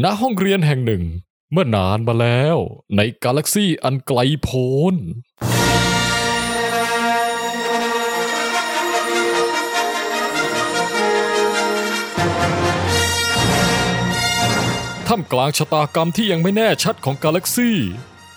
[0.00, 1.02] ณห้องเรียนแห่งหนึ่ง
[1.52, 2.56] เมื่อนานมาแล้ว
[2.96, 4.94] ในกาแล็กซี่อันไกลโพ้น
[15.08, 17.76] ท่ามกลางชะตากรรมที่ยังไม่แน่ชัดของกาแล็กซี่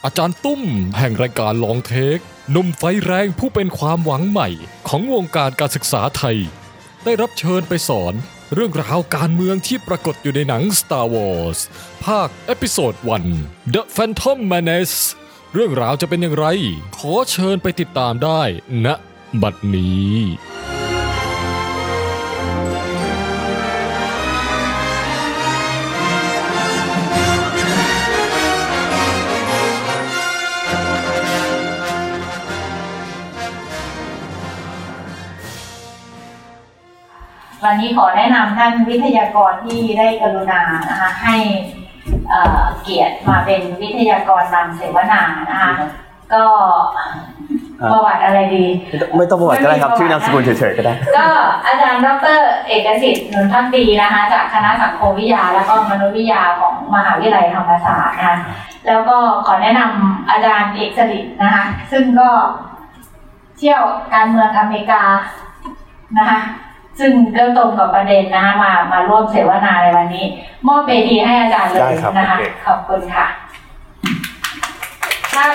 [0.06, 0.62] อาจารย์ตุ้ม
[0.98, 2.18] แห่งรายการลองเทค
[2.52, 4.50] หนุ่มไฟแรงผู้เป็นความหวังใหม่
[4.88, 6.38] ของวงการการศึกษาไทย
[7.04, 8.14] ได้รับเชิญไปสอน
[8.54, 11.59] เรื่องราวการเมืองที่ปรากฏอยู่ในหนัง Star Wars
[12.05, 12.93] ภาค Episode
[13.34, 14.98] 1 The Phantom Menace
[15.54, 16.45] เรื่องราวจะเป็นอย่างไร
[16.98, 18.41] ขอเชิญไปติดตามได้
[18.85, 18.88] ณ
[19.41, 20.74] บัดนี้
[37.66, 41.38] วันนี้ขอแนะนำท่านวิทยากรที่ได้กรุณานะคะให้
[42.30, 45.72] เอ่อเกียรติมาเป็นวิทยากรนำเสวนานะคะ
[46.34, 46.44] ก็
[47.80, 48.66] ครับประวัติอะไรดี
[49.16, 51.27] ไม่ต้องประวัติก็ได้ครับ ชื่อนามสกุลเฉยๆก็ได้ ก็
[51.68, 52.07] อาจารย์ด
[52.38, 58.38] รเอกสิทธิ์หนุนพักดีนะคะ จากคณะสังคมวิทยา และก็มนุษยวิทยาของมหาวิทยาลัยธรรมศาสตร์นะคะ
[58.88, 62.29] แล้วก็ขอแนะนำอาจารย์เอกสริทธิ์นะคะ ซึ่งก็
[63.57, 65.03] เที่ยวการเมืองอเมริกา
[66.18, 66.40] นะคะ
[67.00, 70.25] ซึ่งก็ตรงกับประเด็นนะคะมามาร่วมเสวนาในวันนี้
[70.68, 73.28] มอบเวทีให้อาจารย์เลยได้ครับนะคะโอเคขอบคุณค่ะ
[75.34, 75.46] ถ้า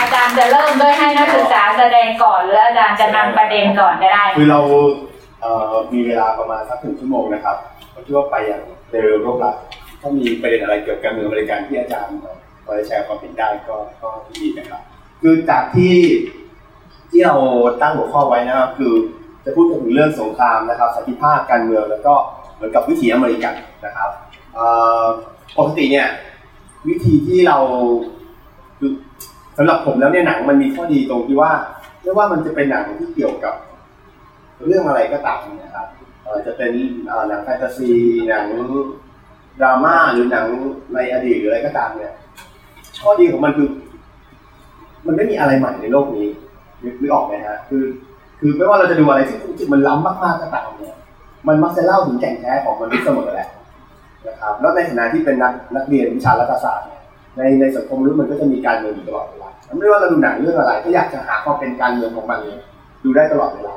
[0.00, 4.60] อาจารย์จะเริ่มด้วยให้นักศึกษาแสดงก่อนหรืออาจารย์จะนำประเด็นก่อนก็ได้คือเรา
[5.40, 7.56] เอ่อมีเวลาประมาณสักหนึ่งชั่วโมงนะครับ
[7.94, 9.56] ก็คิดว่าไปอย่างเร็วรวดรัด
[10.00, 12.16] ถ้ามีประเด็นอะไรเกี่ยวกับการเมืองบริการที่อาจารย์
[12.64, 14.82] พอจะแชร์ความเห็นได้ก็ก็ดีนะครับ
[15.20, 15.96] คือจากที่
[17.10, 17.36] ที่เรา
[17.82, 18.94] ตั้งหัวข้อไว้นะครับคือ
[19.44, 22.14] จะพูดถึงเรื่องสงครามนะครับสันติภาพการเมืองแล้วก็
[22.54, 23.54] เหมือนกับวิถีอเมริกัน
[23.86, 24.10] นะครับ
[25.58, 26.08] ปกติเนี่ย
[26.88, 27.58] วิธีที่เรา
[29.56, 31.52] สำหรับผมแล้วเนี่ยหนังมันมีข้อดีตรงที่ว่า
[32.02, 33.54] ไม่ว่ามันจะเป็นหนังที่เกี่ยวกับ
[34.66, 35.86] เรื่องอะไรก็ตามนะครับ
[36.46, 36.72] จะเป็น
[37.28, 37.92] หนังแฟนตาซี
[38.28, 38.46] หนัง
[39.60, 40.46] ดราม่าหรือหนัง
[40.94, 42.14] ในอดีตหรืออะไรก็ตามเนี่ย
[43.02, 43.68] ข้อดีของมันคือ
[45.06, 46.26] มันไม่มีอะไรใหม่ในโลกนี้
[46.84, 47.84] นึกนึกออกไหมฮะคือ
[48.44, 50.96] คือไม่ว่าเราจะดูอะไรที่ที่มันล้ำมากๆก็ตามเนี่ย
[51.48, 53.48] มันมักจะเล่าถึงแก่นแท้ของมนุษย์เสมอแหละ
[54.28, 57.00] นะครับแล้วในฐานะที่เป็นนักนักเรียนวิชารัฐศาสตร์เนี่ย
[57.36, 62.60] ในในสังคมมนุษย์มันก็จะมีการเมืองอยู่ตลอดเวลาไม่ว่าเราดูหนังเรื่องอะไร ก็อยากจะหาความเป็นการเมืองของมันเนี่ย
[63.04, 63.74] ดูได้ตลอดเวลา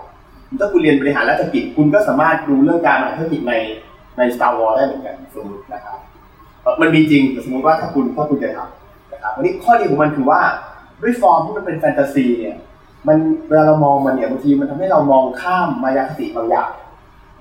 [0.59, 3.53] ถ้าคุณเรียนบริหารราชกิจคุณก็สามารถดูเรื่องการบริหารราชกิจใน
[4.17, 5.97] ใน Star Wars ได้เหมือนกันสมมตินะครับ
[6.81, 10.39] มันมีจริงแต่สมมติว่าถ้าคุณถ้าคุณจะทำนะครับวันนี้ข้อดีของมันคือว่า
[11.01, 12.55] ด้วยฟอร์มที่มันเป็นแฟนตาซีเนี่ย
[13.07, 13.17] มัน
[13.47, 16.69] เวลาเรามองมันเนี่ยบางทีมันทำให้เรามองข้ามมายาคติบางอย่าง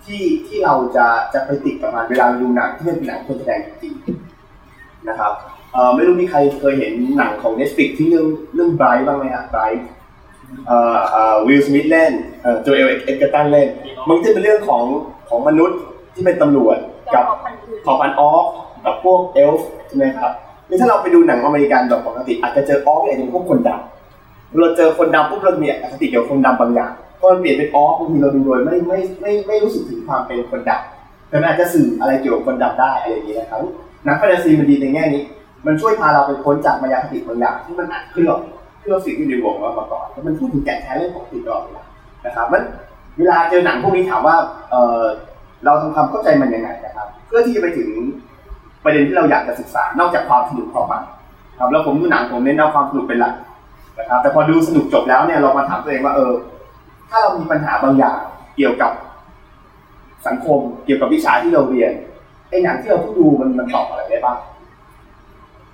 [0.05, 5.33] ที่ที่เราจะจะไปติดกับมันเวลาเราดูหนังที่มันเป็นหนังคนแสดงจริงๆนะครับ
[5.73, 9.85] เอ่อไม่รู้มีใครเคยเห็นหนังของ Netflix ที่เรื่องเรื่อง Bright บ้างไหมฮะ Bright
[10.67, 13.69] เอ่อเอ่อวิลสมิธเล่นเอ่อโจเอลเอดเกอร์ตันเล่น
[14.09, 14.85] มันจะเป็นเรื่องของ
[15.29, 15.79] ของมนุษย์
[16.15, 16.77] ที่เป็นตำรวจ
[17.15, 17.25] กับ
[17.83, 18.45] เผ่าพันธุ์ orc
[18.85, 20.33] กับพวกเอลฟ์ใช่ไหมครับ
[20.69, 23.94] นี่ถ้าเราไปดูหนังอเมริกันแบบปกติอาจจะเจอออฟเนี่ยอาจจะเป็นพวกคนดำ
[24.61, 33.61] เราเจอคนดำปุ๊บเรามีอคติเกี่ยวกับคนดำบางอย่างพอมันเปลี่ยนเป็นออฟบางทีเราดูโดยไม่ไม่ไม่ไม่รู้สึกถึงความเป็นคนดำแต่มันอาจจะสื่ออะไรเกี่ยวกับคนดำได้อะไรอย่างนี้นะครับ
[34.05, 35.23] หนังแฟนตาซีมันดีในแง่นี้
[35.67, 38.41] มันช่วยพาเราไปพ้นจากมายาคติบางอย่างที่มันอัดขึ้นหรอก
[38.81, 41.85] ที่เราสิ่งที่ในวงเรามาก่อนแล้วมันพูดถึงแก่นแท้เรื่องปกติดตลอดเวลา
[42.27, 42.63] นะครับมัน
[43.19, 44.37] เวลาเจอหนังพวกนี้ถามว่า
[44.71, 45.03] เออ
[45.65, 47.89] เราทำความเข้าใจมันยังไงนะครับ เพื่อที่จะไปถึง
[48.85, 51.03] ประเด็นที่เราอยากจะศึกษานอกจากความสนุกพอมัน
[51.59, 53.35] ครับแล้วผมดูหนังผมเน้นเอาความสนุกเป็นหลัก
[53.99, 56.32] นะครับแต่พอดูสนุกจบแล้วเนี่ยเรามาถามตัวเองว่าเออ
[57.09, 58.19] ถ้าเรามีปัญหาบางอย่าง
[58.56, 58.93] เกี่ยวกับ
[60.27, 61.93] สังคมเกี่ยวกับวิชาที่เราเรียน
[62.50, 64.38] ไอ้หนังที่เราเพิ่งดูมันมันตอบอะไรได้บ้าง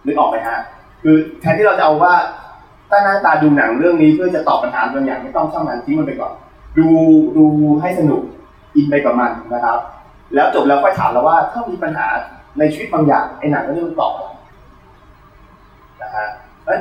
[0.06, 0.58] นึกออกไหมฮะ
[1.02, 2.14] คือแทนที่เราจะเอาว่า
[2.90, 6.32] ตั้งหน้าตาดูหนังเรื่องนี้เพื่อจะตอบปัญหาบางอย่างไม่ต้องช่างมันทิ้งมันไปก่อน
[6.78, 6.86] ดู
[7.36, 7.44] ดู
[7.80, 8.22] ให้สนุก
[8.76, 9.78] อินไปกับมันนะครับ
[10.34, 12.06] แล้วจบแล้วค่อยถามเราว่าถ้ามีปัญหา
[12.58, 14.28] ในชีวิตบางอย่างไอ้หนังเรื่องนี้มันตอบอะไร
[16.02, 16.26] นะฮะ
[16.66, 16.80] เอ้ย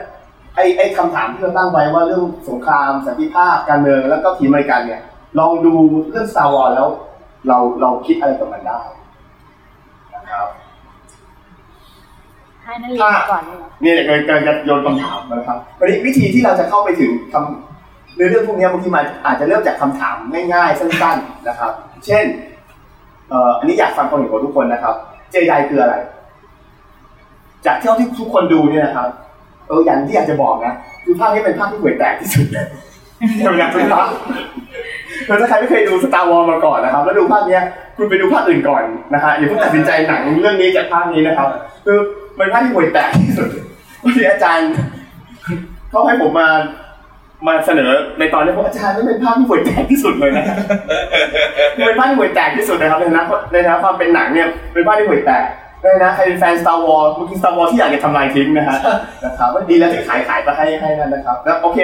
[0.59, 5.01] ไอ้ไอ้คำถามที่เราตั้งไว้ว่าเรื่องสงครามสันติภาพการเมืองแล้วก็ทีมอเมริกันเนี่ย
[5.39, 5.73] ลองดู
[6.09, 6.87] เรื่อง Star Wars แล้ว
[7.47, 8.79] เราเราคิดอะไรกับมันได้
[10.13, 10.47] นะครับ
[12.63, 20.15] ให้นักเรียนก่อนเลยเหรอเนี่ยกำลังกำลังจะโยนคำถามนะครับวันนี้วิธีที่เราจะเข้าไปถึงคำในเรื่องพวกนี้บางทีมันอาจจะเริ่มจากคำถาม
[20.53, 21.71] ง่ายๆสั้นๆนะครับ
[22.05, 22.25] เช่น
[23.29, 24.95] เอ่ออันนี้อยากฟังความเห็นของทุกคนนะครับ
[25.31, 25.95] เจไดคืออะไร
[27.65, 29.09] จากเท่าที่ทุกคนดูเนี่ยนะครับ
[29.69, 30.73] เอออย่างที่อยากจะบอกนะ
[31.05, 32.67] คือภาพนี้เป็นภาพที่ห่วยแตกที่สุดเลย
[33.35, 34.09] ที่เราอยากเป็นภาพ
[35.27, 37.63] คือถ้าใครไม่เคยดูสตาร์วอลมาก่อนนะครับ แล้วดูภาคเนี้ย
[37.97, 38.83] คุณไปดูภาคอื่นก่อน
[39.13, 41.49] นะฮะอย่าเพิ่งตัดสินใจหนังเรื่องนี้จากภาคนี้นะครับ
[41.85, 41.97] คือ
[42.37, 43.49] เป็นภาคที่ห่วยแตกที่สุด
[44.03, 44.69] วันนี้อาจารย์
[45.89, 46.49] เขาให้ผมมา
[47.47, 50.45] มาเสนอในตอนนี้ผมอาจารย์นี่เป็นภาพที่ห่วยแตกที่สุดเลยนะ
[51.85, 53.23] เป็นภาพที่ห่วยแตกที่สุดนะครับในฐานะ
[53.53, 55.43] ในฐานะความเป็นหนังเนี่ยเป็นภาพที่ห่วยแตก
[55.81, 58.77] เลยนะใครเป็นแฟน Star Wars เมื่อกี้ Star Wars ที่อยากจะทำลายทิ้งนะฮะ
[59.23, 61.79] นะครับว่าดีแล้วถึงขายขายไปให้ให้นั่นนะครับ แล้วโอเค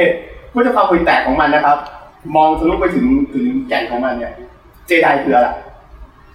[0.50, 1.78] เพื่อจะความห่วยแตกของมันนะครับ
[2.36, 4.34] มองทะลุไปถึงถึงแก่นของมันเนี่ย
[4.88, 5.50] เจไดคืออะไร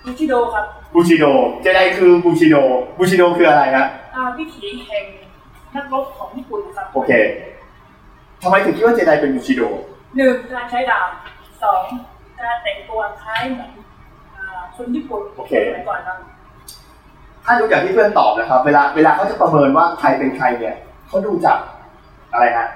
[0.05, 0.65] บูชิโดครับ
[0.95, 1.25] บูชิโด
[1.63, 2.57] เจไดคือบูชิโด
[2.99, 5.05] บูชิโดคืออะไรฮะอ่าวิถีแห่ง
[5.75, 7.11] นักรบของญี่ปุ่นนะครับโอเค
[8.43, 9.63] ทำไมถึงคิดว่าเจไดเป็นบูชิโด
[10.17, 11.09] หนึ่งการใช้ดาบ
[11.63, 11.83] สอง
[12.41, 13.71] การแต่งตัวคล้ายเหมือน
[14.37, 16.19] อ่าคนญี่ปุ่นโอเคสมัยก่อนครับ
[17.45, 20.77] ถ้าดูจากที่เพื่อนตอบนะครับ เวลาเวลาเขาจะประเมินว่าใครเป็นใครเนี่ย
[21.09, 21.59] เขาดูจาก
[22.33, 22.69] อะไรฮะ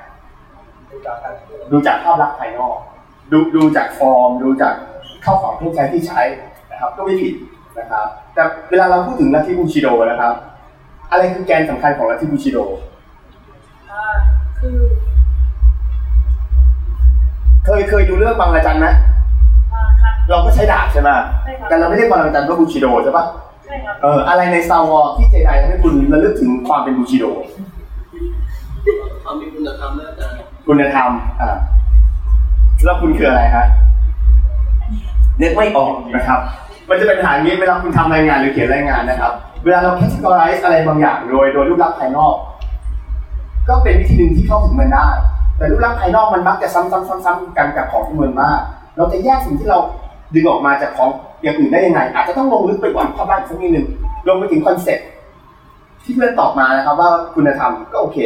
[1.73, 2.77] ดูจากภาพลักษณ์ภายนอก
[3.33, 4.75] ดูดูจากฟอร์ม ดูจาก
[5.23, 6.23] เข้าของเครื่องใช้ที่ใช้
[6.71, 7.35] นะครับ ก็ไม่ผิด
[7.79, 10.35] นะครับ แต่เวลาเราพูดถึงลัทธิบูชิโดนะครับ
[11.11, 12.59] อะไรคือแกนสำคัญของลัทธิบูชิโด
[13.91, 14.03] อ่า
[14.59, 14.79] คือ
[17.65, 18.87] เคยเคยดูเรื่องบางระจันไหม
[19.73, 21.11] อ่าครับเราก็ใช้ดาบใช่ไหม
[21.45, 23.54] ใช่ครับแต่เราไม่เรียกบางระจันว่าบูชิโดใช่ปะใช่ครับ
[24.03, 27.25] เอออะไรใน Star Wars ที่เจไดทำให้คุณระลึกถึงความเป็นบูชิโด
[29.25, 31.57] ความมีคุณธรรมนะอาจารย์คุณธรรมอ่า
[32.85, 33.67] แล้วคุณคืออะไรฮะ
[35.41, 36.41] นึกไม่ออกนะครับ
[36.89, 39.33] มันจะเป็นปัญหาอย่างนี้เวลาคุณทำรายงานหรือเขียนรายงานนะครับ
[39.65, 42.35] เวลาเรา categorize อะไรบางอย่างโดยโดยรูปลักษณ์ภายนอก
[43.69, 45.07] ก็เป็นวิธีหนึ่งที่เข้าถึงมันได้
[45.57, 48.61] แต่รูปลักษณ์ภายนอกมันมักจะซ้ำๆๆๆกันกับของที่มันมาก
[48.97, 49.79] เราจะแยกสิ่งที่เรา
[50.35, 51.11] ดึงออกมาจากของ
[51.43, 53.87] อย่างอื่นได้ยังไง อาจจะต้องลงลึกไปกว่าภาพลักษณ์สักนิดนึง
[54.29, 55.07] ลงไปถึง concept
[56.05, 58.19] ที่เพื่อนตอบมานะครับ ว่าคุณธรรมก็โอเค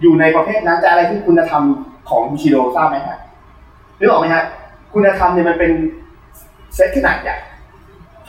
[0.00, 1.62] อยู่ในประเภทนั้นแต่อะไรคือคุณธรรม
[2.08, 3.18] ของบูชิโดทราบไหมฮะ
[3.98, 4.44] นึกออกไหมฮะ
[4.94, 5.70] คุณธรรมเนี่ยมันเป็น
[6.74, 7.36] เซตขนาดใหญ่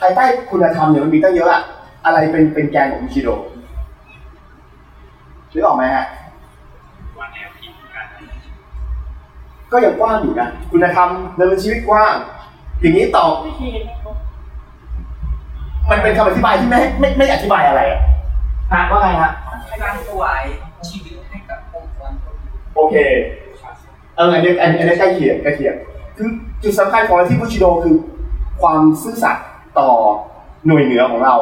[0.00, 1.62] ภายใต้คุณธรรมเนี่ยมันมีตั้งเยอะอะ
[2.04, 3.28] อะไรเป็นเป็นแกนของบูชิโด
[5.52, 6.04] นึกออกไหมฮะ
[9.72, 12.14] ก็ยังกว้างอยู่นะคุณธรรมดำเนินชีวิตกว้าง
[12.80, 14.16] อย่างนี้ตอบวิธีนักรบ
[15.90, 18.00] มันเป็นคำอธิบายที่ไม่ไม่ไม่อธิบายอะไรอะ
[18.72, 19.32] ฮะว่าไงฮะ
[19.82, 20.42] การถวาย
[20.88, 22.12] ชีวิตให้กับองค์กร
[22.76, 22.96] โอเค
[24.16, 25.74] เอออันนี้อันนี้อันนี้ใกล้เคียงใกล้เคียง
[26.16, 26.28] คือ
[26.62, 27.96] จุดสำคัญของลัทธิบูชิโดคือ
[28.62, 29.46] ความซื่อสัตย์
[29.78, 29.90] ต่อ
[30.66, 31.34] หน่วยเหนือของเรา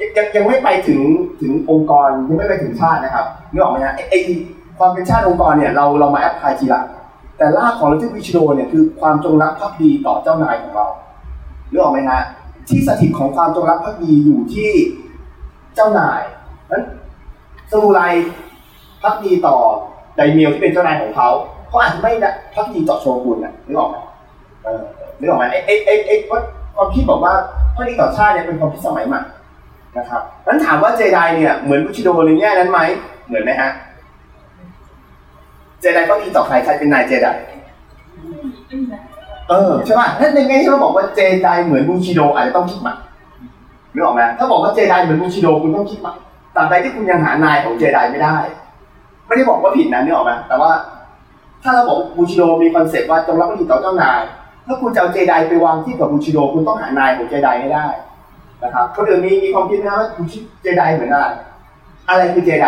[0.00, 1.00] ยังยังยังไม่ไปถึง
[1.40, 4.20] ถึงองค์กรยังไม่ไปถึงชาตินะครับนึกออกไหมฮะไอ้ไอ้
[4.78, 6.84] ความเป็นชาติองค์กรเนี่ยเราเรามาแอพพลายทีหลัง
[7.36, 10.86] แต่รากของลัทธิบูชิโดเนี่ยคือความจงรักภักดีต่อเจ้านายของเรา
[11.70, 12.20] นึกองออกไหมฮะ
[12.68, 14.70] ที่สถิตของความจงรักภักดีอยู่ที่
[15.74, 16.22] เจ้านาย
[16.70, 16.82] นั้น
[17.70, 18.00] สมุไร
[19.02, 19.56] ภักดีต่อ
[20.16, 21.28] ไดเมียวที่เป็นเจ้านายของเขา
[21.68, 23.96] เขาอาจจะไม่ได้พักดีต่อโชกุนน่ะนึกออกไหม
[24.64, 24.80] เออ
[25.18, 26.14] นึกออกไหมไอ้ไอ้ไอ้ไอ้
[26.76, 27.34] ความคิดบอกว่า
[27.74, 29.20] พักดีต่อชาติเนี่ยเป็นความคิดสมัยใหม่
[29.98, 32.80] นะครับนั้นถามว่าเจไดเนี่ยเหมือนบุชิโดในแง่นั้นไหม
[33.26, 33.70] เหมือนไหมฮะ
[35.84, 37.28] จไดพักดีต่อใครใครเป็นนายเจได
[39.48, 42.94] เออใช่ป่ะถ้าในแง่ที่เราบอกว่าเจไดเหมือนบูชิโดอาจจะต้องคิดใหม่
[43.94, 46.14] นึกออกไหมถ้าบอกว่าเจไดเหมือนบูชิโดคุณต้องคิดใหม่
[46.56, 48.36] ตาบใดที่คุณยังหานายของเจไดไม่ได้
[49.26, 50.70] ไม่ได้บอกว่าผิดนะนึกออกไหมแต่ว่า
[51.62, 54.20] ถ้าเราบอกบูชิโดมี concept ว่าจงรักภักดีต่อเจ้านาย
[54.66, 57.86] ถ้าคุณจะเอาเจไดไปวางที่กับบูชิโดคุณต้องหานายของเจไดให้ได้
[58.62, 61.26] นะครับคนอื่นมีมีความคิดนะว่าบูชิเจไดเหมือนอะไร
[62.08, 62.66] อะไรคือเจได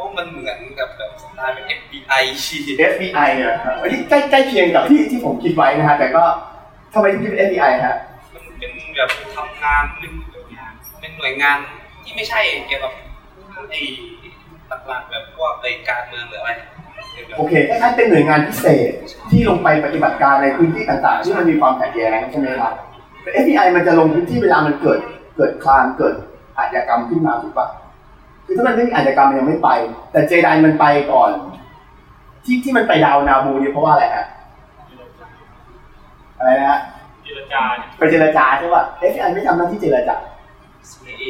[0.00, 2.56] เพราะมันเหมือนกับแบบสไตล์เป็น FBI ชี
[2.92, 6.22] FBI เนี่ยครับอันนี้ใกล้ใกล้เคียงกับที่ที่ผมคิดไว้นะฮะแต่ก็
[6.94, 7.96] ทำไมถึงคิดเป็น FBI ฮะ
[8.34, 10.12] มันเป็นแบบทำงานเป็น
[11.00, 11.58] เป็นหน่วยงาน
[12.04, 12.92] ที่ไม่ใช่เกี่ยวกับ
[13.70, 13.80] ไอ้
[14.88, 16.50] หลักๆแบบพวกไอ้การเมืองหรืออะไร
[17.12, 18.92] เป็นแบบโอเคคล้ายๆเป็นหน่วยงานพิเศษ
[19.30, 22.72] ที่ลงไปปฏิบัติการในพื้นที่ต่างๆ ที่มันมีความขัดแย้งใช่ไหมครับ
[23.22, 25.00] แต่ FBI มันจะลงพื้นที่เวลามันเกิด
[25.36, 26.14] เกิดคลามเกิด
[26.58, 27.68] อาชญากรรมขึ้นมาถูกปะ
[28.50, 29.70] คือถ้ามันไม่มีอาชญากรรมมันยังไม่ไป
[30.12, 31.30] แต่เจไดมันไปก่อน
[32.44, 34.26] ที่ที่มันไปดาวนาบูเนี่ยเพราะว่าอะไรฮะ
[36.38, 36.80] อะไรนะฮะ
[37.24, 37.62] เจรจา
[37.98, 40.16] ไปเจรจาใช่ปะ FBI ไม่ทำหน้าที่เจรจา
[40.90, 41.28] CIA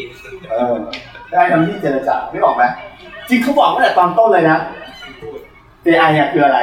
[0.50, 0.74] เออ
[1.30, 2.62] ได้ทำที่เจรจาไม่บอกไหม
[3.28, 4.58] จริงเขาบอกตั้งแต่ตอนต้นเลยนะ
[5.84, 6.58] JI เนี่ยคืออะไร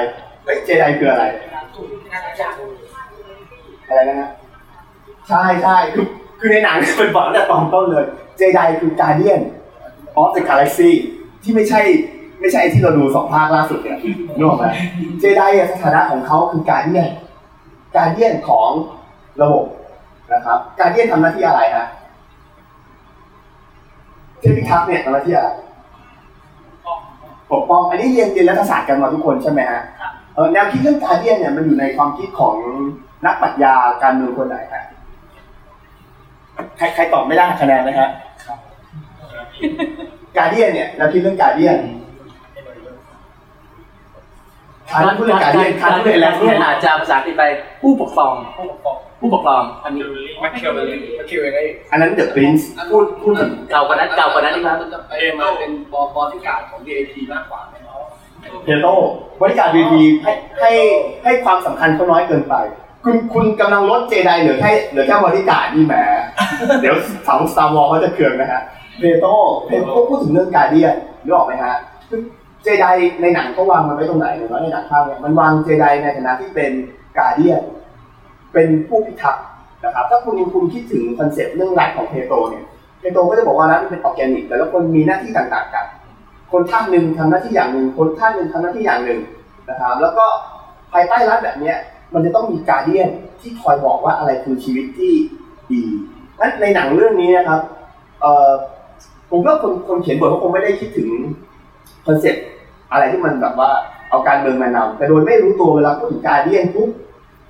[0.46, 1.24] เอ้ย JI คืออะไร
[3.88, 4.30] อะไรนะฮะ
[5.28, 6.06] ใช่ใช่คือ
[6.40, 8.06] คือในหนังมันบอกตั้งแต่ตอนต้นเลย
[8.40, 9.42] JI คือ Guardian
[10.22, 10.92] of the Galaxy
[11.44, 11.82] ที่ไม่ใช่
[12.40, 13.98] ไม่ใช่ไอ้ที่เราดูสองภาคล่าสุดเนี่ย
[14.38, 14.66] นึกออกไหม
[15.22, 17.10] JI อะสถานะของเขาคือ Guardian
[17.96, 18.70] Guardian ของ
[19.42, 19.66] ระบบ
[20.34, 21.88] นะครับ Guardian ทำหน้าที่อะไรฮะ
[24.40, 25.50] เทพิทักษ์เนี่ยทำหน้าที่อะไร
[27.52, 29.82] ปกป้อง อันนี้เรียนเรียนรัฐศาสตร์กันมาทุกคนใช่ไหมฮะ
[30.36, 32.56] เออแนวคิดเรื่องการเดียนเนี่ยมันอยู่ในความคิดของ
[33.26, 34.84] นักปรัชญาการเมืองคนไหนฮะ
[36.78, 38.10] ใครใครตอบไม่ได้คะแนนนะฮะ
[40.38, 41.78] การเดียนเนี่ยแนวคิดเรื่องการเดียน
[44.92, 47.44] คานพูดเรื่องการเดียนคานพูดเรื่องอะไรเรียนอาจจะภาษาอังกฤษไป
[47.82, 48.34] ผู้ปกครอง
[49.20, 50.04] ผู้ปกครองอันนี้
[50.44, 50.86] มาเคียวเลย
[51.20, 58.04] มาเคียวเลยอันนั้นเดอะปรินซ์พูดพูดถึงเก่ากว่านั้นเก่ากว่านั้นอีกครับมันจะไปมาเป็นบอบอที่การของ DAP มากกว่าไหมเนาะ
[58.64, 58.88] เพโต
[59.42, 60.72] บริการวีพีให้ให้
[61.24, 62.56] ให้ความสำคัญเขาน้อยเกินไป
[63.06, 65.96] คุณคุณกำลังลดเจไดเหลือแค่เหลือแค่บริการนี่แหม
[66.82, 66.96] เดี๋ยว
[67.28, 68.62] สาวสตาร์วอลเขาจะเคืองนะฮะ
[69.00, 69.26] เพลโต
[69.66, 71.76] เพลโตพูดถึงเรื่อง guardian นึกออกไหมฮะ
[72.10, 72.22] คือ
[72.64, 72.86] เจได
[73.22, 76.72] ในหนังเขาวางมันไว้ตรงไหนหรือว่าในหนังภาพเนี่ยมันวางเจไดในฐานะที่เป็น
[77.18, 77.62] guardian
[78.54, 79.46] เป็นผู้พิทักษ์
[79.86, 82.64] นะครับ ถ้าคุณคุณคิดถึง concept เรื่องรัฐของเพลโตเนี่ย
[83.00, 85.86] เพลโตก็จะบอกว่ารัฐมันเป็นออร์แกนิกแต่ละคนมีหน้าที่ต่าง ๆ กัน
[86.52, 89.20] คนท่านหนึ่งทำหน้าที่อย่างหนึ่ง คนท่านหนึ่งทำหน้าที่อย่างหนึ่ง
[89.70, 90.26] นะครับ แล้วก็
[90.92, 91.78] ภายใต้รัฐแบบเนี้ย
[92.14, 93.10] มันจะต้องมี guardian
[93.42, 95.14] ที่คอยบอกว่าอะไรคือชีวิตที่
[95.72, 95.82] ดี
[96.40, 97.62] นั้นในหนังเรื่องนี้นะครับ
[98.22, 98.52] เอ่อ
[99.30, 101.10] ผมว่าคนคนเขียนบทเขาคงไม่ได้คิดถึง
[102.06, 102.46] concept
[102.92, 103.70] อะไรที่มันแบบว่า
[104.10, 106.90] เอาการเมืองมานำแต่โดยไม่รู้ตัวเวลาพูดถึง guardian ปุ๊บ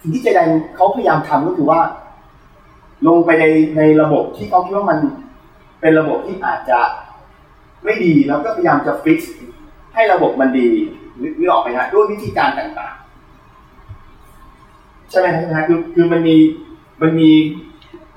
[0.02, 0.40] สิ่งที่เจได
[0.76, 1.82] เขาพยายามทำก็คือว่า
[3.08, 3.46] ลงไปใน
[3.78, 5.00] ในระบบที่เขาคิดว่ามัน
[5.82, 6.80] เป็นระบบที่อาจจะ
[7.84, 9.34] ไม่ดีแล้วก็พยายามจะ fix
[9.94, 10.68] ให้ระบบมันดี
[11.40, 16.36] นึกออกไหมฮะด้วยวิธีการต่างๆ ใช่ไหมครับใช่ไหมฮะคือคือมันมี
[17.02, 17.30] มันมี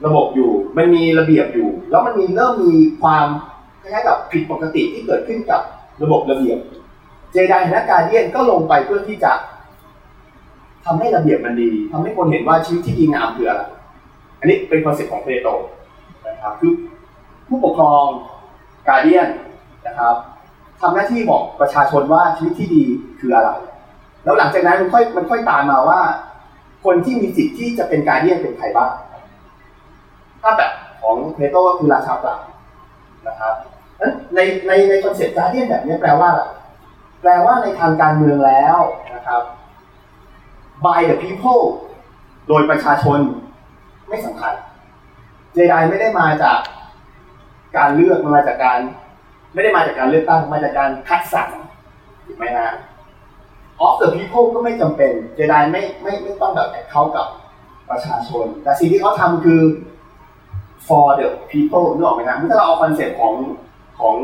[0.07, 3.26] ระบบอยู่ มันมีระเบียบอยู่ แล้วมันมีเริ่มมีความ
[3.92, 5.61] คล้ายๆกับผิดปกติที่เกิดขึ้นกับ
[6.02, 6.59] ระบบระเบียบ
[7.32, 9.32] เจไดนัก guardian ก็ลงไปเพื่อที่จะ
[10.85, 13.62] ทำให้ระเบียบมันดีทำให้คนเห็นว่าชีวิตที่ดีงามคืออะไร
[14.38, 15.49] อันนี้เป็น concept ของเพลโต
[16.28, 16.73] นะครับคือ
[17.49, 18.04] ผู้ปกครอง
[18.88, 19.28] guardian
[19.87, 20.14] นะครับ
[20.80, 22.85] ทำหน้าที่บอกประชาชนว่าชีวิตที่ดี
[23.20, 23.50] คืออะไร
[24.25, 26.00] แล้วหลังจากนั้นมันค่อยมันค่อยตามมาว่า
[26.85, 28.90] คนที่มีสิทธิ์ที่จะเป็น guardian เป็นใครบ้าง
[30.42, 32.37] ถ้าแบบของเพลโตก็คือราชาปราชญ์
[33.28, 33.54] นะครับ
[34.35, 36.42] ในในใน concept guardian แบบนี้แปลว่าอะไร
[37.21, 38.78] แปลว่าในทางการเมืองแล้ว
[39.14, 39.42] นะครับ
[40.85, 41.62] by the people
[42.49, 43.19] โดยประชาชน
[44.09, 44.54] ไม่สำคัญ
[45.52, 46.59] เจไดไม่ได้มาจาก
[47.76, 48.78] การเลือกมาจากการ
[49.54, 51.49] ไม่ได้มาจากการเลือกตั้งมาจากการคัดสรร
[52.26, 52.71] ถูกไหมฮะ
[53.87, 57.26] of the people ก็ไม่จำเป็นเจไดไม่ไม่ไม่ต้องแบบเข้ากับ
[57.90, 59.61] ประชาชน แต่สิ่งที่เขาทำคือ
[60.88, 63.35] for the people นึกออกไหมครับถ้าเราเอา concept ของ
[64.02, 64.16] ของ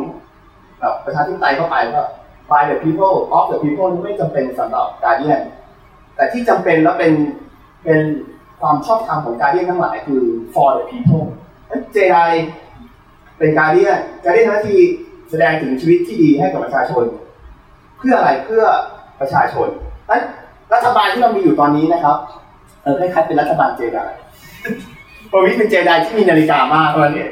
[0.80, 2.02] แบบประชาธิปไตยเข้าไปก็
[2.50, 5.40] by the people of the people ไม่จำเป็นสำหรับ guardian
[6.16, 7.12] แต่ที่จำเป็นแล้วเป็น
[7.84, 8.00] เป็น
[8.60, 10.22] ความชอบธรรมของการเดียนทั้งหลายคือ
[10.54, 11.26] for the people
[11.92, 12.18] เจได
[13.38, 14.80] เป็นการเดียนการเดียนหน้าที่
[15.30, 17.04] แสดงถึงชีวิตที่ดีให้กับประชาชน
[17.98, 18.64] เพื่ออะไรเพื่อ
[19.20, 19.68] ประชาชน
[20.10, 20.22] นั้น
[20.74, 22.16] รัฐบาลที่เรามีอยู่ตอนนี้นะครับ
[22.82, 24.00] เออคล้ายๆเป็นรัฐบาลเจได
[25.32, 27.30] ประวิตรเป็นเจไดที่มีนาฬิกามากเท่านั้นเอง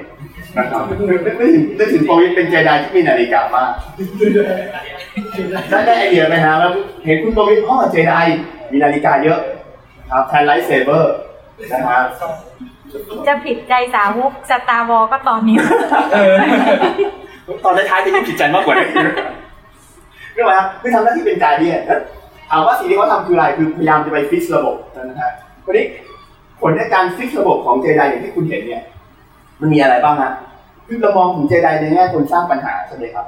[0.57, 3.71] นะครับนึกนึกนึกถึงนึกถึงประวิตรเป็นเจไดที่มีนาฬิกามาก
[5.71, 6.73] ได้ได้ไอเดียไหมฮะแล้ว
[7.07, 8.15] เห็นคุณประวิตรอ๋อเจได
[8.73, 9.39] มีนาฬิกาเยอะ
[10.11, 11.15] ครับแทน lightsaber
[11.73, 12.05] นะครับ
[13.27, 15.57] จะผิดใจสาวก Star Wars ก็ตอนนี้
[17.65, 18.87] ตอนท้ายๆจะยิ่งผิดใจมากกว่านี้
[20.33, 22.01] เรื่องอะไรครับคือทำหน้าที่เป็น guardian แล้ว
[22.51, 25.33] ถามว่าสิ่งที่เขาทำคืออะไรคือพยายามจะไป fix ระบบนะฮะ
[25.67, 25.87] วันนี้
[26.61, 28.83] ผลในการ fix ระบบของเจไดอย่างที่คุณเห็นเนี่ย
[29.61, 30.33] มันมีอะไรบ้างฮะ
[30.87, 33.27] คือเรามองถึงเจไดในแง่คนสร้างปัญหาใช่ไหมครับ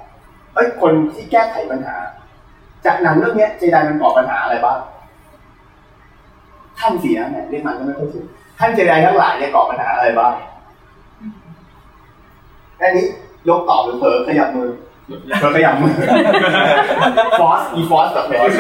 [0.55, 1.97] เอ้ยคนที่แก้ไขปัญหา
[2.87, 4.79] จากหนังเรื่องนี้เจไดมันก่อปัญหาอะไรบ้าง
[6.79, 8.27] ท่านเสียเนี่ยเรียกมันก็ไม่ค่อยถูก
[8.59, 10.33] ท่านเจไดทั้งหลายเนี่ยก่อปัญหาอะไรบ้าง
[12.77, 13.07] แค่นี้
[13.49, 14.69] ยกตอบหรือเผลอขยับมือ
[15.41, 15.95] เผลอขยับมือ
[17.41, 18.53] force อี force แบบ force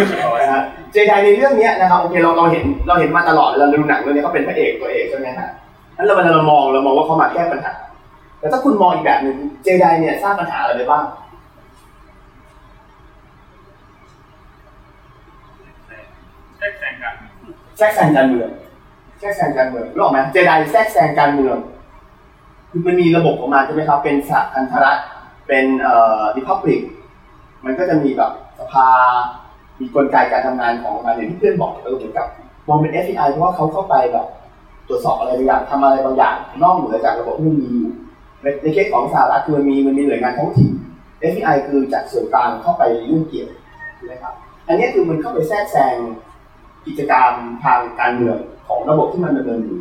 [0.42, 5.50] นะฮะเจไดในเรื่องเนี้ยนะครับโอเคเราเราเห็นเราเห็นมาตลอดเราดูหนังเรื่องนี้เขาเป็นพระเอกตัวเอกใช่ไหมฮะ
[5.96, 7.72] นั้นเราเวลาเรามองเรามองว่าเขามาแก้ปัญหา
[8.38, 11.04] แต่ถ้าคุณมองอีกแบบหนึ่งเจไดเนี่ยสร้างปัญหาอะไรไปบ้าง
[16.58, 17.14] แทรกแซงกัน
[17.78, 18.50] แทรกแซงการเมือง
[19.20, 21.56] แทรกแซงการเมืองรู้ออกไหมเจไดแทรกแซงการเมือง
[22.70, 24.98] คือมันมีระบบของมันใช่ไหมครับ เป็นสหพันธรัฐ
[25.48, 26.80] เป็นเอ่อริพับลิก
[27.64, 28.88] มันก็จะมีแบบสภา
[29.80, 32.26] มีกลไกการทำงานของมันอย่างที่เพื่อนบอกเออเหมือนกับ
[32.68, 34.26] มองเป็น FBI เพราะว่าเขาเข้าไปแบบ
[34.88, 37.92] ตรวจสอบอะไรบางอย่างทำอะไรบางอย่างนอกเหนือจากระบบที่มันมีอยู่
[38.42, 40.70] ในในเคสของสหรัฐคือมันมีมันมีหน่วยงานท้องถิ่น
[41.30, 43.48] FBI คือจากส่วนกลางเข้าไปยุ่งเกี่ยว
[43.96, 44.34] ใช่ไหมครับ
[44.68, 45.96] อันนี้คือมันเข้าไปแทรกแซง
[46.86, 47.32] กิจกรรม
[47.64, 49.78] ทางการเมืองของระบบที่มันดำเนินอยู่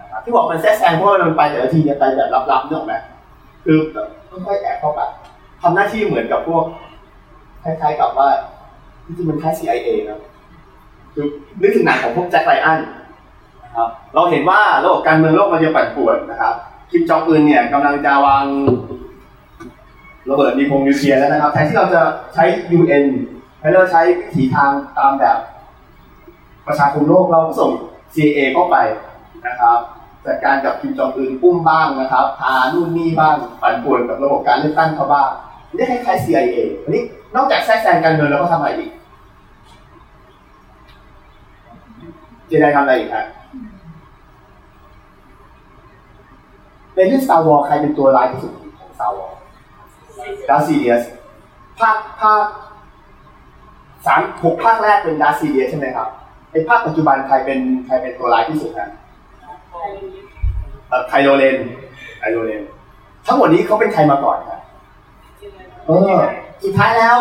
[0.00, 2.94] นะครับที่บอกมันแทรกแซงเพราะว่ามันไปแต่ละทีเนี่ยไปแบบลับๆเนกอะไหม
[3.64, 3.78] คือ
[4.46, 5.00] ค่อยๆแอบเข้าไป
[5.62, 6.64] ทำหน้าที่เหมือนกับพวก
[7.62, 8.28] คล้ายๆกับว่า
[9.04, 10.20] จริงๆมันคล้าย CIA นะ
[11.14, 11.26] คือ
[11.60, 12.80] นึกถึงหนังของพวกแจ็คไลอัน
[13.76, 16.54] ครับเราเห็นว่าระบบการเมืองโลกมันจะปั่นป่วนนะครับ
[16.90, 18.44] คิมจองอึนเนี่ยกำลังจะวาง
[20.30, 22.02] ระเบิดมีพงนิวเคลียร์แล้วนะครับแทนที่เราจะ
[22.34, 22.44] ใช้
[22.78, 23.04] UN
[23.60, 25.38] ให้เราใช้วิถีทางตามแบบ
[26.66, 27.70] ประชาคมโลกเราก็ส่ง
[28.14, 28.76] CIA เข้าไป
[29.46, 29.78] นะครับ
[30.26, 35.28] จัดการกับคิมจองอึนปุ้มบ้างนะครับพานู่นนี่บ้างปั่นป่วนกับระบบการเลือกตั้งเขาบ้าง
[35.76, 37.02] นี่คล้ายๆ CIA อันนี้
[37.34, 38.90] นอกจากแทรกแซงการเมืองแล้วเขาทำอะไรอีก
[42.48, 43.26] เจไดทำอะไรอีกครับ
[46.96, 49.34] ในเรื่อง Star Wars ใครเป็นตัวร้ายที่สุดของ Star Wars
[50.48, 51.04] ดาร์ซีเดียส
[51.80, 52.42] ภาคภาค
[54.06, 56.08] สามหกภาคแรกเป็นดาร์ซีเดียสใช่ไหมครับ
[56.50, 58.90] ไอ้ภาคปัจจุบันใครเป็นใครเป็นตัวร้ายที่สุดครับ
[60.88, 61.56] เอ่อไคโรเลน
[62.18, 62.62] ไคโรเลน
[63.26, 64.60] ทั้งหมดนี้เขาเป็นใครมาก่อนครับ
[65.86, 66.16] เออ
[66.64, 67.16] สุดท้ายแล้ว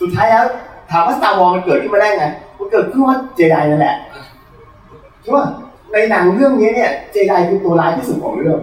[0.00, 0.44] สุดท้ายแล้ว
[0.90, 2.26] ถามว่า Star Wars มันเกิดขึ้นมาได้ไง
[2.58, 3.96] มันเกิดขึ้นว่าเจไดนั่นแหละ
[5.22, 5.46] ใช่ป่ะ
[5.92, 8.58] ในหนังเรื่องนี้เนี่ย เจไดคือตัวร้ายที่สุดของเรื่อง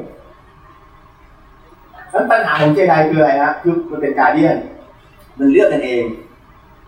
[2.13, 4.57] นั้นปัญหาของเจไดคืออะไรนะคือมันเป็นการเดียน
[5.37, 6.03] มันเลือกกันเอง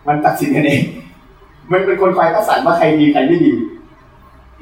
[0.07, 0.81] มันตัดสินกันเอง
[1.71, 3.53] มันเป็นคนคอยคัดสรรว่าใครดีใครไม่ดี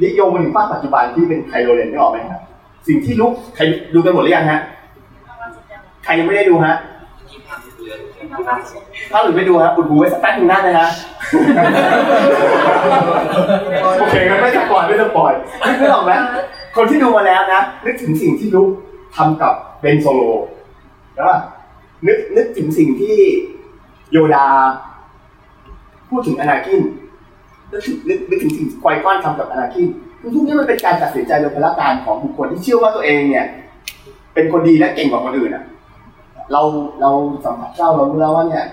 [0.03, 2.41] นิยมมาถึงภาคปัจจุบันที่เป็นไคโลเรนนึกออกไหมครับ
[2.87, 3.61] สิ่งที่ลุคใคร
[3.93, 4.61] ดูกันหมดหรือยังฮะ
[6.03, 6.75] ใครยังไม่ได้ดูฮะ
[9.11, 10.89] ถ้าหรือไม่ดูฮะอุดหูไว้สักแป๊บหนึงได้นะฮะ
[13.99, 15.33] โอเคงั้นไม่ spoilไม่ spoil
[15.79, 16.11] นึกออกไหม
[16.75, 18.69] คนที่ดูมาแล้วนะนึกถึงสิ่งที่ลุค
[19.17, 20.21] ทำกับ เบนโซโล
[21.15, 21.27] แล้ว
[22.07, 23.17] นึกนึกถึงสิ่งที่
[24.11, 24.47] โยดา
[26.09, 26.81] พูดถึงอนาคิน
[27.71, 29.87] นึกถึงนึกนึกถึงสิ่งที่ควายก้อนทำกับอนาคิน
[30.19, 33.45] คือทุกนี้มันเป็นการตัดสินใจโดยพละการของบุคคลที่เชื่อว่าตัวเองเนี่ย
[34.33, 35.63] เป็นคนดีและเก่งกว่าคนอื่นอะ
[36.51, 36.61] เรา
[37.01, 37.11] เรา
[37.45, 38.65] สัมผัสเจ้าเรารู้แล้วว่าเนี่ย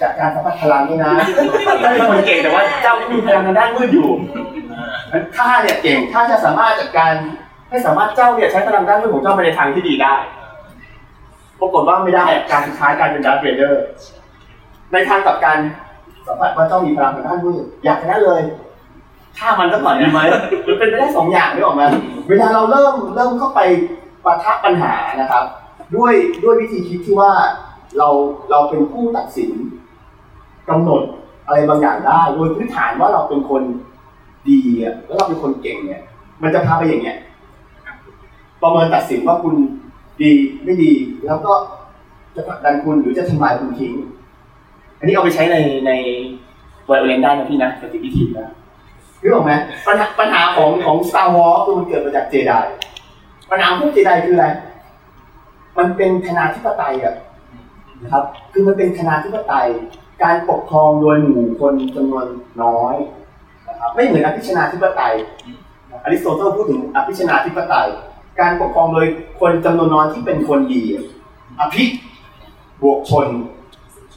[0.00, 1.12] จากการสัมผัสพลังนี่นะ
[1.82, 4.08] ถ้าเป็นคนเก่งแต่ว่าเจ้าไม่มีพลังทางด้านมืดอยู่
[5.36, 7.14] ข้าเนี่ยเก่งข้าจะสามารถจัดการ
[7.76, 10.14] ให้สามารถเจ้าเนี่ยใช้พลังด้านมืดของเจ้าไปในทางที่ดีได้
[11.60, 13.82] ปรากฏว่าไม่ได้การสุดท้ายการเป็นดาร์ธเวเดอร์
[14.92, 15.58] ในทางกลับการ
[16.26, 18.40] สัมผัสว่าเจ้ามีพลังทางด้านมืดอยากชนะเลย
[19.38, 20.20] ฆ่ามันก็ก่อนดีไหม
[20.66, 21.86] มันเป็นไปได้สองอย่างได้ออกมา
[22.28, 23.60] เวลาเราเริ่มเริ่มเข้าไป
[24.24, 25.44] ปะทะปัญหานะครับ
[25.96, 26.12] ด้วย
[26.44, 27.32] ด้วยวิธีคิดที่ว่า
[27.98, 28.08] เรา
[28.50, 29.50] เราเป็นผู้ตัดสิน
[30.68, 31.02] กำหนด
[31.46, 33.62] อะไรบางอย่างได้ โดยพื้นฐานว่าเราเป็นคน
[34.48, 34.60] ดี
[35.06, 36.02] แล้วเราเป็นคนเก่งเนี่ย
[36.42, 37.18] มันจะพาไปอย่างเงี้ย
[38.62, 39.54] ประเมินตัดสินว่าคุณ
[40.20, 40.30] ดี
[40.64, 40.92] ไม่ดี
[41.26, 41.52] แล้วก็
[42.36, 43.92] จะผลักดันคุณหรือจะทำลายคุณทิ้ง
[44.98, 45.92] อันนี้เอาไปใช้ในใน
[46.86, 48.52] ไวโอเลนได้นะพี่นะสติวิธีนะ
[49.20, 49.52] นึกออกไหม
[49.86, 52.52] ปัญหาปัญหาของของ Star Wars คือมันเกิดมาจากเจได
[53.50, 54.46] ปัญหาของพวกเจไดคืออะไร
[55.78, 57.14] มันเป็นคณาธิปไตยอะ
[58.02, 59.68] นะครับ คือมันเป็นคณาธิปไตย
[60.22, 62.26] การปกครองโดยหมู่คนจำนวน
[62.62, 62.96] น้อย
[63.68, 65.14] นะครับไม่เหมือนอภิชนาธิปไตย
[66.04, 67.88] อริสโตเติลพูดถึงอภิชนาธิปไตย
[68.40, 69.06] การปกครองโดย
[69.40, 70.82] คนจำนวนน้อยที่เป็นคนดี
[71.60, 71.84] อภิ
[72.82, 73.26] บวกชน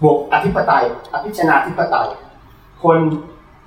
[0.04, 2.08] บวกอธิปไตย อภิชนาธิปไตย
[2.84, 2.98] คน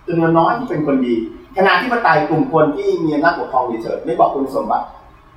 [0.08, 1.14] จำนวนน้อยที่เป็นคนดี
[1.56, 4.86] คณาธิปไตยกลุ่มคนที่มีอำนาจปกครองเฉยไม่บอกคุณสมบัติ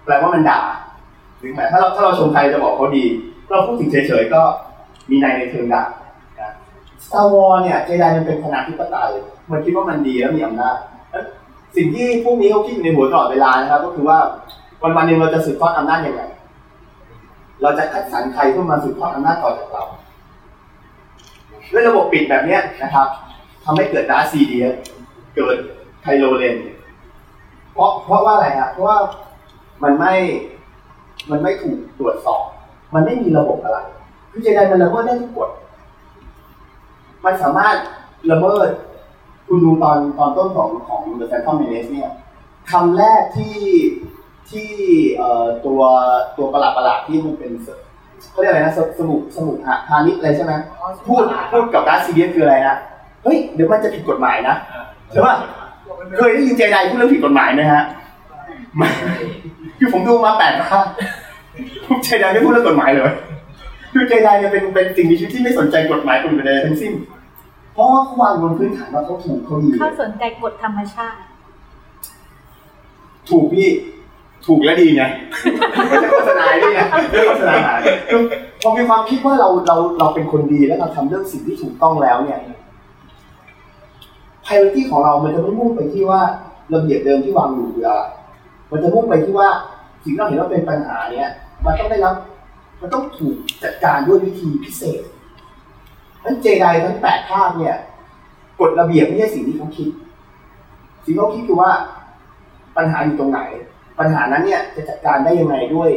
[0.06, 0.62] แปลว่ามันด่า
[1.41, 3.04] ถึงแม้ถ้าเราถ้าเราชมใครจะบอกเขาดี
[3.49, 4.41] เราพูดถึงเฉยๆก็
[5.10, 5.84] มีในในเชิงด่า
[6.39, 6.51] นะ
[7.06, 9.10] Star Wars เนี่ยเจไดมันเป็นคณะธิปไตย
[9.51, 10.78] มันคิดว่ามันดีแล้วมีอำนาจ
[11.75, 14.19] สิ่งที่พวกนี้เขาคิดอยู่ในหัวตลอดเวลานะครับ ก็คือว่า
[14.86, 16.21] วันวันหนึ่งเราจะสืบทอดอำนาจยังไง
[17.62, 19.84] เราจะคัดสรรใครเพื่อมาสืบทอดอำนาจต่อจากเรา
[21.71, 23.08] ด้วยระบบปิดแบบเนี้ยนะครับ
[23.63, 24.65] ทำให้เกิดดาร์ธซีเดียส
[25.36, 25.58] เกิด
[26.02, 26.56] ไคโลเรน
[27.74, 28.98] เพราะเพราะว่าอะไรฮะเพราะว่า
[29.84, 30.13] มันไม่
[31.30, 32.43] มันไม่ถูกตรวจสอบ
[32.93, 33.80] มันไม่มีระบบอะไร
[34.32, 35.50] คือเจไดมันละเมิดได้ทุกกฎ
[37.26, 37.76] มันสามารถ
[38.32, 38.69] ละเมิด
[39.48, 42.12] คุณดูตอนตอนต้นของของ The Phantom Menace เนี่ย
[42.71, 43.58] คำแรกที่
[44.52, 44.70] ที่
[45.18, 45.82] เอ่อตัว
[46.38, 47.52] ตัวประหลาดประหลาดที่มันเป็น
[48.32, 50.54] เขาเรียกอะไรนะสสมุสมุหพาณิชย์อะไรใช่ไหม
[51.08, 52.76] พูดพูดกับดาร์ซีเดียคืออะไรนะ
[53.24, 54.56] เฮ้ยเดี๋ยวมันจะผิดกฎหมายนะ
[55.12, 55.36] ใช่ป่ะ
[56.18, 57.84] เคยได้ยินเจไดพูดเรื่องผิดกฎหมายไหมฮะ
[59.80, 60.86] คือผมดูมาแปดภาค
[62.04, 63.12] เจไดไม่พูดเรื่องกฎหมายเลย
[63.94, 66.94] คือเจไดเนี่ยเป็นเป็นสิ่งมีชีวิตที่ไม่สนใจกฎหมายคนอื่นใดทั้งสิ้น
[67.74, 71.20] เพราะว่าเขาวางบนพื้นฐานว่าเขาถูกเขาดีเขาสนใจกฎธรรมชาติ
[73.30, 73.68] ถูกพี่
[74.48, 75.04] ถูกและดีไง
[75.90, 77.74] ไม่ใช่โฆษณาพี่นะไม่ใช่โฆษณาหา
[78.12, 78.22] คือ
[78.62, 82.40] พอมีความคิดว่าเราเราเราเป็นคนดีแล้วเราทำเรื่องสิ่งที่ถูกต้องแล้วเนี่ย
[84.46, 86.22] priority ของเรามันจะไม่มุ่งไปที่ว่า
[86.74, 88.02] ระเบียบเดิมที่วางอยู่คืออะไร
[88.72, 89.50] มันจะมุ่งไปที่ว่า
[90.04, 91.30] สิ่งที่เราเห็นว่าเป็นปัญหาเนี่ย
[91.66, 92.16] มันต้องได้รับ
[92.82, 95.02] มันต้องถูกจัดการด้วยวิธีพิเศษ
[96.24, 97.76] นั้นเจไดทั้งแปดภาคเนี่ย
[98.60, 99.90] กฎระเบียบไม่ใช่สิ่งที่เขาคิด
[101.06, 101.72] สิ่งที่เขาคิดคือว่า
[102.78, 103.40] ปัญหาอยู่ตรงไหน
[104.00, 105.90] ปัญหานั้นเนี่ยจะจัดการได้ยังไงด้วย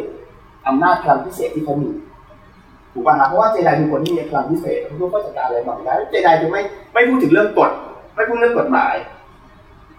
[0.67, 1.91] อำนาจพลังพิเศษที่เขามี
[2.93, 6.63] ถูกป่ะครับเพราะว่าเจไดเป็นคนที่มีพลังพิเศษเขารู้ว่าจัดการอะไรบางอย่างเจไดจะไม่
[6.95, 7.71] ไม่พูดถึงเรื่องกฎ
[8.15, 8.95] ไม่พูดเรื่องกฎหมาย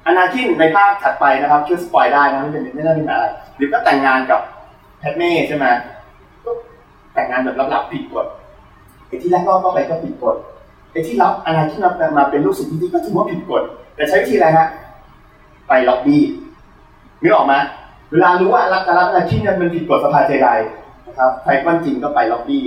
[0.05, 3.25] อนาคินในภาคถัดไปนะครับช่วย spoil ได้นะไม่เป็นไม่ได้เป็นอะไร
[3.57, 4.41] หรือก็แต่งงานกับ
[4.99, 5.65] แพดเม่ใช่ไหม
[7.13, 8.25] แต่งงานแบบลับๆผิดกฎ
[9.07, 10.35] ไอ้ที่แรกก็เข้าไปก็ผิดกฎ
[10.91, 11.79] ไอ้ที่รับอนาคิน
[12.17, 13.63] มาเป็นลูกศิษย์ที่ก็ถือว่าผิดกฎ
[13.95, 14.67] แต่ใช้วิธีอะไรฮะ
[15.67, 16.23] ไปล็อบบี้
[17.21, 17.53] นึกออกไหม
[18.11, 20.49] เวลารู้ว่ารับการรับอนาคินมันผิดกฎสภาเจได
[21.07, 22.63] นะครับใครก้อนจริงก็ไปล็อบบี้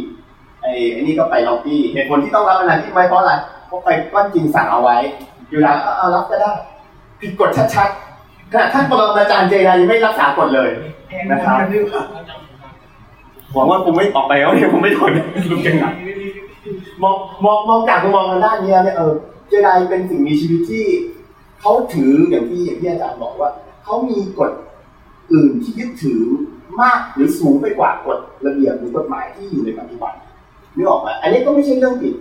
[0.62, 3.32] ไอ้ไอ้นี่ก็ไปล็อบบี้เหตุผลที่ต้องรับอนาคินไว้เพราะอะไร
[3.66, 4.96] เพราะใครก้อนจริงสั่งเอาไว้
[5.50, 6.52] อยู่แล้วเอารับก็ได้
[7.20, 10.70] ผิดกฎชัดๆขณะท่านปรมาจารย์เจไดยังไม่รักษากฎเลย
[11.30, 11.56] นะครับ
[13.52, 15.12] หวังว่าผมไม่ออกไปแล้วเนี่ยผมไม่โดน
[15.50, 15.94] ลุกกันหนัก
[17.02, 19.12] มองมองมองจากมุมมองทางด้านนี้เนี่ยเออ
[19.48, 20.86] เจไดเป็นสิ่งมีชีวิตที่
[21.60, 23.50] เขาถืออย่างที่อย่างที่อาจารย์บอกว่า
[23.84, 24.50] เขามีกฎ
[25.32, 26.22] อื่นที่ยึดถือ
[26.80, 30.12] มากหรือสูงไปกว่ากฎระเบียบหรือกฎหมายที่อยู่ในปัจจุบัน
[30.76, 32.14] นึกออกไหมอันนี้ก็ไม่ใช่เรื่องผิด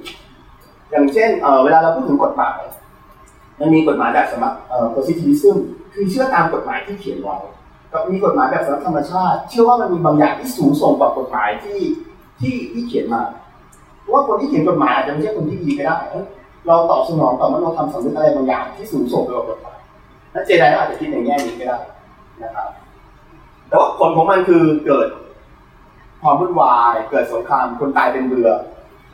[0.91, 2.59] อย่างเช่นเเวลาเราพูดถึงกฎหมาย
[3.59, 5.57] มันมีกฎหมายแบบสำหรับเอ่อ positivism
[5.93, 7.35] คือเชื่อตามกฎหมายที่เขียนไว้
[7.91, 11.79] กับมีกฎหมายแบบสำหรับธรรมชาติ เชื่อว่ามันมีบางอย่างที่สูงส่งกว่ากฎหมายที่
[12.39, 13.21] ที่ที่เขียนมา
[14.01, 15.97] เพราะว่าคนที่เขียนกฎหมายอาจจะไม่ใช่คนที่ดีก็ได้
[16.67, 19.77] เราตอบสนองต่อมโนธรรมสำนึกอะไรบางอย่างที่สูงส่งไปกว่ากฎหมาย
[20.31, 21.79] และเจไดก็อาจจะคิดในแง่นี้ก็ได้
[22.43, 22.67] นะครับ
[23.71, 25.07] แต่ว่าผลของมันคือเกิด
[26.21, 28.49] ความวุ่นวาย เกิดสงครามคนตายเป็นเบื่อ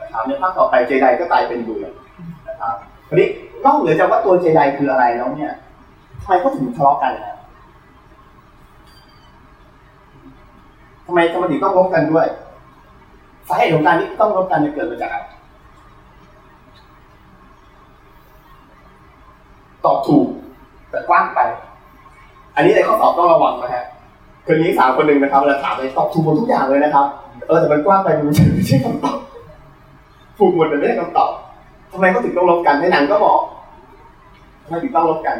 [0.00, 1.84] นะครับในภาคต่อไปเจไดก็ตายเป็นเบื่อ
[2.48, 2.74] นะครับ
[3.08, 3.28] ทีนี้
[3.64, 5.52] นอกเหนือจากว่าตัวเจไดคืออะไรแล้วเนี่ย
[6.22, 7.36] ทำไมเขาถึงทะเลาะกันนะ
[11.06, 12.26] ทำไมทำไมถึงต้องรบกันด้วย
[13.48, 15.26] สาเหตุของการที่ต้องรบกันเนี่ยเกิดมาจากอะไร
[19.84, 20.26] ตอบถูก
[20.90, 21.40] แต่กว้างไป
[22.54, 23.84] อันนี้ในข้อสอบต้องระวังนะฮะ
[24.50, 27.06] คือนี้สาวคนหนึ่งนะครับเวลาถามเลยตอบถูกหมดทุกอย่างเลยนะครับ
[27.46, 29.18] เออแต่มันกว้างไปมันไม่ใช่คำตอบ
[30.38, 31.30] ถูกหมดแต่ไม่ใช่คำตอบ
[31.92, 33.40] ทำไมเขาถึงต้องลบกันในหนังก็บอก
[34.62, 35.36] ทำไมถึงต้องลบกัน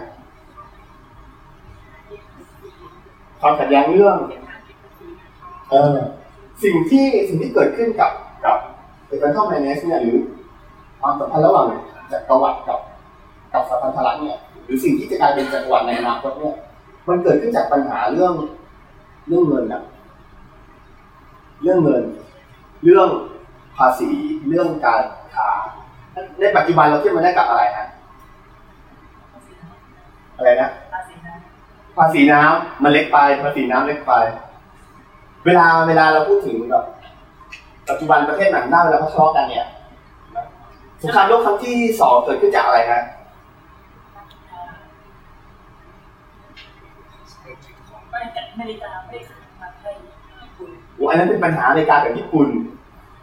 [3.40, 4.16] ความขัดแย้งเรื่อง
[5.70, 5.96] เออ
[6.64, 8.12] สิ่งที่สิ่งที่เกิดขึ้นกับ
[8.44, 8.56] กับ
[9.06, 10.18] เอกเข้าแมเนสเนี่ยหรือ
[11.00, 11.66] ความสัมพันธ์ระหว่าง
[12.12, 12.80] จักรวรรดิกับ
[13.52, 16.54] กับสถานทลักเนี่ยหรือสิ่งที่จะกลายเป็นจักรวรรดิในอนาคตเนี่ย
[17.08, 18.34] มันเกิดขึ้นจากปัญหาเรื่อง
[19.28, 19.82] เรื่องเงินอะ
[21.62, 22.02] เรื่องเงิน
[22.84, 23.08] เรื่อง
[23.76, 24.10] ภาษี
[24.48, 25.02] เรื่องการ
[25.34, 25.48] ค้า
[26.40, 27.86] ในปัจจุบันเราเทียบมันได้กับอะไรฮะ
[30.36, 30.70] อะไรนะ
[31.98, 34.12] ภาษีน้ำมันเล็กไปภาษีน้ำเล็กไป
[35.46, 36.84] เวลาเวลาเราพูดถึงแบบ
[37.88, 39.66] ปัจจุบันประเทศหนังหน้าเวลาเขาทะเลาะกันเนี่ย
[41.02, 43.02] สงครามโลกครั้งที่สองเกิดขึ้นจากอะไรฮะ
[48.58, 52.48] เมริกาไม่ขายมาให้ญี่ปุ่นโอ้อันนั้นเป็นปัญหาอเมริกากับญี่ปุ่น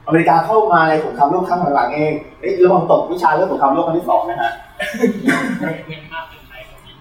[0.08, 4.52] อเมริกาเข้ามาในสงครามโลกครั้งหลังๆเองเอ้ยระวังตกวิชาเรื่องสงครามโลกครั้งที่สองนะฮะ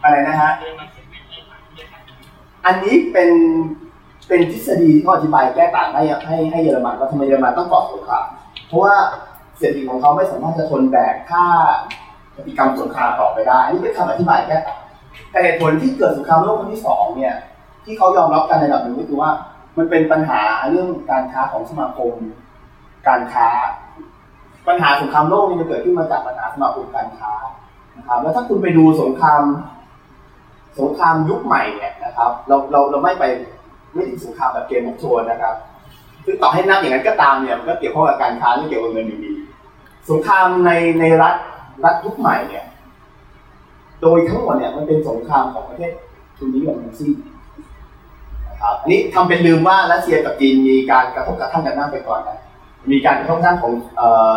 [0.03, 0.53] อะไรนะฮะ
[2.67, 3.31] อันนี้เป็น
[4.29, 8.25] เป็นทฤษฎีที่เขาอธิบายแก้ต่างให้ให้ให้เยอรมันว่าทำไมเยอรมันต้องก่อสงคราม
[8.69, 8.95] เพราะว่า
[9.59, 11.45] เศรษฐกิจของเขาไม่สามารถจะทนแบกค่า
[12.37, 14.81] ปฏิกรรมสงครามต่อไปได้ อันนี้เป็นคำอธิบายแก้ต่าง
[15.31, 17.35] แต่เหตุผลที่เกิดสงครามโลกครั้งที่สองเนี่ย
[17.85, 19.31] ที่เขายอมรับกันในระดับหนึ่งก็คือว่า
[19.79, 22.13] มันเป็นปัญหาเรื่องการค้าของสมาคม
[23.09, 23.49] การค้า
[24.69, 27.33] ปัญหาสงครามโลกนี่มันเกิดขึ้นมาจากปัญหาสมาคมการค้า
[27.97, 29.43] นะครับ แล้วถ้าคุณไปดูสงคราม
[30.81, 33.25] สงครามยุคใหม่เนี่ยนะครับ เราเราเราไม่ไป
[33.95, 35.55] ไม่ถึงสงครามแบบเกมของโทนนะครับ
[36.25, 39.33] ซึ่งต่อให้นับอย่างนั้นก็ตามเนี่ยมันก็เกี่ยวข้องกับการค้าไม่เกี่ยวกับเงินอยู่ดี
[40.11, 40.71] สงครามใน
[41.01, 41.37] ในรัฐ
[41.85, 42.65] รัฐยุคใหม่เนี่ย
[44.03, 45.93] โดยทั้งหมดเนี่ยมันเป็นสงครามของประเทศ
[46.37, 47.13] ทุนนิยมทั้งสิ้น
[48.81, 52.39] อันนี้ทำเป็นลืมว่ารัสเซียกับจีนมีการกระทบกระทั่งกันมากไปก่อนนะ
[52.91, 53.73] มีการกระทบกระทั่งของ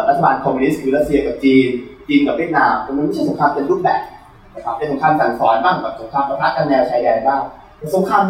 [0.08, 1.68] รัฐบาลคอมมิวนิสต์คือรัสเซียกับจีน
[2.10, 4.02] จีนกับเวียดนามมันไม่ใช่สงครามเป็นรูปแบบ
[4.56, 7.42] นะครับเป็นสงครามสั่งสอนบ้างกับสงครามประทะกันแนวชายแดนบ้าง
[7.78, 8.26] แต่สงคราม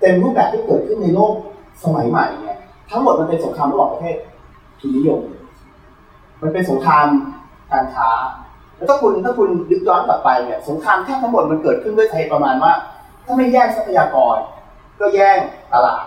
[0.00, 1.32] เต็มรูปแบบที่เกิดขึ้นในโลก
[1.84, 2.58] สมัยใหม่เนี่ย
[2.90, 4.16] ทั้งหมดมันเป็นสงครามระหว่างประเทศ
[4.80, 5.20] ทุนนิยม
[6.42, 7.06] มันเป็นสงคราม
[7.72, 8.08] การค้า
[8.76, 12.72] แล้วถ้าคุณถ้าคุณยึกย้อนกลับไปเนี่ยสงครามแทบทั้งหมดมันเกิดขึ้นด้วยสาเหตุประมาณว่า
[13.24, 14.36] ถ้าไม่แย่งทรัพยากร
[15.02, 15.38] ก็แย่ง
[15.72, 16.04] ตลาด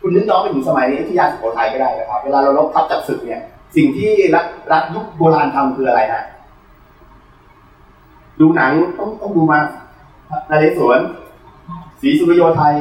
[0.00, 3.42] คุณนึกย้อนไปถึงสมัยอยุธยาสุโขทัยก็ได้นะครับ เวลาเราลบทับจับศึกเนี่ย
[3.76, 6.22] สิ่งที่รัฐรัฐยุคโบราณทำคืออะไรนะ
[8.40, 9.58] ดูหนังต้องต้องดูมา
[10.50, 11.00] นาเรศวร
[12.00, 12.74] ศรีสุริโยไทย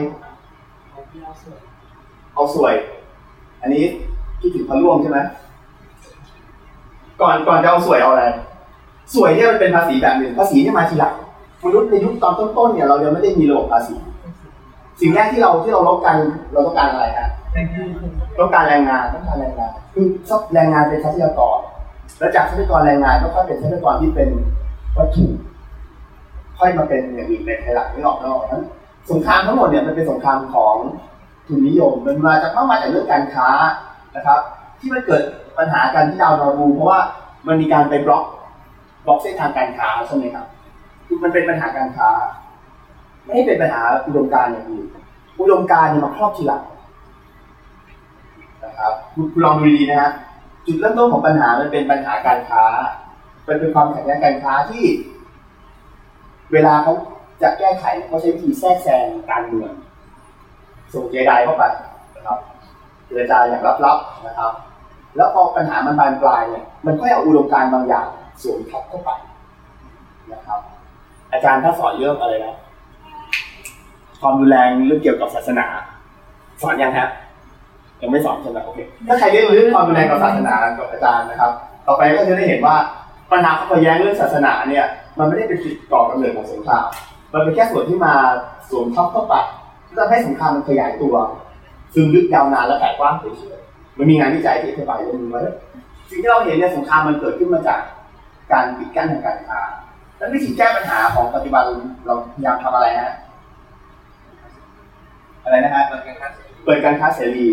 [2.34, 2.74] เอาสวย
[3.62, 3.84] อันนี้
[4.42, 5.20] คิดถึงพระร่วงใช่ไหม
[7.22, 8.26] ก่อนก่อนจะเอาสวยเอาอะไร
[9.16, 11.14] สวยเนี่ยมันเป็นภาษีแบบหนึ่งภาษีเนี่ยมาทีหลัง
[11.64, 13.96] มนุษย์ในยุคตอนต้นๆเนี่ยเรายังไม่ได้มีระบบภาษี
[15.02, 16.18] สิ่งแรกที่เราที่เรารบกัน
[16.52, 17.30] เราต้องการอะไรฮะ
[18.40, 21.60] ต้องการแรงงานต้องการแรงงาน คือทรัพย์แรงงานเป็นทรัพยากร
[22.20, 24.30] แล้วจากทรัพยากรแรงงานก็ค่อยเป็นทรัพยากรที่เป็น
[24.98, 25.26] วัตถุ
[26.60, 28.64] ค่อยมาเป็นอย่างอื่นในภายหลังนึกออกไหมงั้น
[29.12, 30.76] สงครามทั้งหมดเนี่ยมันเป็นสงครามของ
[31.48, 33.50] ทุนนิยม มันมาจากมาจากเรื่องการค้า
[34.16, 34.40] นะครับ
[34.80, 35.24] ที่มันเกิด
[35.58, 37.00] ปัญหากันที่ดาวนอร์บูเพราะว่า
[37.48, 38.26] มันมีการไป block
[39.06, 40.46] block เส้นทางการค้าใช่ไหมครับ
[41.08, 42.10] คือมันเป็นปัญหาการค้า
[43.26, 44.88] ไม่ได้เป็นปัญหาอุดมการณ์อย่างอื่น
[45.40, 46.64] อุดมการณ์เนี่ยมาครอบทีหลัง
[48.64, 50.12] นะครับคุณลองดูดีๆนะฮะ
[50.66, 52.64] จุดเริ่มต้นของปัญหามันเป็นปัญหาการค้า
[53.46, 54.86] เป็นเป็นความขัดแย้งการค้าที่
[56.54, 56.94] เวลาเขา
[57.42, 59.72] จะแก้ไขเขาใช้วิธีแทรกแซงการเมือง
[60.94, 61.64] ส่งเจไดเข้าไป
[62.16, 62.38] นะครับ
[63.06, 64.52] เจรจาอย่างลับๆนะครับ
[65.16, 68.08] แล้วพอปัญหามันบานปลายเนี่ยมันก็เอาอุดมการณ์บางอย่าง
[68.42, 69.10] สวมทับเข้าไป
[70.34, 70.60] นะครับ
[71.32, 72.56] อาจารย์ถ้าสอนเรื่องอะไรนะ
[74.24, 75.66] ความรุนแรงเรื่องเกี่ยวกับศาสนา
[76.62, 77.10] สอนยังฮะ
[78.02, 81.52] ยังไม่สอนใช่ไหมโอเคถ้าใครเรียนเรื่องความรุนแรงกับศาสนากับอาจารย์นะครับ
[81.88, 82.76] ต่อไปก็จะได้เห็นว่า
[83.32, 84.86] ปัญหาขัดแย้งเรื่องศาสนาเนี่ย
[85.18, 86.86] มันไม่ได้เป็นจุดก่อกำเนิดของสงคราม
[87.34, 88.14] มันเป็นแค่ส่วนที่มา
[88.70, 89.34] สวมทับเข้าไป
[89.88, 91.16] ที่ทำให้สงครามมันขยายตัว
[91.94, 95.42] ซึมลึกยาวนานและแผ่กว้างเฉยๆมันมีงานวิจัยที่อธิบายเรื่องนี้ไว้
[96.10, 97.80] สิ่งที่เราเห็นเนี่ยสงครามมันเกิดขึ้นมาจาก
[98.52, 99.60] การปิดกั้นทางการค้า
[100.18, 101.64] แล้ววิธีแก้ปัญหาของปัจจุบัน
[102.06, 103.14] เราพยายามทำอะไรฮะ
[105.44, 107.48] อะไรนะฮะเปิดการค้าเสรี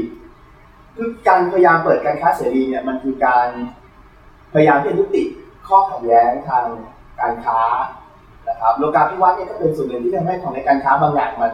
[0.97, 3.49] คือการพยายามเปิดการค้าเสรีเนี่ยมันคือการ
[4.53, 5.23] พยายามที่จะยุติ
[5.69, 6.67] ข้อขัดแย้งทาง
[7.21, 7.61] การค้า
[8.49, 11.53] นะครับโลกาภิวัตน์เนี่ยก็เป็นส่วนหนึ่งที่ทำให้ของในการค้าบางอย่างมัน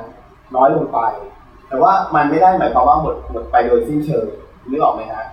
[0.56, 0.98] น้อยลงไป
[1.68, 4.26] แต่ว่ามันไม่ได้หมายความว่าหมดหมดไปโดยสิ้นเชิง
[4.70, 5.24] นึกออกไหมฮะ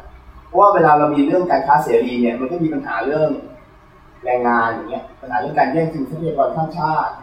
[0.47, 3.29] เพราะว่าเวลาเรามีเรื่องการค้าเสรีเนี่ยมันก็มีปัญหาเรื่อง
[4.25, 7.13] แรงงานอย่างเงี้ยปัญหาเรื่องการแย่งชิงทรัพยากรข้ามชาติ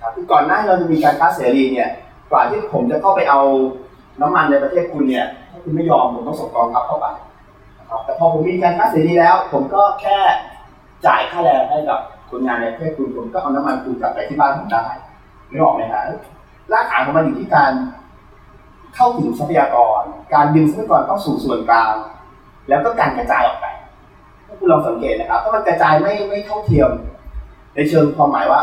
[0.00, 1.88] ครับก่อนหน้าเราจะมีการค้าเสรีเนี่ย
[2.34, 3.40] ว่าที่ผมจะเข้าไปเอา
[4.20, 7.06] น้ำมันในประเทศคุณเนี่ยถ้าคุณไม่ยอมผมต้องส่งกองทัพเข้าไป
[7.78, 10.18] นะครับแต่พอผมมีการค้าเสรีแล้ว ผมก็แค่
[11.06, 11.98] จ่ายค่าแรงให้กับ
[12.30, 14.84] คนงานในประเทศคุณผมก็เอาน้ำมันคุณกลับไปที่บ้านผมได้
[15.50, 16.02] ไม่ออกไหมฮะ
[16.72, 17.72] รากฐานของมันอยู่ที่การ
[18.94, 20.02] เข้าถึงทรัพยากร
[20.34, 21.94] การดึงทรัพยากรเข้าสู่ส่วนกลาง
[22.68, 23.66] แล้วก็การกระจายออกไป
[24.46, 26.90] ถ้าคุณลองสังเกตนะครับ ถ้ามันกระจายไม่ไม่เท่าเทียม
[27.74, 28.60] ในเชิงความหมายว่า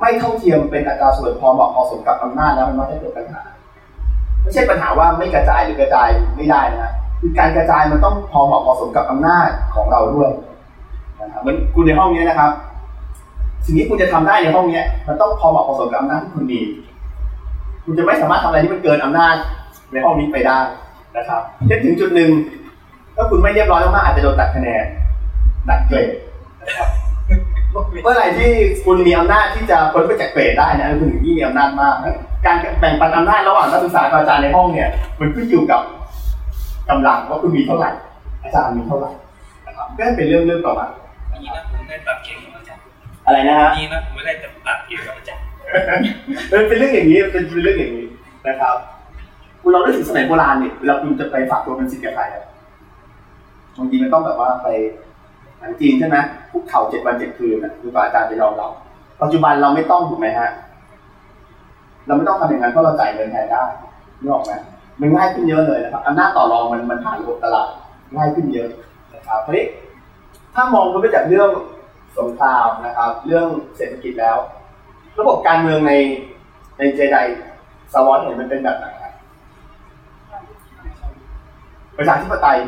[0.00, 3.42] ไม่เท่าเทียมเป็นอัตราส่วนพอเหมาะพอสมกับอำนาจแล้วมันมักจะเกิดปัญหา
[4.42, 10.30] ไม่ใช่ปัญหาว่าไม่กระจายหรือกระจายไม่ได้นะคือการกระจายมันต้องพอเหมาะพอสมกับอำนาจของเราด้วย
[11.20, 12.50] นะครับเหมือนคุณในห้องนี้นะครับ
[13.64, 16.60] สิ่งที่คุณจะทำได้ในห้องนี้มันต้องพอเหมาะพอสมกับอำนาจที่คุณมี
[17.84, 19.34] คุณจะไม่สามารถทำอะไรที่มันเกินอำนาจ
[19.92, 20.58] ในห้องนี้ไปได้
[21.16, 22.30] นะครับเช่นถึงจุดหนึ่ง
[23.16, 24.84] ถ้าคุณไม่เรียบร้อยมากๆอาจจะโดนตัดคะแนน
[25.68, 26.08] ตัดเกรด
[26.60, 26.88] นะครับ
[27.72, 28.50] เมื่อไหร่ที่
[28.84, 31.94] คุณมีอำนาจที่จะพ้นไปจากเกรดได้เนะคุณถึงยิ่งมีอำนาจมาก
[32.46, 34.88] การแบ่งปันอำนาจระหว่างนักศึกษากับอาจารย์ในห้องเนี่ย
[35.20, 35.80] มันขึ้นอยู่กับ
[36.88, 37.90] กำลังว่าคุณมีเท่าไหร่
[38.42, 39.10] อาจารย์มีเท่าไหร่
[39.66, 40.86] นะครับก็เป็นเรื่องเรื่องต่อมา
[41.42, 42.82] นี่นะผมได้ตัดเก่งกับอาจารย์
[43.26, 45.44] อะไรนะฮะนี่นะผมไม่ได้จะตัดเก่งกับอาจารย์
[46.48, 48.06] เป็นเป็นเรื่องอย่างนี้เป็นเป็นเรื่องอย่างนี้
[48.48, 48.76] นะครับ
[49.62, 52.44] คุณเราได้ถึงสมัยโบราณเนี่ยเวลาคุณจะไปฝากตัวเป็นศิษย์กับใครอะ
[53.76, 54.68] บางทีมันต้องแบบว่าไป
[55.60, 56.16] หนังจีนใช่ไหม
[56.50, 58.68] คุกเข่าเจ็ดวันเจ็ดคืนอะคือกว่าอาจารย์จะยอมเรา
[59.22, 60.50] ปัจจุบันเราไม่ต้องถูกไหมฮะ
[62.06, 63.64] เราไม่ต้องทำอย่างนั้นเพราะเราจ่ายเงินแทนได้
[64.20, 64.52] นึกออกไหม
[65.00, 67.68] มันง่ายขึ้นเยอะเลยนะครับอำนาจต่อรองมันมันผ่านระบบตลาด
[68.16, 68.68] ง่ายขึ้นเยอะ
[69.14, 69.64] นะครับทีนี้
[70.54, 71.50] ถ้ามองไปจากเรื่อง
[72.18, 73.46] สงครามนะครับ เรื่อง
[73.76, 74.36] เศรษฐกิจแล้ว
[75.20, 75.92] ระบบการเมืองใน
[76.78, 77.16] ในเจได
[77.92, 78.86] สวอนเห็นมันเป็นแบบไหน
[81.96, 82.58] ประชาธิปไตย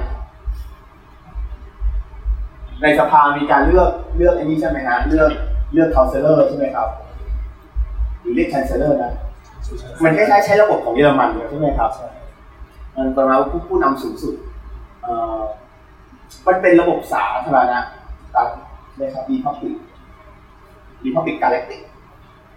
[2.80, 5.30] ในสภามีการเลือกเลือกไอ้นี่ใช่ไหมฮะเลือก
[5.72, 6.88] เลือกคา u เซเลอร์ใช่ไหมครับ
[8.20, 9.12] หรือเรียก chancellor นะ
[10.02, 11.90] มันคล้ายๆใช้ระบบของเยอรมันเลยใช่ไหมครับ
[12.96, 14.34] มันประมาณว่าผู้ผู้นำสูงสุด
[16.46, 17.78] มันเป็นระบบสาธารณะ
[18.34, 18.48] ครับ
[19.00, 19.74] นะครับ republic
[21.02, 21.80] republic galactic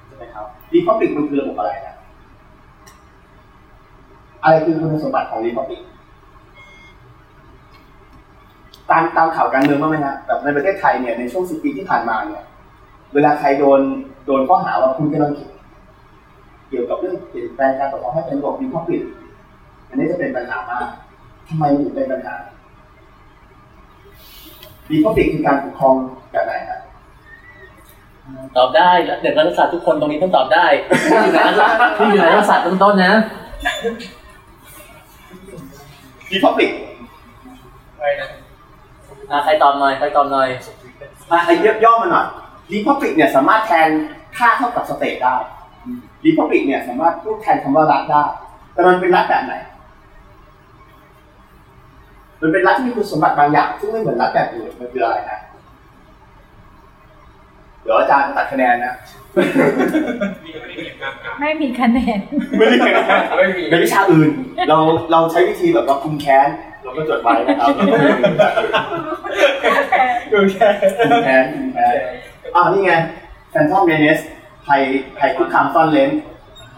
[0.06, 1.95] ใช่ไหมครับ republic มันคือระบบอะไรนะ
[4.43, 5.82] อะไรคือคุณสมบัติของ republic
[8.89, 12.43] ตามตามข่าวการเมืองบ้างไหมฮะแบบในประเทศไทยเนี่ยในช่วงสิบปีที่ผ่านมาเนี่ย
[13.13, 13.82] เวลาใครโดน
[14.26, 15.32] โดนข้อหาว่าคุณกำลัง
[16.69, 19.02] เกี่ยวกับเรื่องเปลี่ยนแปลงการปกครองให้เป็นระบบดีพับปิก
[19.89, 20.88] อันนี้จะเป็นปัญหามาก
[21.48, 22.36] ทำไมถึงเป็นปัญหา
[24.89, 25.95] ดีพับปิกคือการปกครอง
[26.32, 26.80] แบบไหนครับ
[28.58, 30.65] ตอบได้แล้วเด็กนักศึกษาทุกคนตรงนี้ต้องตอบได้
[31.08, 31.67] ที่อยู่ในนักศึกษา
[31.98, 33.13] ที่อยู่ในนักศึกษาต้นๆนะ
[36.30, 36.69] ดีพับปิก
[38.21, 38.44] อะ
[39.43, 40.47] ใครตอบหน่อยใครตอบหน่อย
[41.31, 42.25] มาไอ้ย่อมาหน่อย
[42.73, 43.89] Republic เนี่ยสามารถแทน
[44.38, 45.35] ค่าเท่ากับสเตทได้
[46.25, 48.23] Republic เนี่ยสามารถพูดแทนคำว่ารัฐได้
[48.73, 49.53] แต่มันเป็นรัฐแบบไหน
[52.41, 55.39] มันเป็นรัฐที่มีคุณสมบัติบางอย่าง ซึ่งไม่เหมือนรัฐแบบอื่นมันคืออะไรนะ
[57.81, 58.95] เดี๋ยวอาจารย์ตัดคะแนนนะ
[61.39, 62.19] ไม่มีคะแนน
[62.57, 62.77] ไม่ได้
[63.69, 64.29] ในวิชาอื่น
[64.69, 64.77] เรา
[65.11, 68.08] เราใช้วิธีแบบเราคุมแค้นเรา ก็จดไว้นะครับเราก็ไม่
[68.39, 68.49] ได้
[69.62, 70.63] คุมแค้นคุมแค้น
[71.12, 71.95] คุมแค้นคุมแค้น
[72.55, 72.93] อ่านี่ไง
[73.51, 74.19] แฟนทอมเมเนส
[74.67, 74.81] ภัย
[75.17, 76.12] ภัยคุกคามซ่อนเลน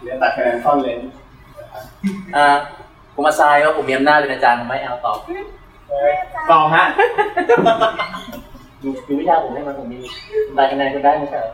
[0.02, 1.00] เรียนตัดคะแนนซ่อนเลน
[2.36, 2.56] อ่า
[3.14, 5.20] ผมมาทรายว่าผมมีอำนาจเป็นอาจารย์ผมไม่เอาตอบ
[6.50, 6.86] ตองฮะ
[8.84, 10.00] ดูดูวิชาผมให้มันผมมี
[10.56, 11.54] ได้คะแนนก็ได้ไม่ใช่เหรอ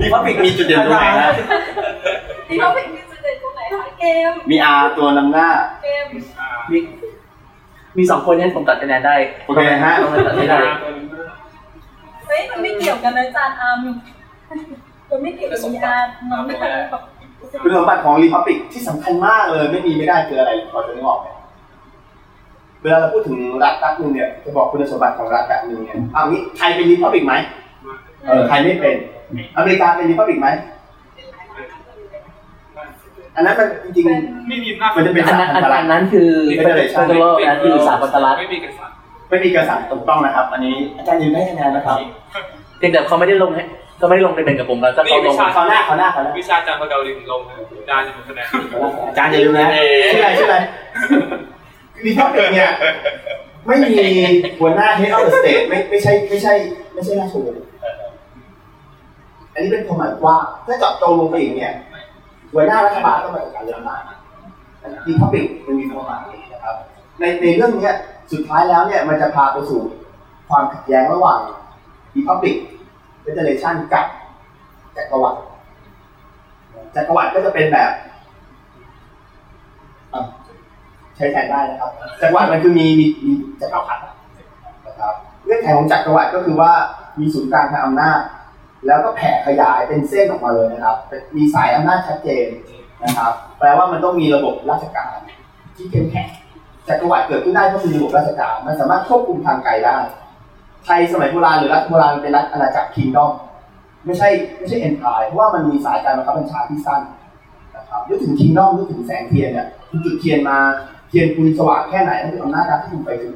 [0.00, 1.30] มีพับปิกมีจุดเด่นตรงไหนฮะ
[2.48, 5.48] ที่เขาเป็นมิส เตอร์ตรงไหนคะเกมมี R ตัวนำหน้า
[5.82, 6.04] เกม
[6.70, 6.78] มี
[7.96, 9.14] มีสองคนเนี่ยผมตัดคะแนนได้
[9.46, 10.58] โอเคฮะทำไมตัดไม่ได้
[12.26, 13.86] เฮ้ยมันไม่เกี่ยวกันนะอาจารย์อาร์ม
[15.10, 17.02] มันไม่เกี่ยวกับมีอาร์น้องไม่ได้แบบ
[17.62, 21.26] คุณสมบัติของ Republic ที่สำคัญมากเลย ไม่มีไม่ได้คืออะไรพอจะนึกออกไหม
[22.82, 27.34] เวลาเราพูดถึงรัฐรัฐหนึ่งเนี่ยจะบอกคุณสมบัติของรัฐแบบหนึ่งเนี่ยเอางี้ไทยเป็น Republic ไหม
[28.26, 28.96] เออไทยไม่เป็น
[29.56, 30.48] อเมริกาเป็น Republic ไหม
[33.36, 34.04] อันนั้นมันจริง
[34.48, 38.96] ไม่มีหน้าๆมันจะเป็นอันสานั้นพันธรัอัฐนนั้นคือ Federation เฟเดอรัลนะคือสาพันธรัฐไม่มีกษัตริย์
[39.30, 41.96] ไม่มีกษัตริย์ถูกต้องนะครับ อันนี้อาจารย์ยืนได้คะแนนนะครับ
[42.78, 43.62] เพียงแต่เขาไม่ได้ลงให้
[43.98, 47.40] เขาไม่ได้ลงในเป็นกับผมแล้วถ้าเขาลงขอหน้าขอหน้าขอหน้าวิชาจารย์พระเกาลินลง
[47.80, 48.46] อาจารย์จะเป็นคะแนน
[49.08, 49.68] อาจารย์อย่าลืมนะ
[50.12, 50.56] ชื่ออะไรชื่ออะไร
[52.04, 52.70] รีพับลิกเนี่ย
[53.66, 54.06] ไม่มี
[54.60, 56.54] หัวหน้า head of the state ไม่ไม่ใช่ไม่ใช่
[56.92, 57.64] ไม่ใช่ราชวงศ์
[59.54, 61.72] อันนี้เป็นความหมายกว่าถ้าเจาะจงลงไปอีกเนี่ย
[62.52, 64.00] หัวหน้ารัฐบาลต้องมาจากการเลือกตั้ง
[65.06, 66.76] republic มันมีความหมายนะครับ
[67.20, 67.90] ในในเรื่องนี้
[68.32, 69.80] สุดท้ายแล้วเนี่ยมันจะพาไปสู่
[70.48, 71.40] ความขัดแย้งระหว่าง
[72.14, 72.56] republic
[73.20, 74.06] federation กับ
[74.96, 75.40] จักรวรรดิ
[76.94, 77.90] จักรวรรดิก็จะเป็นแบบ
[81.16, 84.02] ใช้แทนได้นะครับ จักรวรรดิมันคือมีมีมีจักรพรรดิ
[84.86, 86.72] นะครับเงื่อนไขของจักรวรรดิก็คือว่า
[87.20, 88.20] มีศูนย์กลางทางอำนาจ
[88.86, 90.96] แล้วก็แผ่ขยายเป็นเส้นออกมาเลยนะครับ
[91.36, 92.46] มีสายอำนาจชัดเจน
[93.04, 95.16] นะครับ แปลว่ามันต้องมีระบบราชการ
[95.76, 96.28] ที่เข้มแข็ง
[96.88, 99.98] จักรวรรดิเกิดขึ้นได้ก็คือระบบราชการ มันสามารถควบคุมทางไกลได้
[100.84, 103.32] ไทยสมัยโบราณหรือรัฐโบราณเป็นรัฐอาณาจักรคิงดอม
[104.06, 107.02] ไม่ใช่ไม่ใช่เอ็นพายเพราะว่ามันมีสายการบังคับบัญชาที่สั้น
[107.76, 110.58] นะครับนึกถึงคิงดอมนึกถึงแสงเทียนเนี่ยคุณจุดเทียนมา
[111.08, 113.34] เทียนคุณสว่างแค่ไหนนั่นคืออำนาจรัฐที่คุณไปถึง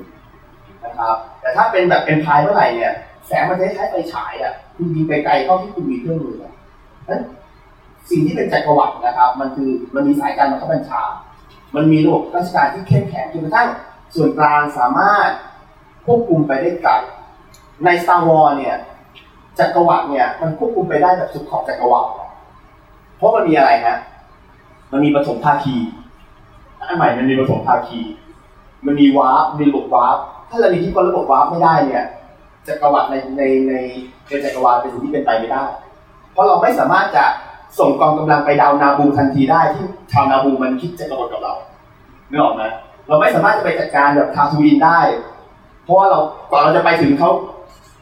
[0.84, 2.92] นะครับ แต่ถ้าเป็นแบบเอ็นพายเมื่อไหร่เนี่ย
[3.26, 6.52] แสงมันจะใช้ไฟฉายอะ คุณยิงไปไกลเท่าที่คุณมีเครื่องมืออะ
[7.08, 7.22] นั้น
[8.10, 11.02] สิ่งที่เป็นจักรวรรดินะครับ มันคือมันมีสายการบังคับบัญชา
[11.74, 13.68] มันมีระบบราชการที่เข้มแข็งจนกระทั่ง
[14.14, 15.30] ส่วนกลางสามารถ
[16.06, 16.92] ควบคุมไปได้ไกล
[17.84, 18.76] ใน Star Wars เนี่ย
[19.58, 22.10] จักรวรรดิเนี่ยมันควบคุมไปได้แบบสุดขอบจักรวรรดิ
[23.16, 23.96] เพราะมันมีอะไรฮะ
[24.92, 25.76] มันมีปฐมภาคี
[26.78, 28.00] อันใหม่มันมีปฐมภาคี
[28.86, 30.18] มันมี warp มีระบบ warp
[30.50, 32.04] ถ้าเรามีที่คนระบบ warp ไม่ได้เนี่ย
[32.66, 33.74] จักรวรรดิในในใน
[34.28, 35.64] ในจักรวาลเป็นสิ่งที่เป็นไปไม่ได้
[36.32, 37.24] เพราะเราไม่สามารถจะ
[37.78, 41.54] ส่งกองกำลังไปดาวนาบูทันทีได้ที่ดาวนาบูมันคิดจะกบฏกับเรา
[42.28, 42.62] เนึกออกไหม
[43.08, 44.98] เราไม่สามารถจะไปจัดการแบบทาทูอินได้
[45.84, 46.18] เพราะว่าเรา
[46.50, 47.30] ก่อนเราจะไปถึงเขา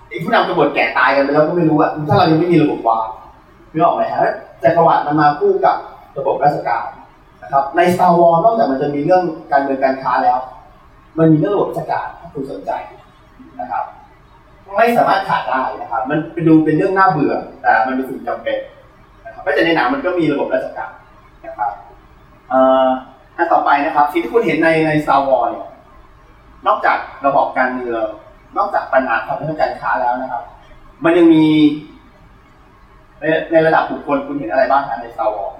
[0.08, 3.08] ไอ้ผู้นำกบฏแก่ตายกันไปแล้วก็ไม่รู้อะถ้าเรายังไม่มีระบบวาร์ป
[3.72, 4.32] นึกออกไหมฮะ
[4.62, 5.76] จักรวรรดิมันมาคู่กับ
[6.18, 6.86] ระบบราชการ
[7.42, 10.38] นะครับใน Star Wars นอกจากมันจะมีเรื่องการเมืองการค้าแล้ว
[11.18, 12.70] มันมีเรื่องระบบราชการถ้าคุณสนใจ
[13.60, 13.84] นะครับ
[14.76, 18.58] ไม่สามารถขาดได้นะครับ มันไปดูเป็นเรื่องน่าเบื่อ แต่มันเป็นสิ่งจำเป็น
[19.24, 20.92] นะครับแม้แต่ในหนังมันก็มีระบบราชการ
[21.46, 21.72] นะครับ
[23.36, 25.66] อันต่อไปนะครับสิ่งที่คุณเห็นในใน Star Wars เนี่ย
[26.66, 28.04] นอกจากระบบการเมือง
[28.56, 30.42] นอกจากปัญหาความเป็นการค้าแล้วนะครับ
[31.04, 31.46] มันยังมี
[33.20, 35.54] ในในระดับบุคคลคุณเห็นอะไรบ้างครับใน Star Wars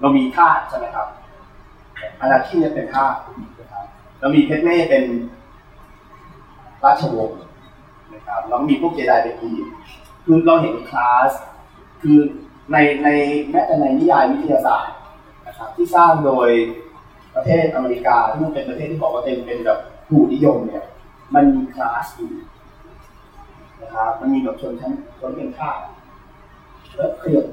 [0.00, 1.06] เรามีทาสใช่ไหมครับ
[2.20, 3.14] อาณาคินเนี่ยเป็นทาส
[4.20, 5.04] เรามีเพชรเม่เป็น
[6.84, 7.40] ราชวงศ์
[8.14, 9.64] นะครับแล้วมีพวกเจไดเป็นทีม
[10.24, 11.32] คือเราเห็นคลาส
[12.02, 12.18] คือ
[12.72, 13.08] ในใน
[13.50, 14.94] แม้แต่ในนิยายวิทยาศาสตร์
[15.46, 16.50] นะครับที่สร้างโดย
[17.34, 19.78] ประเทศอเมริกาที่มันเป็นประเทศที่บอกว่าเป็นเป็นแบบ
[20.08, 20.84] ผู้นิยมเนี่ย
[21.34, 22.30] มันมีคลาสอยู่
[23.80, 25.70] นะครับมันมีแบบชนชั้นชนเป็นข้า
[26.96, 27.46] แล้วขยับ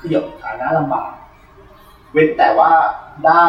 [0.00, 1.10] ขยับฐานะลำบาก
[2.12, 2.70] เว้นแต่ว่า
[3.26, 3.44] ได้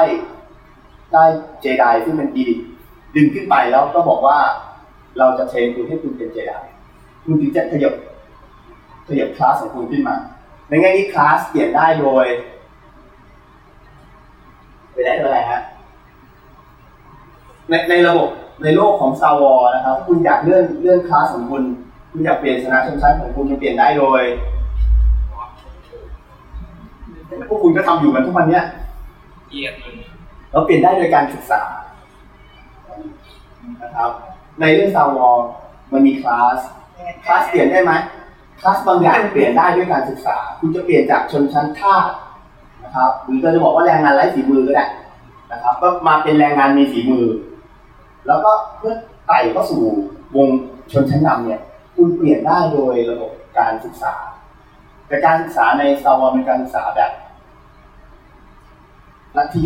[1.14, 1.24] ได้
[1.62, 2.44] เจไดซึ่งเป็นอี
[3.16, 4.38] ดึงขึ้นไปแล้วก็บอกว่า
[5.18, 6.54] เราจะเทรนคุณให้คุณเป็นเจได
[7.24, 7.94] คุณถึงจะขยับ
[9.08, 10.16] ขยับคลาสของคุณขึ้นมา
[10.70, 12.26] ในแง่นี้คลาสเปลี่ยนได้โดย
[14.92, 15.62] ไปได้โดยอะไรฮะ
[17.70, 18.30] ในในระบบ
[18.64, 21.64] ในโลกของ Star Wars นะครับ คุณอยากเลื่อนเลื่อนคลาสของคุณ
[22.12, 24.24] คุณอยากเปลี่ยนชนะชนชั้นของคุณมันเปลี่ยนได้โดย
[27.50, 28.64] พวกคุณก็ทำอยู่กันทุกวันเนี้ย
[29.50, 29.94] เกียรติเลย
[30.52, 31.62] เราเปลี่ยนได้โดยการศึกษา
[33.84, 34.12] นะครับ
[34.60, 35.44] ในเรื่อง Star Wars
[35.92, 36.58] มันมีคลาส
[37.26, 37.94] คลาสเปลี่ยนได้ไหม
[38.62, 42.10] คลาสบางอย่างเปลี่ยนได้ด้วยการศึกษา คุณจะเปลี่ยนจากชนชั้นทาส
[42.84, 44.88] นะครับ หรือเราจะบอกว่าแรงงานไร้ฝีมือก็ได้
[45.52, 47.28] นะครับ ก็มาเป็นแรงงานมีฝีมือ
[48.28, 48.96] แล้วก็เพื่อ
[49.28, 49.82] ไต่เข้าสู่
[50.36, 50.50] วง
[50.92, 51.62] ชนชั้นนำเนี่ย
[51.96, 54.14] คุณเปลี่ยนได้โดยระบบการศึกษา
[55.08, 57.12] แต่การศึกษาใน Star Wars เป็นการศึกษาแบบ
[59.38, 59.64] ลัทธิ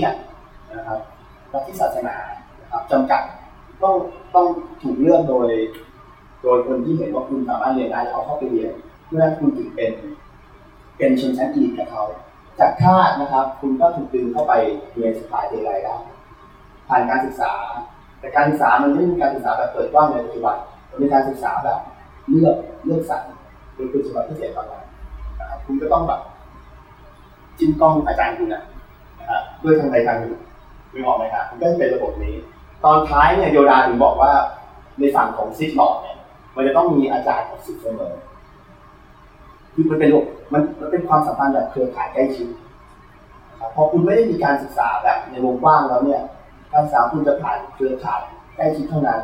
[0.77, 0.99] นะครับ
[1.53, 2.15] ลัทธิศาสนา
[2.61, 3.23] นะครับจำกัด
[3.83, 3.95] ต้อง
[4.35, 4.47] ต้อง
[4.81, 5.49] ถูกเลือกโดย
[6.43, 8.73] โดยคนที่เห็นว่าคุณสามารถเรียนได้แล้วเอาเข้าไปเรียน
[9.05, 9.91] เพื่อให้คุณถึงเป็น
[10.97, 12.03] เป็นชนชั้นอีกกับเขา
[12.59, 14.53] จากทาสนะครับ คุณก็ถูกดึงเข้าไป
[14.93, 15.95] เรียนสายเดลัยได้
[16.87, 17.51] ผ่านการศึกษา
[18.19, 20.57] แต่การศึกษามันไม่ใช่การศึกษาแบบเปิดกว้างในปัจจุบัน
[20.89, 21.79] มันเป็นการศึกษาแบบ
[22.29, 22.55] เลือก
[22.85, 23.23] เลือกสรร
[23.75, 24.85] เป็นคุณสมบัติพิเศษบางอย่าง
[25.39, 26.21] นะครับคุณก็ต้องแบบ
[27.59, 28.63] จิ้มกล้องอาจารย์คุณนะ
[29.19, 30.33] นะครับเพื่อทางใดทางหนึ่ง
[30.91, 32.35] ไม่ออกไหมครับมันก็จะเป็นระบบนี้
[32.83, 34.31] ตอนท้ายเนี่ยโยดาถึงบอกว่า
[34.99, 36.17] ในฝั่งของซิสลอดเนี่ย
[36.55, 38.13] มันจะต้องมีอาจารย์กับศิษย์เสมอ
[39.73, 40.09] คือมันเป็น
[40.53, 42.47] มันมันเป็นความสัมพันธ์แบบเครือข่ายใกล้ชิด
[43.75, 46.21] พอคุณไม่ได้มีการศึกษาแบบในวงกว้างแล้วเนี่ย
[46.71, 48.21] การศึกษาคุณจะผ่านเครือข่าย
[48.55, 49.19] ใกล้ชิดเท่านั้น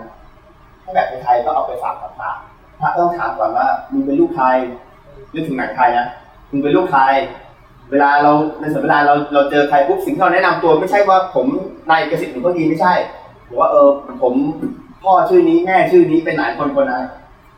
[0.83, 2.31] ถ้าแบบไทยก็เอาไปฝากกับพระ
[2.79, 4.47] พระต้องถามก่อนว่ามึงเป็นลูกใคร
[5.33, 6.07] นึกถึงหนังไทยนะ
[6.51, 7.01] มึงเป็นลูกใคร
[7.91, 8.31] เวลาเรา
[8.61, 11.47] ในส่วนเวลาเราเราเจอใครปุ๊บสิ่งที่เราแนะนำตัวไม่ใช่ว่าผม
[11.89, 12.93] นายเกษตรหรือก็ดีไม่ใช่
[13.47, 13.89] บอกว่าเออ
[14.21, 14.33] ผม
[15.03, 17.03] พ่อชื่อนี้แม่ชื่อนี้เป็นหลานคนคนนั้น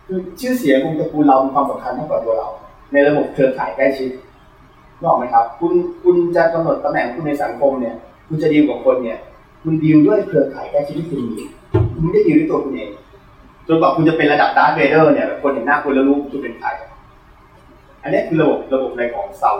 [0.07, 2.49] คือชื่อเสียงของตระกูลเรามีความสำคัญมากกว่าตัวเรา
[2.93, 4.09] ในระบบเครือข่ายใกล้ชิด
[5.01, 5.73] นออกไหมครับ คุณ
[6.03, 7.95] คุณจะกำหนดตำแหน่งคุณในสังคมเนี่ย
[8.27, 9.19] คุณจะดีลกับคนเนี่ย
[9.63, 11.37] คุณดีลด้วยเครือข่ายใกล้ชิดที่คุณมี
[11.93, 12.89] คุณไม่ได้ดีลด้วยตัวคุณเอง
[13.67, 16.67] จนกว่าคุณจะเป็นระดับดาร์ธเวเดอร์เนี่ยคนเห็นหน้าคุณแล้วรู้คุณเป็นใคร
[18.03, 19.53] อันนี้คือระบบระบบในของเซา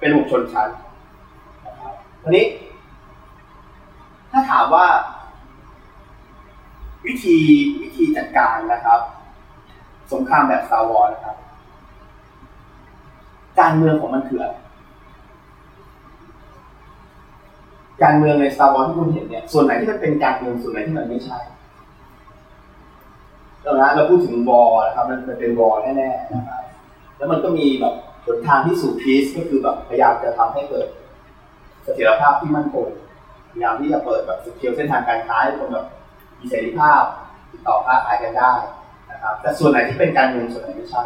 [0.00, 0.68] เป็นระบบชนชั้น
[1.66, 2.44] นะครับทีนี้
[4.32, 4.86] ถ้าถามว่า
[7.06, 7.36] วิธี
[7.82, 9.00] วิธีจัดการนะครับ
[10.12, 11.36] สงครามแบบซาวอนะครับ
[13.60, 14.56] การเมืองของมันคืออะไร
[18.02, 21.38] การเมืองใน Star Wars ที่คุณเห็นเนี่ย ส่วนไหนที่มันเป็นการเมืองส่วนไหนที่มันไม่ใช่
[23.62, 26.62] แล้วนะเราพูดถึงวอลนะครับมันเป็นวอลแน่ๆนะครับ
[27.16, 27.94] แล้วมันก็มีแบบ
[28.24, 30.86] หนทางที่สู่พีซก็คือแบบพยายามจะทำให้เกิด
[31.84, 32.86] เสถียรภาพที่มั่นคง
[33.50, 35.86] พยายามที่จะเปิดแบบสเกลเส้นทางการค้าให้คนแบบ
[36.44, 37.02] มีเสรีภาพ
[37.52, 38.52] ติดต่อค้าขายกันได้
[39.10, 41.02] นะครับ แต่ส่วนไหนที่เป็นการเมืองส่วนไหนไม่ใช่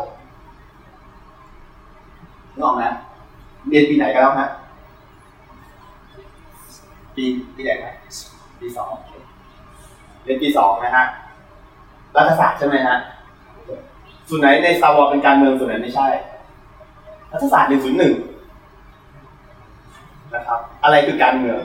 [2.55, 2.85] นึกออกไหม
[3.69, 4.51] เรียนปีไหนกันแล้วฮะ
[7.15, 7.25] ปี
[7.55, 7.95] ปีไหนนะ
[8.61, 8.93] ปีสอง
[10.23, 11.05] เรียนปีสองนะฮะ
[12.17, 12.97] รัฐศาสตร์ใช่ไหมฮะ
[14.29, 16.09] ส่วนไหนในซาวอเป็นการเมืองส่วนไหนไม่ใช่
[17.33, 18.15] รัฐศาสตร์หนึ่งศูนย์หนึ่ง
[20.35, 21.61] นะครับ อะไรคือการเมือง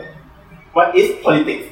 [0.76, 1.66] What is politics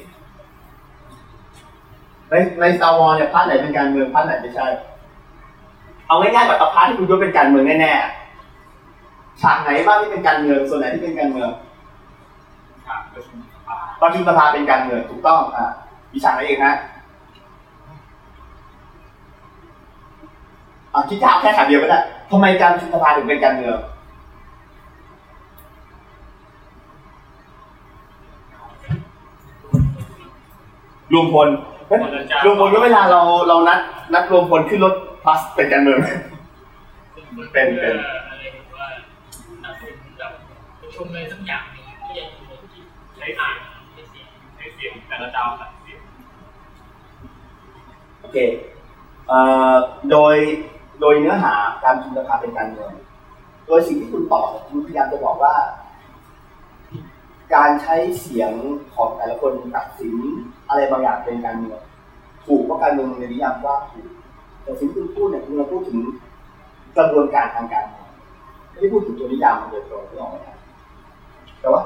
[2.32, 4.66] ในในซาวอเนี่ย part ไหนเป็นการเมืองพาร์ทไหนไม่ใช่
[6.06, 11.50] เอาง่ายๆแบบเอาพาร์ทที่คุณยกเป็นการเมืองแน่ๆฉากไหนบ้างที่เป็นการเมืองส่วนไหนที่เป็นการเมือง
[14.00, 15.64] ประชุมสภาเป็นการเมืองถูกต้องอ่า
[16.12, 16.76] มีฉากไหนเองฮะ
[20.94, 23.76] อะคิดยาวแค่ขาเดียวก็ได้ทำไมการประชุมสภาถึงเป็นการเมือง
[31.12, 31.48] รวมพล
[32.44, 33.78] รวมพลก็เวลาเราเรานัด
[34.12, 35.98] นัดรวมพลขึ้นรถบัสเป็นการเมือง
[37.52, 37.96] เป็นเป็น
[38.30, 38.86] อะไรแบบว่า
[40.18, 40.32] แบบ
[40.80, 42.24] ประชุมอะไรสักอย่างหนึ่งที่จะ
[43.16, 43.56] ใช้อ่าน
[43.92, 44.26] ใช้เสียง
[44.56, 46.00] ใช้เสียงแต่ละดาวตัดเสียง
[48.20, 48.36] โอเค
[49.28, 49.38] เอ่
[49.70, 49.72] อ
[50.10, 50.34] โดย
[51.00, 52.92] โดยเนื้อหาการประชุมสภาเป็นการเมือง
[53.66, 55.54] โดยสิ่งที่คุณตอบคุณพยายามจะบอกว่า
[57.54, 58.52] การใช้เสียง
[58.94, 60.16] ของแต่ละคนตัดสิน
[60.68, 61.80] อะไรบางอย่างเป็นการเมือง
[62.46, 64.08] ถูกเพราะการเมืองในนิยามว้าถูก
[64.62, 65.98] แต่สิ่งที่คุณพูดเนี่ยคุณเราพูดถึง
[66.96, 68.08] กระบวนการทางการเมือง
[68.70, 70.56] ไม่ได้พูดถึงตัวนิยามมันโดยตรงที่ออกไหมครับ
[71.60, 71.82] แต่ว่า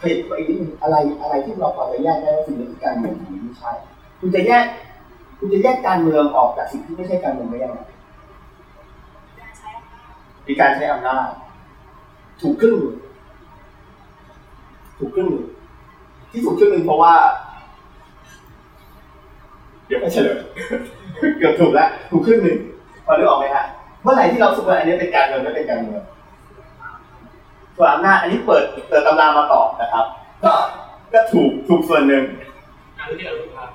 [0.00, 3.72] ขยับไปอีกนิดนึงอะไรอะไรที่เราพอจะแยกได้ว่าสิ่งนี้คือการเมืองหรือไม่ใช่
[4.20, 4.64] คุณจะแยก
[5.38, 7.78] คุณจะแยกการเมืองออกจากสิ่งที่ไม่ใช่การเมืองได้ยังไง
[10.46, 11.28] มีการใช้อำนาจ
[12.40, 12.76] ถูกครึ่ง
[14.98, 15.44] ถูกครึ่งหนึ่ง
[16.30, 17.14] ที่ถูกครึ่งหนึ่งเพราะว่า
[19.86, 20.38] เดี๋ยวก็เฉลย
[21.38, 22.58] เกือบถูกแล้วถูกครึ่งหนึ่ง
[23.06, 23.64] พอนึกออกไหมฮะ
[24.02, 26.02] เมื่อไหร่ที่เราสุว่าอันนี้เป็นการเมืองไม่เป็นการเมือง
[27.76, 30.04] ส่วนอำนาจอันนี้เปิดเปิดตำรามาตอบนะครับ
[30.44, 30.52] ก็
[31.12, 32.24] ก็ถูกถูกส่วนหนึ่ง
[32.98, 33.70] การเลือกครับ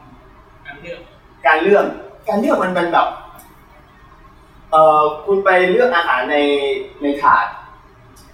[0.65, 0.99] การเลือก
[1.47, 1.85] การเลือก
[2.27, 3.07] การเลือกมันเป็นแบบ
[4.71, 6.37] เอ่อคุณไปเลือกอาหารใน
[7.01, 7.45] ในถาด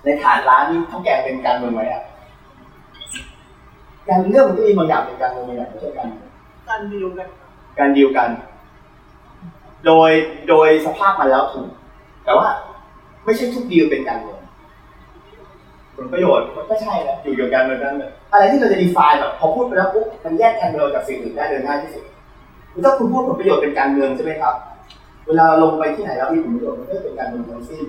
[0.04, 2.04] ในถาดร้านนี้ข้าวแกงเป็นการเมืองไหมอะ
[4.10, 6.30] การเลือกมันก็มีบางอย่างเป็นการเมืองบางอย่างไม่ใช่การเมือง
[6.70, 7.28] การดีลกัน
[7.80, 8.30] การดีลกัน
[9.86, 10.12] โดย
[10.50, 11.70] โดยสภาพมันแล้วถูก
[12.26, 12.48] แต่ว่า
[13.26, 14.40] ไม่ใช่ทุกดีลเป็นการเมือง
[15.96, 22.04] ผลประโยชน์มันก็ใช่นะอยู่เกี่ยวกับการเมืองกันเลยอะไรที่เราจะ define แบบพอพูดไปแล้วปุ๊บมันแยกการเมืองจากสิ่งอื่นได้โดยง่ายที่สุด
[22.72, 24.56] คือถ้าคุณพูดผลประโยชน์เป็นการเมืองใช่ไหมครับ
[25.28, 27.84] เวลาลงไปที่ไหนแล้วมีผลประโยชน์มันก็เป็นการเมืองทั้งสิ้น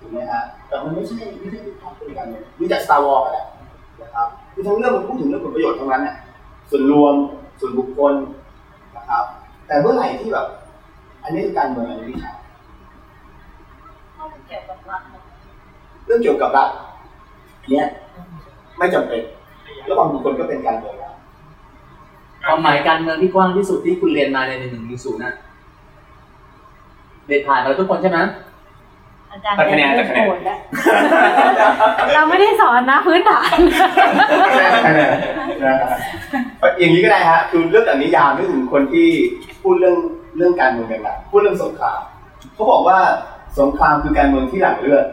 [0.00, 3.42] ถูกไหมฮะแต่มันไม่ใช่ไม่ใช่ทุกภาพเป็นการเมืองดูจาก Star Wars ก็ได้
[4.02, 6.16] นะครับคือทั้งเรื่องมันพูดถึงเรื่องผลประโยชน์ทั้งนั้นน่ะ
[6.70, 7.14] ส่วนรวม
[7.60, 8.14] ส่วนบุคคล
[8.96, 9.24] นะครับ
[9.66, 10.46] แต่เมื่อไหร่ที่แบบ
[11.22, 12.32] อันนี้คือการเมืองอันนี้ไม่ใช่
[14.18, 15.02] ต้องเกี่ยวกับรัฐ
[16.06, 16.68] เรื่องเกี่ยวกับรัฐ
[17.70, 17.86] เนี่ย
[18.78, 19.22] ไม่จำเป็น
[19.84, 21.10] แล้วบางบุคคลก็เป็นการเมืองได้
[22.46, 25.34] ความหมายการเมืองที่กว้างที่สุดที่คุณเรียนมาในหนึ่งหนึ่งหนึ่งศูนย์น่ะ
[27.26, 28.18] เด็ดผ่านมาแล้วทุกคนใช่ไหม
[29.32, 30.58] อาจารย์ตัดคะแนนตัดคะแนนโหดแล้ว
[32.14, 33.56] เราไม่ได้สอนนะพื้นฐาน
[36.78, 39.08] อย่างนี้ก็ได้ฮะคือเรื่องจากนิยามนึกถึงคนที่
[39.62, 39.96] พูดเรื่อง
[40.36, 42.00] เรื่องการเมืองกันละพูดเรื่องสงคราม
[42.54, 42.98] เขาบอกว่า
[43.58, 45.04] สงครามคือการเมืองที่หลั่งเลือด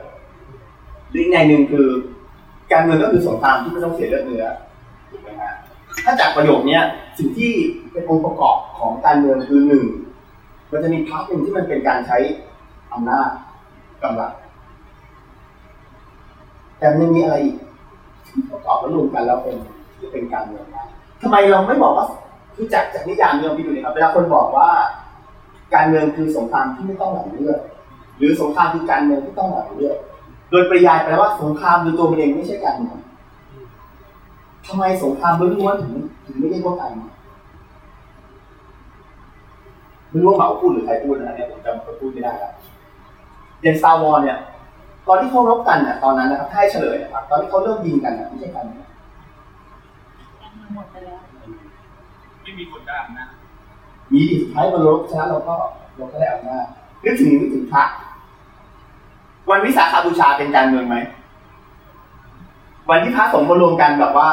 [1.10, 1.88] หรืออีกในหนึ่งคือ
[2.72, 4.46] การเมืองก็คือสงครามที่ไม่ต้องเสียเลือดเนื้อ
[5.12, 5.54] ถูกไหมฮะ
[6.06, 6.84] ถ้าจากประโยคเนี้ย
[7.18, 7.52] สิ่งที่
[7.92, 9.86] เป็นองค์ประกอบของการเมืองคือหนึ่ง
[10.72, 12.18] มันจะมี part หนึ่งที่มันเป็นการใช้
[12.94, 13.30] อำนาจ
[14.04, 14.34] กำลัง
[16.80, 17.56] แต่มันยังมีอะไรอีก
[18.52, 19.58] ประกอบแล้วรวมกันแล้วเป็น
[19.98, 20.84] ที่เป็นการเมืองได้
[21.22, 22.06] ทำไมเราไม่บอกว่า
[22.56, 24.70] คือจากจากนิยามนี้เราพี่ดูนะครับเวลาคนบอกว่า
[25.74, 27.60] การเมืองคือสงครามที่ไม่ต้องหลั่งเลือด
[28.18, 29.98] หรือสงครามคือการเมืองที่ต้องหลังเลือด
[30.52, 32.98] โดยปริยายแปลว่าสงครามโดยตัวมันเองไม่ใช่การเมือง
[34.68, 35.94] ทำไมสงครามล้วนๆถึง
[36.26, 37.14] ถึงไม่เรียกว่าการเมือง
[40.10, 42.54] ไม่รู้ว่าเหมาพูดหรือใครพูดนะเนี่ยผมจำคนพูดไม่ได้แล้ว
[43.62, 44.38] อย่าง Star Wars เนี่ย
[45.08, 48.88] ตอนที่เขารบกันน่ะตอนนั้นนะครับถ้าให้เฉลยนะครับตอนที่เขาเริ่มยิงกันน่ะไม่ใช่การเมือง
[50.76, 51.20] หมดไปแล้ว
[52.42, 53.26] ไม่มีคนได้อำนะ
[54.12, 55.56] มีดิสุดท้ายมันรบชนะเราก็
[55.98, 56.66] เราก็ได้อำนาจ
[57.04, 57.84] นึกถึงนึกถึงพระ
[59.50, 60.96] วันวิสาขบูชาเป็นการเมืองไหม
[62.90, 64.30] วันที่พระสงฆ์มารวมกันแบบว่า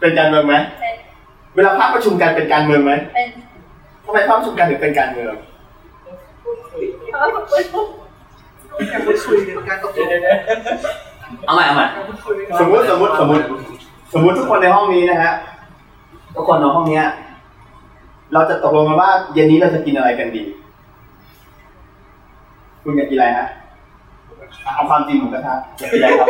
[0.00, 0.94] เป็นการเมืองไหมเป็น
[1.54, 3.28] เวลาพระประชุมกันเป็นการเมืองไหมเป็น
[4.04, 5.34] ทำไมพระประชุมกันถึงเป็นการเมือง
[7.10, 7.64] เขาเป็น
[8.92, 10.08] การพูดคุยกันการตกลง
[11.46, 13.44] เอาใหม่เอาใหม่การพูดคุยสมมติสมมติสมมติ
[14.14, 15.32] สมมติทุกคนในห้องนี้นะฮะ
[16.34, 17.04] ทุกคนในห้องเนี้ย
[18.32, 20.42] เราจะตกลงกันว่าเย็นนี้เราจะกินอะไรกันดี
[22.82, 23.46] คุณอยากกินอะไรฮะ
[24.74, 26.28] เอาความจริงหมูกระทะอยากกินอะไรครับ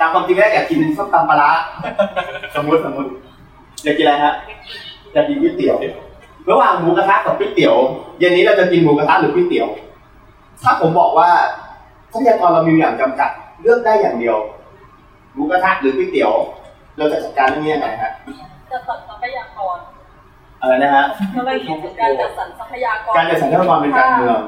[0.00, 1.50] ตามความจริงแล้วอยากกินส้มตำปลาร้า
[2.54, 3.10] สมมติสมมติ
[3.84, 4.34] อยากกินอะไรฮะ
[5.12, 5.76] อยากกินก๋วยเตี๋ยว
[6.50, 7.74] ระหว่างหมูกระทะกับก๋วยเตี๋ยว
[8.18, 9.68] เย็นนี้เราจะกินหมูกระทะหรือก๋วยเตี๋ยว
[10.62, 11.30] ถ้าผมบอกว่า
[12.12, 13.30] ทรัพยากรเรามีอย่างจำกัด
[13.62, 14.36] เลือกได้อย่างเดียว
[15.34, 16.32] หมูกระทะหรือก๋วยเตี๋ยว
[16.96, 18.12] เราจะจัดการเรื่องนี้ยังไงฮะ
[18.70, 19.78] จะตัดทรัพยากร
[20.60, 24.38] อะไรนะฮะเราเลยคิดถึงการจัดสรรทรัพยากรการจัดสรรทรัพยากรเป็นการเมือง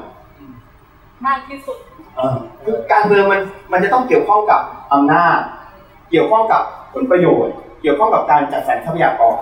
[1.25, 1.77] มากที่สุด
[2.15, 3.41] เออคือการเมืองมัน
[3.71, 4.61] มันจะต้องเกี่ยวข้องกับ
[4.93, 5.39] อำนาจ
[6.11, 6.61] เกี่ยวข้องกับ
[6.93, 9.37] ผลประโยชน์ เกี่ยวข้องกับการจัดสรรทรัพยากร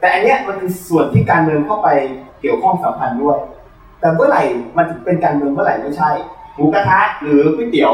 [0.00, 1.88] แต่อันเนี้ยมันคือส่วนที่การเมืองเข้าไป
[2.40, 3.38] เกี่ยวข้องสัมพันธ์ด้วย
[4.00, 4.42] แต่เมื่อไหร่
[4.78, 6.10] มันเป็นการเมืองเมื่อไหร่ไม่ใช่
[6.54, 7.92] หมูกระทะหรือก๋วยเตี๋ยว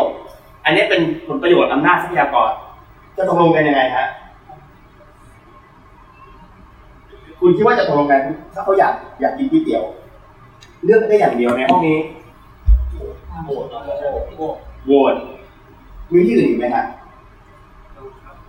[0.64, 2.50] อันนี้เป็นผลประโยชน์อำนาจทรัพยากร
[3.16, 4.06] จะตกลงกันยังไงฮะ
[7.40, 8.20] คุณคิดว่าจะตกลงกัน
[8.54, 9.82] ถ้าเขาอยากอยากกินก๋วยเตี๋ยว
[10.84, 11.98] เลือกได้อย่างเดียวในห้องนี้
[13.44, 15.14] โหวตโหวตโหวต
[16.12, 16.84] มีที่อื่นอีกไหมฮะ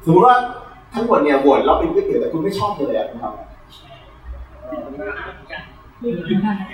[0.05, 0.37] สมมติว่า
[0.93, 3.35] ทั้งหมดเนี่ยโหวตแล้วเป็นก๋วยเตี๋ยวแต่คุณไม่ชอบเลยอะคุณทำ
[6.01, 6.07] ไง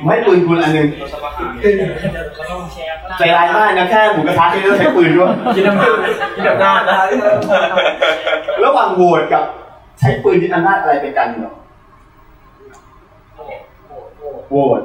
[0.05, 5.95] ไม่ปืนคุณอันหนึงเราต้องแชร์ก็ได้ใจร้ายมากนะแค่หมูกระทะที่ต้องใช้ปืนด้วยคิดอำนาจ
[6.35, 6.97] คิดอำนาจนะ
[8.65, 9.43] ระหว่างโหวตกับ
[9.99, 11.51] ใช้ปืนยึดอำนาจอะไรเป็นการเมือง
[13.35, 14.81] โหวตโหวตโหวตโหวต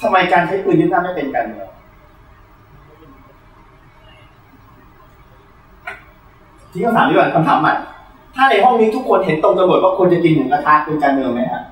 [0.00, 1.68] ทำไมการใช้ปืนยึดอำนาจไม่เป็นการเมือง
[6.72, 7.74] ที่คำถามนี้ก่อนคำถามใหม่
[8.36, 11.71] ถ้าในห้องนี้ทุกคนเห็นตรงกันหมดว่าควรจะกินหมูกระทะเป็นการเมืองไหมฮะจะทำมันต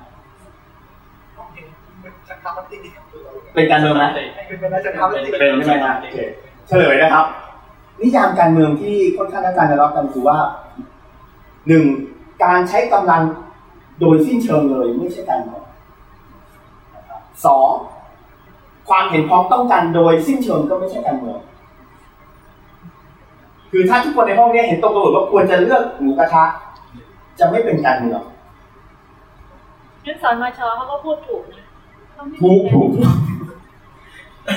[3.55, 4.05] เป็นการเมืองไหม
[4.47, 6.17] เป็นไปได้จะทำมันติดเป็นใช่ไหมฮะโอเค
[6.67, 7.25] เฉลยนะครับ
[8.01, 10.37] นิยามการเมืองที่ค่อนข้างนักการจะรับกันคือว่า
[11.67, 11.85] หนึ่ง
[12.43, 13.21] การใช้กำลัง
[13.99, 15.63] โดยสิ้นเชิงเลยไม่ใช่การเมือง
[16.95, 17.69] นะครับสอง
[18.89, 21.39] ความเห็นพ้องต้องกันโดยสิ้นเชิงก็ไม่ใช่การเมือง
[23.71, 26.43] คือถ้าทุกคนในห้องนี้เห็นตรงกันหมดว่าควรจะเลือกหมูกระทะ
[27.39, 28.21] จะไม่เป็นการเมือง
[30.05, 31.60] งั้นสอนมาชอเขาก็พูดถูกนะเขาไม่
[32.41, 32.89] ถูกถูก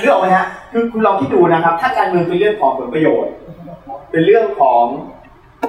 [0.01, 3.33] เรื่องไหมฮะคือคุณลองคิดดูนะครับ ถ้าการเมืองเป็นเรื่องของผลประโยชน์
[4.11, 4.83] เป็นเรื่องของ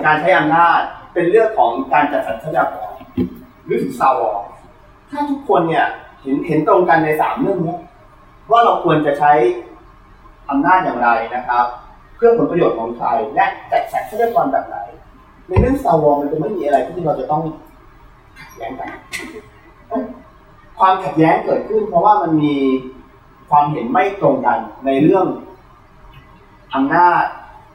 [0.07, 0.81] การใช้อำนาจ
[1.15, 2.93] เป็นเรื่องของการจัดสรรทรัพยากร
[3.65, 4.31] หรือถึงซาวอ
[5.11, 5.87] ถ้าทุกคนเนี่ย
[6.23, 7.77] เห็นเห็นตรงกันในสามเรื่องนี้
[8.51, 9.33] ว่าเราควรจะใช้
[10.51, 11.65] อำนาจอย่างไรนะครับ
[12.17, 14.77] เพื่อผลประโยชน์ของใครและจัดสรรทรัพยากรแบบไหน
[15.49, 17.43] ในเรื่องซาวอมันจะไม่มีอะไรที่เราจะต้อง
[18.39, 18.91] ขัดแย้งกัน
[20.79, 22.55] ความขัดแย้งเกิดขึ้น เพราะว่ามันมี
[23.51, 25.27] ความเห็นไม่ตรงกันในเรื่อง
[26.75, 27.25] อำนาจ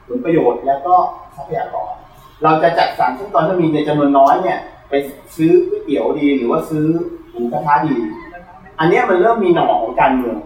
[0.06, 0.94] ผลประโยชน์และก็
[1.36, 1.92] ทรัพยากร
[2.42, 4.94] เราจะจัดสรรซึ่งตอนที่มีในจำนวนน้อยเนี่ยไป
[5.36, 6.86] ซื้อก๋วยเตี๋ยวดีหรือว่าซื้อ
[7.30, 7.96] หมูกระทะดี
[8.78, 10.38] อันนี้มันเริ่มมีหน่อของการเมือง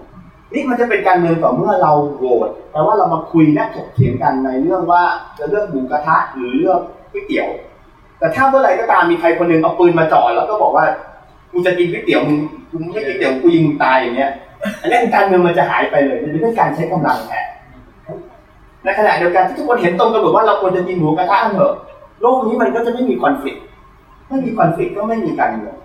[0.54, 5.02] นี่มันจะเป็นการเมืองต่อเมื่อเราโหวตแปลว่าเรามาคุยและถกเถียงกันในเรื่องว่า
[5.38, 6.80] จะเลือกหมูกระทะหรือเลือก
[7.12, 7.48] ก๋วยเตี๋ยว
[8.18, 10.84] แต่ถ้าเมื่อไหร่ก็ตามมีใครคนหนึ่งเอาปืนมาจ่อแล้วก็บอกว่า
[11.56, 12.38] กูจะกินก๋วยเตี๋ยวมึง
[12.70, 14.30] กูไม่กินก๋วยเตี๋ยวกูยิงมึงตายอย่างเงี้ย
[14.80, 17.46] อันนี้การเมืองมันจะหายไปเลยมันเป็นเรื่องการใช้กำลังแทน
[18.84, 21.74] ในขณะเดียวกันที่ทุกคนเห็นตรงกันหมดว่าเราควรจะกินหมูกระทะเถอะ
[22.20, 23.58] โลกนี้มันก็จะไม่มีคอนฟ lict
[24.28, 25.76] ไม่มีคอนฟ lict ก็ไม่มีการเมือง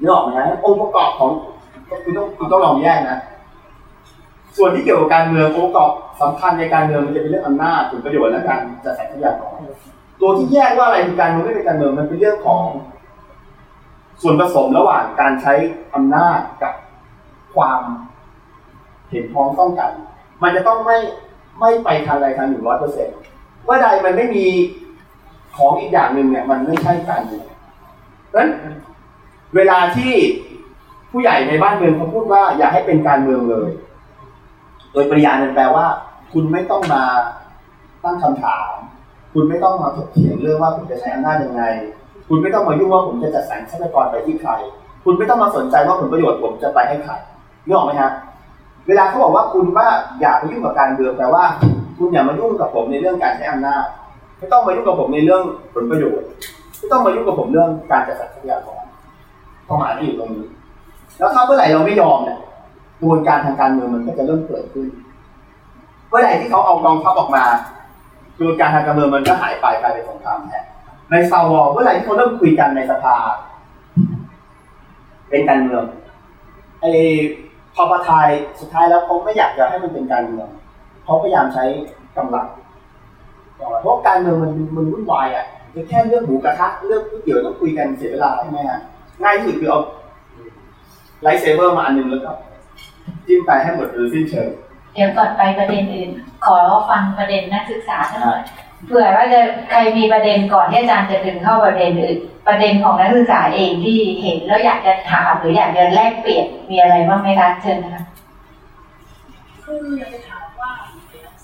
[0.00, 1.30] นึกออกไหมฮะองค์ประกอบของ
[2.04, 3.18] คุณต้องคุณต้องลองแยกนะ
[4.56, 9.56] ส่วนที่เกี่ยวกับการเมืององค์ประกอบสำคัญในการเมืองมันจะเป็นเรื่องอำนาจผลประโยชน์และการจัดสรรทรัพยากร
[10.20, 12.62] ตัวที่แยกว่าอะไรคือการเมืองไม่เป็นการเมืองมันเป็นเรื่องของ
[14.22, 15.54] ส่วนผสมระหว่างการใช้
[15.94, 16.74] อำนาจกับ
[17.54, 17.82] ความ
[19.10, 19.92] เห็นพ้องต้องกัน
[20.42, 20.98] มันจะต้องไม่
[21.60, 23.16] ไม่ไปทางใดทางหนึ่งร้อยเปอร์เซ็นต์
[23.66, 24.46] ว่าใดมันไม่มี
[25.56, 27.46] ของอีกอย่างหนึ่งเนี่ย มันไม่ใช่การเมือง
[28.28, 28.50] เพราะฉะนั้น
[29.56, 30.12] เวลาที่
[31.10, 33.70] ผู้ใหญ่ในบ้านเมืองเขาพูดว่า อย่าให้เป็นการเมืองเลย
[34.92, 35.86] โดยปริยายมันแปลว่า
[36.32, 37.04] คุณไม่ต้องมา
[38.04, 38.70] ตั้งคำถาม
[39.32, 41.64] คุณไม่ต้องมาถกเถียงเรื่องว่าผมจะใช้อำนาจยังไง
[42.28, 44.52] คุณไม่ต้องมายุ่งว่าผมจะจัดสรรทรัพยากรไปที่ใคร
[45.04, 47.12] คุณไม่ต้องมาสนใจว่าผลประโยชน์ผมจะไปให้ใคร
[47.66, 48.10] นึกออกไหมฮะ
[48.86, 49.86] เวลาเขาบอกว่าคุณว่า
[50.20, 51.44] อย่าไปยุ่งกับการเมืองแปลว่า
[51.98, 53.84] คุณอย่ามายุ่งกับผมในเรื่องการใช้อำนาจ
[54.38, 55.42] ไม่ต้องมายุ่งกับผมในเรื่อง
[55.74, 56.26] ผลประโยชน์
[56.78, 58.84] ไม่ต้องมายุ่งกับผมเรื่องการจัดสรรทรัพยากร
[59.66, 60.46] ความหมายมันอยู่ตรงนี้
[61.18, 62.38] แล้วถ้าเมื่อไหร่เราไม่ยอมเนี่ย
[62.98, 64.86] กระบวนการทางการเมืองมันก็จะเริ่มเกิดขึ้น
[66.08, 67.44] เมื่อไหร่ที่เขาเอากองทัพออกมา
[68.36, 70.64] กระบวนการทางการเมืองมันก็หายไปกลายเป็นสงครามแทน
[71.10, 73.16] ในซาวอเมื่อไหร่ที่เขาเริ่มคุยกันในสภา
[75.30, 75.84] เป็นการเมือง
[76.80, 76.90] ไอ้
[77.74, 78.28] พอประทาย
[78.60, 80.48] สุดท้ายแล้วเขาไม่อยากจะให้มันเป็นการเมือง
[81.04, 81.64] เขาพยายามใช้
[82.16, 82.46] กำลัง
[83.80, 88.80] เพราะการเมืองมันมันวุ่นวายอะจะแค่เรื่องหมูกระทะเรื่องก๋วยเตี๋ยวต้องคุยกันเสียเวลาใช่ไหมฮะ
[89.22, 89.80] ง่ายที่สุดคือเอา
[91.22, 92.32] lightsaber มาอันหนึ่งแล้วก็
[93.26, 94.50] จิ้มไปให้หมดหรือสิ้นเชิง
[94.94, 96.10] เดี๋ยวก่อนไปประเด็นอื่น
[96.46, 96.58] ขอ
[96.90, 98.42] ฟังประเด็นนักศึกษาสักหน่อย
[98.86, 108.04] เผื่อว่าจะใครมีประเด็นก่อนที่อาจารย์จะดึงเข้าประเด็นอื่นประเด็นของนักศึกษาเองที่เห็นแล้วอยากจะถามหรืออยากจะแลกเปลี่ยนมีอะไรบ้างไหมคะเชิญนะคะ
[109.64, 110.72] คืออยากจะถามว่า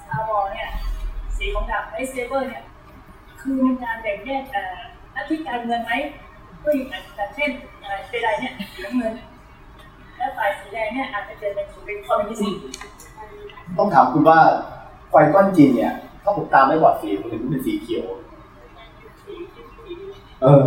[0.01, 0.69] สตาร์วอลเนี่ย
[1.37, 2.63] สีของดาบไอเซเบอร์เนี่ย
[3.41, 4.63] คือมีการแบ่งแยกแต่
[5.13, 5.93] หน้าที่การเงินไหม
[6.63, 7.51] ก็อย่างเช่น
[7.83, 9.13] อะไรเจไดเนี่ยสีน้ำเงิน
[10.17, 12.61] แล้วฝ่ายสีแดงเนี่ยอาจจะเกิดเป็นเป็นคอมมิวนิสต์
[13.79, 14.39] ต้องถามคุณว่า
[15.11, 18.05] ไฟก้อนจินเนี่ย ถ้าผมตามไม่บอดสีผมถึงเป็นสีเขียว
[20.43, 20.65] เออ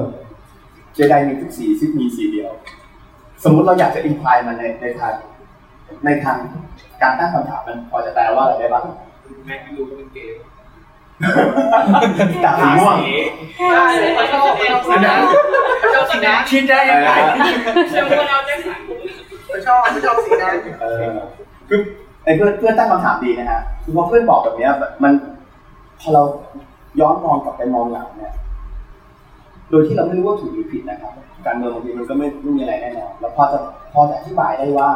[0.94, 2.52] เจไดมีทุกสีซิดมีสีเดียว
[3.44, 5.14] สมมุติเราอยากจะอินพายมันในในทาง
[6.06, 6.38] ในทาง
[7.02, 8.84] การตั้งคำถามมันพอจะแปลว่าอะไรได้บ้าง
[9.46, 10.36] แม็กดูก็เป็นเกม
[12.44, 12.96] จากสีม่วง
[13.72, 14.52] ได้เลยเขาชอบ
[14.88, 17.10] สีน้ำเขาชอบสีน้ำคิดได้ยังไง
[17.90, 18.80] เชื่อว่าเราจะสั่ง
[19.50, 21.04] ไม่ชอบไม่ชอบสีนั้นเออ
[21.70, 21.80] คือ
[22.24, 24.72] ไอ้เพื่อนเพื่อนตั้งคำถามดีนะฮะคือพอเพื่อนบอกแบบเนี้ย
[25.04, 25.14] มัน
[26.00, 26.24] พอเรา
[27.00, 28.34] ย้อนมองกลับไปมองหลังเนี่ย
[29.70, 31.14] โดยที่เราไม่รู้ว่าถูกหรือผิดนะครับ
[31.46, 33.60] การเมืองบางทีมันก็ไม่ไม่มีอะไรแน่นอนแล้วพอจะ
[33.94, 34.90] พอจะอธิบายได้ว่า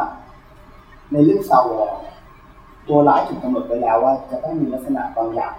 [1.12, 2.16] ในเรื่องซาวอเนี่ย
[2.88, 5.54] ตัวร้ายถูกกำหนดไปแล้วว่า จะต้องมีลักษณะบางอย่าง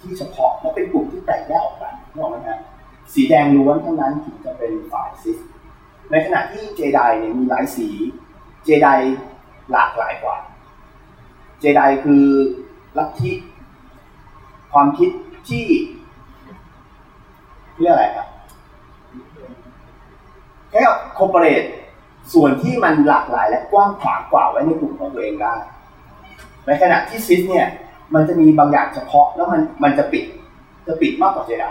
[0.00, 2.58] ที่เฉพาะและเป็นกลุ่มที่แตกแยกออกกันนึกออกไหมฮะ
[3.14, 5.38] สีแดงล้วนเท่านั้นถึงจะเป็นฝ่ายซิส
[6.10, 7.88] ในขณะที่เจไดเนี่ยมีหลายสี
[8.64, 8.88] เจได
[9.72, 10.36] หลากหลายกว่า
[11.60, 12.24] เจไดคือ
[12.98, 13.30] ลัทธิ
[14.74, 15.10] ความคิด
[15.48, 15.64] ที่
[17.80, 18.28] เรียกอะไรครับ
[20.70, 20.80] แค่
[21.18, 21.62] คอร์ปอเรท
[22.32, 25.54] ส่วนที่มันหลากหลายและกว้างขวางกว่าไว้ในกลุ่มของตัวเองได้
[26.66, 27.66] ในขณะที่ซิสเนี่ย
[28.14, 30.24] มันจะมีบางอย่างเฉพาะแล้วมันมันจะปิด
[30.86, 31.66] จะปิดมากกว่าเจได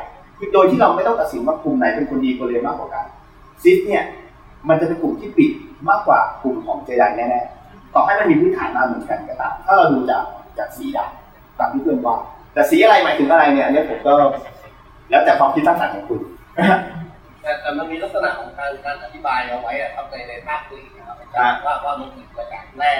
[0.54, 3.06] โดยที่เราไม่ต้องตัดสินว่ากลุ่มไหนเป็นคนดีคนเลวมากกว่ากัน
[3.64, 4.04] ซิสเนี่ย
[4.70, 5.52] มันจะเป็นกลุ่มที่ปิด
[5.90, 10.24] มากกว่ากลุ่มของเจไดแน่ๆต่อให้มันมีพื้นฐานมาเหมือนกันก็ตามถ้าเราดูจาก
[10.58, 12.16] จากสีดำตามที่เพื่อนว่า
[12.54, 14.14] แต่สีอะไรหมายถึงอะไรเนี่ยอันนี้ผมก็
[15.10, 16.20] แล้วแต่ความคิดสร้างสรรค์ของคุณ
[16.58, 16.62] ส
[17.42, 22.94] แต่แต่มันมีลักษณะของการการอธิบายเอาไว้อะครับในในภาคกรีกนะครับอาจารย์ว่าว่ามันเกิดมาจากแร่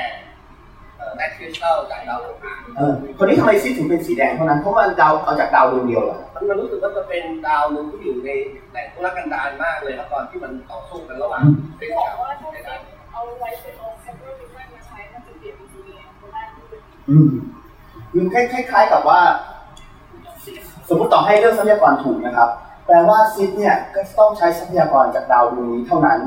[0.98, 8.30] เอ่อแร่คริสตัลจากดาวอังคารเออคนนี้ทำไมซีดถึงเป็นสีแดงเท่านั้นเพราะมันดาวเอาจากดาวดวงเดียวเหรอมันมันรู้สึกว่าจะเป็นดาวหนึ่งที่อยู่ใน
[8.72, 11.42] แหล่งทุรกันดารมากเลยครับตอนที่มันต่อสู้กันระหว่าง
[11.80, 12.80] คริสบอกกับว่าถ้าไอ้เกิดาด
[13.12, 17.30] เอาไว้เป็นเอาเซเวอร์วิชั่นมาใช้มันจะเปลี่ยนเป็นสีแดงเพราะว่าที่เป็นอืม
[18.14, 19.22] คือคล้ายๆกับว่า
[20.90, 22.50] สมมติต่อให้เรื่องทรัพยากรถูกนะครับ
[22.86, 26.20] แปลว่าซิดเนี่ยก็ต้องใช้ทรัพยากรจากดาวดวงนี้เท่านั้น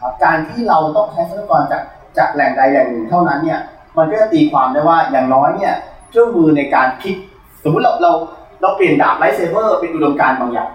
[0.00, 1.82] ครับการที่เราต้องใช้ทรัพยากรจาก
[2.18, 3.60] จากแหล่งใดแหล่งหนึ่งเท่านั้นเนี่ย
[3.96, 5.74] มันก็จะตีความได้ว่าอย่างน้อยเนี่ย
[6.10, 7.14] เครื่องมือในการคิด
[7.64, 8.12] สมมุติเราเรา
[8.62, 10.70] เราเปลี่ยนดาบ lightsaber เป็นอุดมการณ์บางอย่าง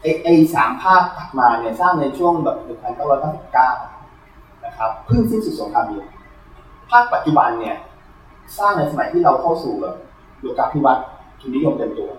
[0.01, 2.57] ไอไอสามภาคถัดมาเนี่ยสร้างในช่วงแบบ
[3.61, 6.07] 1999นะครับเพิ่งสิ้นสุดสงครามเย็น
[6.91, 7.77] ภาคปัจจุบันเนี่ย
[8.59, 9.95] สร้างในสมัยที่เราเข้าสู่แบบ
[10.45, 11.01] ยุคโลกาภิวัตน์
[11.41, 12.11] ทุนนิยมเต็มตัว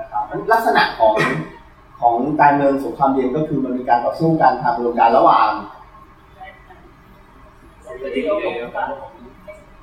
[0.00, 1.14] นะครับลักษณะของ
[2.00, 5.50] ของการเมืองสงครามเย็นก็คือมันมีการต่อสู้กันทางอุดมการณ์ระหว่าง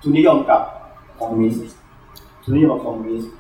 [0.02, 0.62] ทุนนิยมกับ
[1.20, 1.78] คอมมิวนิสต์
[2.44, 3.32] ทุนนิยมกับคอมมิวนิสต์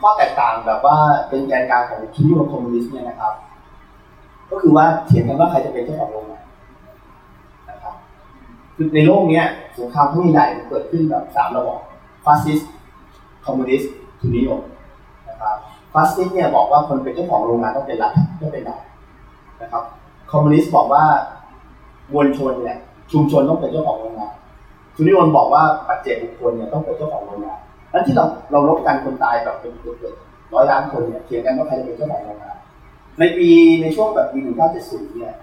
[0.00, 0.96] ข้อแตกต่างแบบว่า
[1.28, 3.32] เป็นแกนกลางของทุนนิยมกับคอมมิวนิสต์เนี่ยนะครับ
[4.50, 6.44] ก็คือว่าเถียงกันว่าใครจะเป็นเจ้าของโรงงาน
[7.70, 7.94] นะครับ
[8.76, 9.44] คือในโลกเนี้ย
[9.78, 11.80] สงครามครั้งใหญ่เกิดขึ้นแบบสามระบอบ
[12.24, 12.70] ฟาสซิสต์
[13.46, 14.60] คอมมิวนิสต์ทุนนิยม
[15.28, 15.56] นะครับ
[15.92, 18.80] ฟาสซิสต์เนี่ยบอกว่าคนเป็นเจ้าของโรงงานต้องเป็นรัฐต้องเป็นรัฐ
[19.62, 19.82] นะครับ
[20.30, 21.04] คอมมิวนิสต์บอกว่า
[22.12, 22.78] มวลชนเนี่ย
[23.12, 24.34] ชุมชนต้องเป็นเจ้าของโรงงาน
[24.94, 27.58] ทุนนิยมบอกว่าปัจเจกบุคคลเนี่ยต้องเป็นเจ้าของโรงงาน
[27.90, 30.14] แล้วที่เราเรารบกันคนตายแบบเป็นเกือบ
[30.54, 32.56] ร้อยล้านคนเนี่ยเถียงกันว่าใครจะเป็นเจ้าของโรงงาน
[33.18, 33.48] ในปี
[33.82, 35.34] ในช่วงแบบปี1970เก้าเจ็ดศูนย์เนี่ย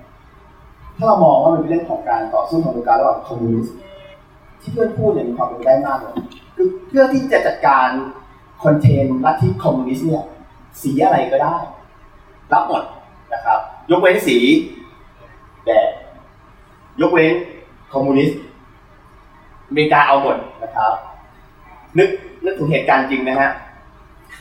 [0.97, 3.75] ถ้าเรามองว่ามันเป็นเรื่องของการต่อสู้ทางการระหว่างคอมมิวนิสต์
[4.61, 6.15] ที่เพื่อนพูดเนี่ยมีความเป็นไปได้มากเลย
[6.55, 7.89] คือเพื่อที่จะจัดการ
[8.63, 10.23] contain ลัทธิคอมมิวนิสต์เนี่ย
[10.81, 11.55] สีอะไรก็ได้
[12.53, 12.83] รับหมด
[13.33, 13.59] นะครับ
[13.91, 14.37] ยกเว้นสี
[15.65, 15.87] แดง
[17.01, 17.33] ยกเว้น
[17.93, 18.39] คอมมิวนิสต์
[19.67, 20.93] อเมริกาเอาหมดนะครับ
[21.97, 22.09] นึก
[22.45, 23.51] นึกถึงเหตุการณ์จริงนะฮะ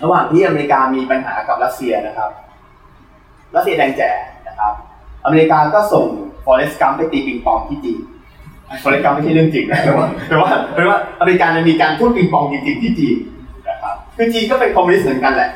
[0.03, 2.30] ระหว่างที่อเมริกามีปัญหากับรัสเซียนะครับ
[3.55, 4.11] รัสเซียแดงแจ๋
[4.48, 4.72] นะครับ
[5.24, 6.07] อเมริกาก็ส่ง
[6.45, 8.00] Forrest Gump ไปตีปิงปองที่จีน
[8.82, 13.16] Forrest Gump ไม่ใช่เรื่องจริงนะแต่ว่าแต่ว่าแต่ว่าอเมริกามีการทูตปิงปองจริงๆที่จีน
[13.68, 15.50] นะครับคือจีนก็เป็นคอมมิวนิสต์เหมือนกันแหละ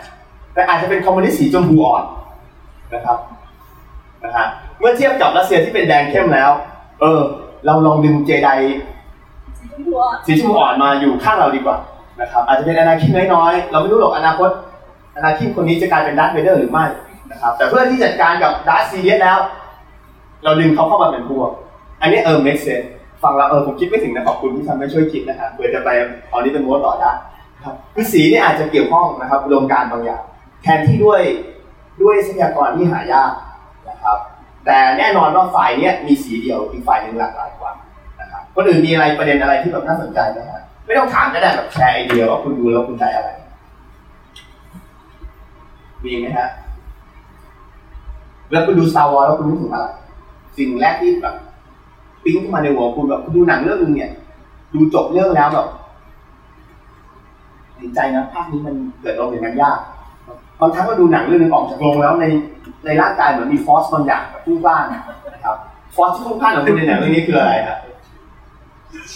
[0.55, 2.05] แต่อาจจะเป็นคอมมิวนิสต์สีชมพูอ่อน
[2.95, 3.19] นะครับ
[4.25, 4.47] นะฮะ
[4.81, 6.51] เมื่อเทียบกับรัสเซียที่เป็นแดงเข้มแล้ว
[7.01, 7.21] เออ
[7.67, 8.51] เราลองดึงเจได
[10.27, 11.77] สีชมพูอ่อนมาอยู่ข้างเราดีกว่า
[12.21, 14.51] นะครับอาจจะเป็นอนาคินน้อยๆ เราไม่รู้หรอกอนาคต
[15.17, 16.85] อนาคินคนนี้จะกลายเป็นดัตเวเดอร์หรือไม่
[17.31, 19.39] นะครับแต่เพื่อที่จัดการกับ Darth Sidious แล้ว
[20.45, 21.51] เราดึงเขาเข้ามาเป็นพวก
[22.01, 22.87] อันนี้เออ make sense
[23.23, 25.91] ฟังแล้วเออผมคิดไม่ถึงนะขอบคุณที่ทำให้ช่วยคิดนะครับเผื่อจะไป
[26.31, 27.13] เอานี้เป็นโม้ต่อได้
[27.65, 30.23] ครับคือสีนี่อาจจะเกี่ยวข้องนะครับอุดมการบางอย่าง
[30.63, 31.21] แทนที่ด้วย
[32.03, 33.33] ด้วยทรัพยากรที่หายาก
[33.91, 34.19] นะครับ
[34.67, 37.73] แต่แน่นอนว่าฝ่ายนี้มีสีเดียวอีกฝ่ายหนึ่งหลากหลายกว่า
[38.21, 43.31] นะครับคนอื่นมีอะไรประเด็นอะไรที่แบบน่าสนใจไหมฮะ ไม่ต้องถามก็ได้แบบแชร์ไอเดียว่าคุณดูแล้วคุณได้อะไร
[46.05, 46.49] มีไหมฮะ
[48.51, 49.87] แล้วคุณดู Star Wars แล้วคุณรู้สึกอะไร
[50.57, 51.35] สิ่งแรกที่แบบ
[52.25, 54.13] ปิ๊งขึ้นมาในหัวคุณแบบคุณดูหนังเรื่องนึงเนี่ย
[54.75, 55.67] ดูจบเรื่องแล้วแบบ
[57.81, 59.79] ดีใจนะภาคนี้มันเกิดลงอย่างนั้นยาก
[60.61, 62.27] บางครั้งก็ดูหนังเรื่องนึงออกจากโรงแล้วใน
[62.85, 65.03] ในร่างกายเหมือนมีฟอสบางอย่างแบบพุ่งพล่านนะ
[65.45, 65.57] ครับ
[65.95, 67.79] ฟอสที่พุ่งพล่านของคุณในหนังเรื่องนี้คืออะไรครับ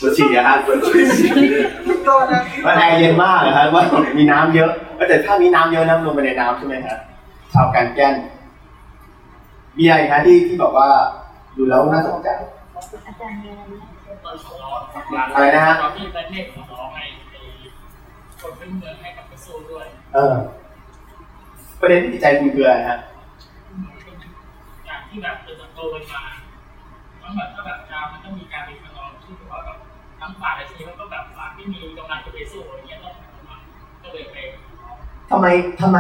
[0.01, 1.05] ปวดฉี่อะฮะปวดฉี่
[2.67, 3.85] มันแอร์เย็นมากนะฮะว่า
[4.19, 4.71] มีน้ำเยอะ
[5.09, 6.99] แต่ถ้ามีน้ำเยอะน้ำลงไปในน้ำใช่ไหมฮะ
[7.53, 8.15] ชาวกันแก้น
[9.79, 10.89] มีอะไรฮะที่ที่บอกว่า
[11.57, 12.29] ดูแล้วน่าสนใจ
[12.73, 13.75] เพราะอาจารย์มีอะไรไหม
[14.25, 14.81] ตอนขอร้อง
[15.35, 17.41] อะไรนะฮะตอนที่แบทเน่ขอร้องให้ไอ้
[18.41, 20.35] คนพื้นเมืองให้กับไปสู้ด้วย เออ
[21.81, 22.99] ประเด็นที่ติดใจคุณคืออะไรฮะ
[24.87, 26.23] อย่างที่แบบเติบโตกันมา
[27.21, 28.73] แล้วแบบก็แบบจะมันต้องมีการเป็
[30.31, 33.15] แบบทั้งฝ่ายและทีมันก็แบบฝ่ายที่มีกำลังจะไปสู้อะไรเงี้ยต้อง
[33.49, 33.57] มา
[34.03, 34.37] ก็เลยไป
[35.31, 35.47] ทำไม
[35.81, 35.99] ทำไม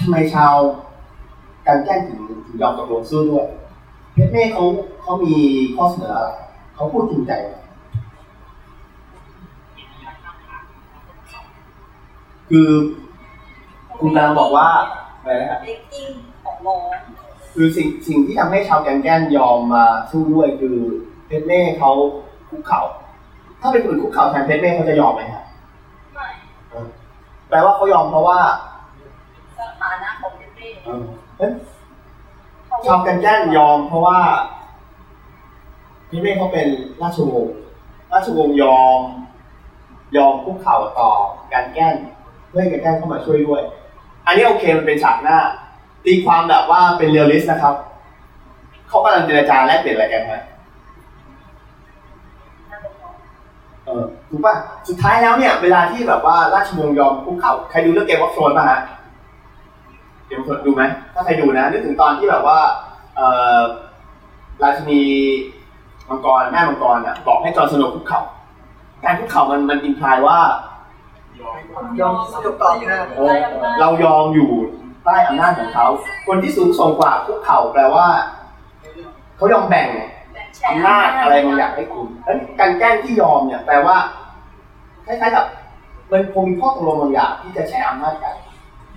[0.00, 0.54] ทำไมชาว
[1.66, 3.46] การแก้งถึงถึงยอมตกลงสู้ด้วย
[4.12, 4.64] เพชรเม่เขา
[5.02, 5.34] เขามี
[5.76, 6.30] ข้อเสนออะไร
[6.74, 7.50] เขาพูดจริงใจไหม
[12.50, 12.70] คือ
[13.98, 14.68] คุณกำลังบอกว่า
[15.20, 16.08] อะไรนะครับ backing
[16.44, 16.80] ของน้อง
[17.54, 20.76] คือสิ่งสิ่งที่ทำให้ชาวกันแกนยอมมาสู้ด้วยคือ
[21.26, 21.92] แพดเม่เขา
[22.48, 22.82] คุกเข่า
[23.64, 25.44] ถ้าเป็นคนอื่นคุกเข่าแทนแพดเม่เขาจะยอมไหมครับ
[26.14, 26.26] ไม่
[27.48, 28.38] แปลว่าเขายอมเพราะว่า
[29.58, 31.02] สถานะของ backingเออ
[31.38, 31.52] เอ้ย
[32.86, 34.18] ชาวกันแกนยอมเพราะว่า
[36.06, 36.68] แพดเม่เขาเป็น
[37.02, 37.56] ราชวงศ์
[38.12, 39.00] ราชวงศ์ยอม
[40.16, 41.10] ยอมคุกเข่าต่อ
[41.52, 41.94] กันแกน
[42.48, 43.62] เพื่อให้กันแกนเข้ามาช่วยด้วย
[44.26, 45.38] อันนี้โอเคมันเป็นฉากหน้า
[46.04, 47.74] ตีความแบบว่าเป็น realist นะครับ
[48.88, 50.42] เขากำลังเจรจาแลกเปลี่ยนอะไรกันฮะ
[53.86, 54.54] เออถูกป่ะ
[54.88, 58.80] สุดท้ายแล้วเนี่ย เวลาที่แบบว่าราชวงศ์ยอมคุกเข่าใครดูเรื่อง Game of Thrones ป่ะฮะ
[60.26, 60.82] Game of Thrones ดูไหม
[61.14, 62.58] ถ้าใครดูนะนึกถึงตอนที่แบบว่า
[63.16, 63.20] เอ
[63.58, 63.60] อ
[64.62, 65.02] ราชินี
[66.08, 68.20] มังกรแม่มังกรอะบอกให้จอร์นสโนว์คุกเข่า
[69.04, 70.38] การคุกเข่ามันมันอินพลายว่า
[72.00, 72.14] ยอม
[72.44, 73.34] ยกต่อหน้าเออ
[73.80, 74.50] เรายอมอยู่
[75.04, 75.86] ใต้อำนาจของเขา
[76.26, 78.06] คนที่สูงส่งกว่าคุกเข่าแปลว่า
[79.36, 79.88] เขายอมแบ่ง
[80.68, 83.96] อำนาจอะไรบางอย่างให้คุณแล้วการแกล้งที่ยอมเนี่ยแปลว่า
[85.06, 85.46] คล้ายๆกับ
[86.12, 88.34] มันคงมีข้อตกลงบางอย่างที่จะแชร์อำนาจกัน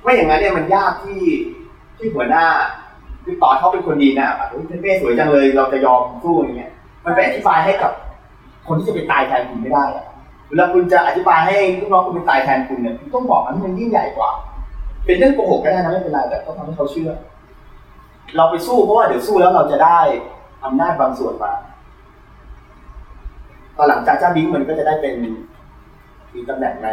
[0.04, 1.22] ไม่อย่างนั้นเนี่ยมันยากที่
[1.98, 2.46] ที่หัวหน้า
[3.24, 6.72] คือต่อเขาเป็นคนดีนะแบบเฮ้ยเป้สวยจังเลย เราจะยอมสู้อย่างเงี้ย
[7.06, 7.92] มันไปอธิบายให้กับ
[8.68, 9.86] คนที่จะไปตายแทนคุณไม่ได้
[10.48, 14.32] เวลาคุณจะอธิบายให้ลูกน้องคุณไปตายแทนคุณเนี่ยคุณต้องบอกมันให้มันยิ่งใหญ่กว่า
[15.06, 17.12] เป็นเรื่องโกหกก็ได้นะไม่เป็นไรแต่ต้องทำให้เขาเชื่อ
[18.36, 20.00] เราไปสู้เพราะว่าเดี๋ยวสู้แล้วเราจะได้
[20.66, 21.54] อำนาจบางส่วนมา
[23.78, 25.14] ตอนหลังจากเจ้าบิงมันก็จะได้เป็น
[26.34, 26.90] มีตำแหน่งใน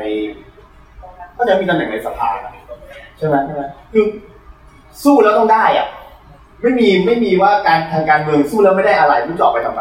[1.38, 2.28] ก็จะมีตำแหน่งในสภา
[3.18, 3.62] ใช่ไหมใช่ไหม
[3.92, 4.04] คือ
[5.04, 5.88] สู้แล้วต้องได้อะ
[6.62, 9.80] ไม่มีไม่มีว่าการทางการเมืองสู้แล้วไม่ได้อะไรรู้จะออกไปทำไม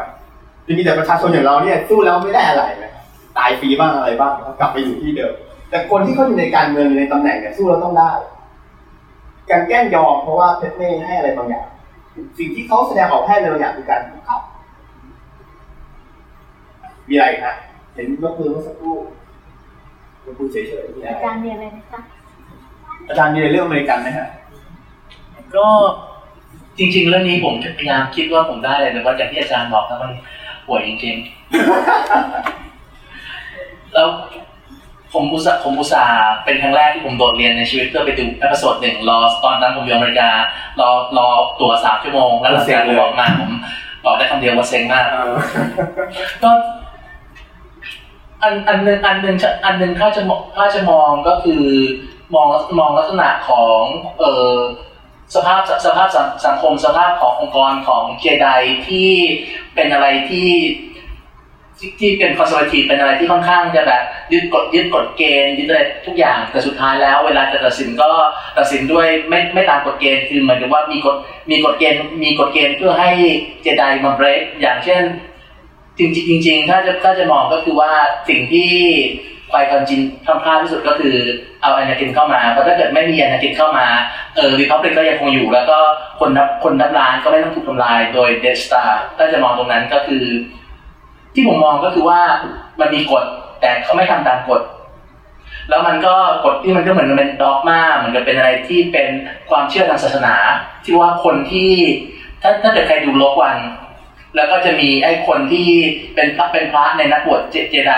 [0.67, 2.91] จะมีแต่ประชาชนอย่างเราเนี่ยสู้แล้วไม่ได้อะไรนะ
[3.37, 5.33] ตายฟรีบ้างอะไรบ้างกลับไปอยู่ที่เดิม
[5.69, 8.11] แต่คนที่เขาอยู่ในการเมืองในตำแหน่งเนี่ยสู้แล้วต้องได้
[9.49, 11.67] การแกล้งยอมเพราะว่าเพชรเม่ให้อะไรบางอย่าง
[12.37, 14.37] สิ่งที่เขาแสดงออกให้อะไรบางอย่างคือการคุกเข่า
[17.09, 17.55] มีอะไรอีกฮะ
[17.93, 18.95] เห็นยกมือเมื่อสักครู่
[20.25, 21.99] ยกมือเฉยๆมีอะไรอาจารย์มมีอะไรไหมคะ
[23.09, 24.27] อาจารย์มีอะไรเรื่องอเมริกันไหมฮะ
[25.55, 25.67] ก็
[26.77, 30.11] จริง ๆ เรื่องนี้ผมพยายามคิดว่าผมได้เลยแต่ว่าจากที่อาจารย์บอกแล้วมัน
[30.67, 34.07] ป่วยจริงๆแล้ว
[35.13, 40.29] ผมอุตส่าห์ผมอุตส่าห์เป็นครั้งแรกที่ผมโดดเรียนในชีวิตเพื่อไปดู episode หนึ่งรอตอนนั้นผมอยู่อเมริกา
[40.79, 41.27] รอรอ
[41.59, 43.51] ตั๋วสามชั่วโมง แล้วหลังจากผมออกมาผม
[44.05, 45.05] บอกได้คำเดียวว่าเซ็งมาก
[46.43, 46.51] ก็
[48.41, 49.35] อันอันหนึ่งอันหนึ่ง
[49.65, 51.63] อันหนึ่งถ้าจะมองถ้าจะมองก็คือ
[52.35, 52.47] มอง
[52.79, 53.81] มองลักษณะของ
[54.19, 54.55] เอ่อ
[55.35, 58.47] สภาพสภาพสังสังคมสภาพขององค์กรของเจได
[58.87, 59.11] ที่
[59.75, 60.49] เป็นอะไรที่
[61.99, 64.03] ที่เป็นคอนเซอร์วทีฟเป็นอะไรที่ค่อนข้างจะแบบ
[64.33, 68.09] ยึดกฎยึดกฎเกณฑ์ยึดอะไรทุกอย่างแต่สุดท้ายแล้ว เวลาจะตัดสินก็
[68.57, 71.15] ตัดสินด้วยไม่ไม่ตามกฎเกณฑ์คือเหมือนกับว่ามีกฎ
[71.51, 73.11] มีกฎเกณฑ์มีกฎเกณฑ์เพื่อให้
[73.61, 75.03] เจไดมาเบรกอย่างเช่น
[75.97, 76.05] จริ
[76.37, 77.91] งจริงๆถ้าจะถ้าจะมองก็คือว่า
[78.29, 78.71] สิ่งที่
[79.51, 81.15] Qui-Gon Jinn ทำพลาดที่สุดก็คือ
[81.61, 83.87] เอาอนากินเข้ามาเพราะถ้าเกิดไม่มีอนากินเข้ามา
[84.35, 85.77] เออ Republic ก็ยังคงอยู่ แล้วก็
[86.19, 88.83] คนนับคนนับล้านก็ไม่ต้องถูกทำลายโดย Death Star
[89.17, 90.23] ถ้าจะมองตรงนั้นก็คือ
[91.33, 92.21] ที่ผมมองก็คือว่า
[92.79, 93.23] มันมีกฎ
[93.61, 94.61] แต่เขาไม่ทำตามกฎ
[95.69, 96.15] แล้วมันก็
[96.45, 99.07] กฎที่มันก็เหมือนกับเป็น dogma เหมือนกับเป็นอะไรที่เป็น
[99.49, 100.35] ความเชื่อทางศาสนา
[100.83, 101.71] ที่ว่าคนที่
[102.41, 103.57] ถ้าถ้าเกิดใครดูโลกวัน
[104.35, 105.69] แล้วก็จะมีไอ้คนที่
[106.15, 107.93] เป็นพระเป็นพระในนักบวชเจเจได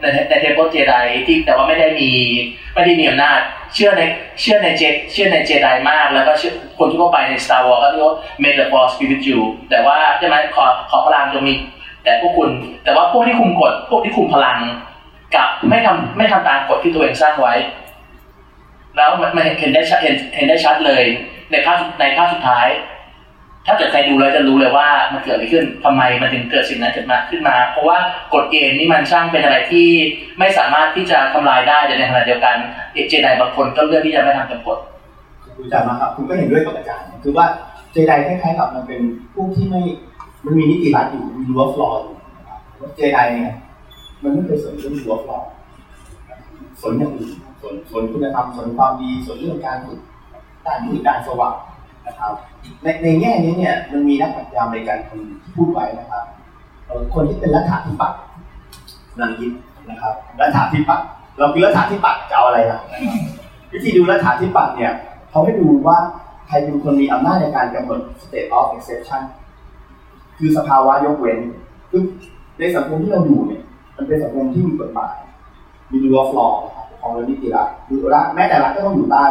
[0.00, 0.94] ในในเทเบิลเจได
[1.26, 2.10] ที่แต่ว่าไม่ได้มี
[2.74, 3.40] ไม่ได้มีอำนาจ
[3.74, 4.02] เชื่อใน
[4.40, 11.54] เชื่อในเจเชื่อในเจไดมาก แล้วก็เชื่อคนทั่วไปใน Star Wars ก็เรียกว่า May the Force be with you แต่ว่าใช่ไหมขอขอพลังจงมี
[12.04, 12.48] แต่พวกคุณ
[12.84, 14.58] แต่ว่าพวกที่คุมกฎพวกที่คุมพลัง
[15.34, 17.54] กับไม่ทำไม่ทำตามกฎที่ตัวเองสร้างไว้
[18.96, 21.04] แล้วมันเห็นได้ชัดเห็นเห็นได้ชัดเลย
[21.50, 22.68] ในภาพในภาพสุดท้าย
[23.66, 27.98] ถ้าเกิดใครดูแล้วจะรู้เลยว่ามันเกิดอะไรขึ้นทำไมมันถึงเกิดสิ่งนั้นเกิดมาขึ้นมา เพราะว่า
[28.34, 29.86] กฎเกณฑ์นี่มันช่างเป็นอะไรที่
[30.38, 32.56] ไม่สามารถที่จะทำลายได้แต่ในขณะเดียวกัน
[33.08, 34.78] เจไดบางคนก็เลือกที่จะไม่ทำตามกฎ
[35.56, 37.46] คุณอาจารย์มาครับคุณก็เห็นด้วยกับอาจารย์คือว่า
[37.92, 39.00] เจไดคล้ายๆกับมันเป็น
[39.34, 39.80] ผู้ที่ไม่
[40.44, 43.54] มันมีนิติรัฐอยู่มีรั้วฟลอร์อยู่นะครับว่าเจไดเนี่ย
[44.22, 45.46] มันไม่เคยสนเรื่องรั้วฟลอร์
[46.82, 47.30] สนอย่างอื่น
[47.62, 50.00] สนสนคุณธรรมสนความดีสนเรื่องการฝึก
[50.66, 51.54] ด้านมืดด้านสว่าง
[52.06, 52.32] นะครับ
[52.82, 56.24] ในในแง่นี้เนี่ยมันมีนักปรัชญาอเมริกันคนที่พูดไว้นะครับ
[57.14, 58.20] คนที่เป็นรัฐาธิปัตย์
[59.20, 59.52] นางยิป
[59.90, 61.06] นะครับรัฐาธิปัตย์
[61.38, 63.00] เราคือรัฐาธิปัตย์จะเอาอะไรล่ะนะ
[63.72, 64.92] วิธีดูรัฐาธิปัตย์เนี่ย
[65.30, 65.98] เขาให้ดูว่า
[66.46, 69.22] ใครเป็นคนมีอำนาจในการกำหนด state of exception
[70.40, 71.38] คือสภาวะยกเว้น
[71.90, 72.02] คือ
[72.58, 73.62] ในสังคมที่เราอยู่เนี่ย
[73.96, 75.14] มันเป็นสังคมที่มีกฎหมาย
[75.90, 79.24] มี rule of law นะครับของนิติรัฐคือรัฐแม้แต่รัฐก็ต้องอยู่ใต้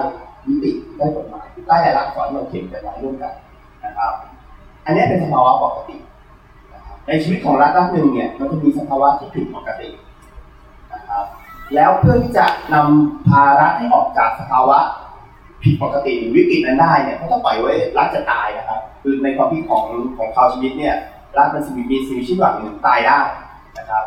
[0.48, 3.34] นิติใต้กฎหมายใต้หลักสอนเราเขียนกันไว้ร่วมกัน
[3.86, 4.14] นะครับ
[4.86, 5.96] อันนี้เป็นสภาวะปกติ
[7.08, 9.90] ในชีวิตของรัฐรัฐหนึ่งเนี่ยมันจะมีสภาวะที่ผิดปกติ
[10.94, 11.24] นะครับ
[11.76, 14.80] แล้วเพื่อที่จะนำพารัฐให้ออกจากสภาวะ
[15.64, 19.86] ผิดปกติหรือวิกฤตนั้นได้เนี่ยเขาต้องปล่อยไว้รัฐจะตายนะครับ คือในความคิดของ
[20.18, 20.96] ของคาร์ลชมิดเนี่ย
[21.38, 23.20] รัฐมันมีมีชีวิตชีวิตแบบหนึ่งตายได้
[23.78, 24.04] นะครับ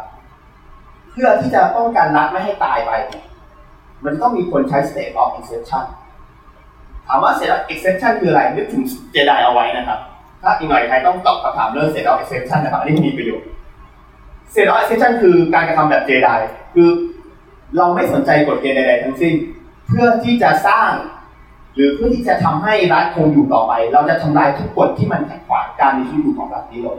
[1.10, 3.24] เพื่อที่จะป้องกันรัฐไม่ให้ตายไปเนี่ย
[4.04, 5.84] มันต้องมีคนใช้ state of exception
[7.06, 9.98] ถามว่า state of exception คืออะไร นึกถึงเจไดเอาไว้นะครับ
[10.42, 13.46] ถ้าอีกหน่อยใครต้องตอบคำถามเรื่อง state of exception นะครับ อันนี้มีประโยชน์
[14.52, 16.28] state of exception คือการกระทำแบบเจได
[16.74, 16.88] คือ
[17.76, 19.34] เราไม่สนใจกฎเกณฑ์ใดๆทั้งสิ้น
[19.88, 20.90] เพื่อที่จะสร้าง
[21.74, 26.98] หรือเพื่อที่จะทำให้รัฐคงอยู่ต่อไป เราจะทำลายทุกกฎที่มันขัดขวางการมีชีวิตอยู่ของรัฐนี้ลย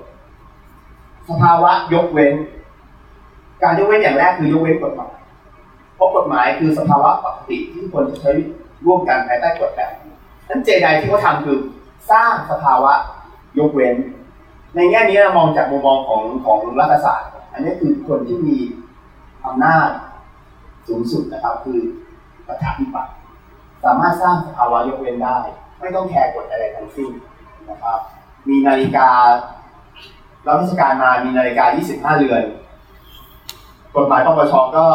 [1.29, 2.33] สภาวะยกเว้น
[3.63, 5.15] การยกเว้นอย่างแรกคือยกเว้นกฎหมาย
[5.95, 8.31] เพราะกฎหมายคือสภาวะปกติที่คนจะใช้
[8.85, 10.13] ร่วมกันภายใต้กฎแบบนี้
[10.49, 11.57] นั้นเจไดที่เขาทำคือ
[12.11, 12.93] สร้างสภาวะ
[13.59, 13.95] ยกเว้น
[14.75, 18.57] ในแง่นี้เรามองจากมุมมองของของรัฐศาสตร์ อันนี้คือคนที่มี
[19.45, 19.89] อำนาจ
[20.87, 21.79] สูงสุดนะครับ คือ
[22.47, 23.13] ประชาธิปัตย์
[23.85, 25.37] สามารถสร้างสภาวะยกเว้นได้
[25.79, 27.11] ไม่ต้องแคร์กฎอะไรทั้งสิ้น
[27.69, 27.99] นะครับ
[28.47, 29.09] มีนาฬิกา
[30.47, 31.65] รับราชการมามีนาฬิกา
[32.13, 32.43] 25 เรือน
[33.95, 34.85] กฎหมายปปชก็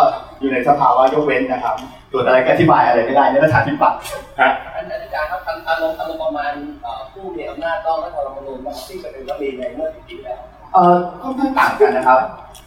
[0.41, 1.77] อยู่ในสภาวะยกเว้นนะครับ
[2.13, 3.99] ตรวจอะไรก็อธิบายอะไรไม่ได้ในรัฐาธิปัตย์
[4.41, 10.41] ฮะอันอาจารย์ครับอารมณ์อารมณ์ประมาณเอ่อผู้มีอำนาจต้องรัฐธรรมนูญมาที่เป็นรัฐมีในเมื่อสิบปีแล้ว
[10.75, 12.21] เอ่อค่อนข้างต่างกันนะครับ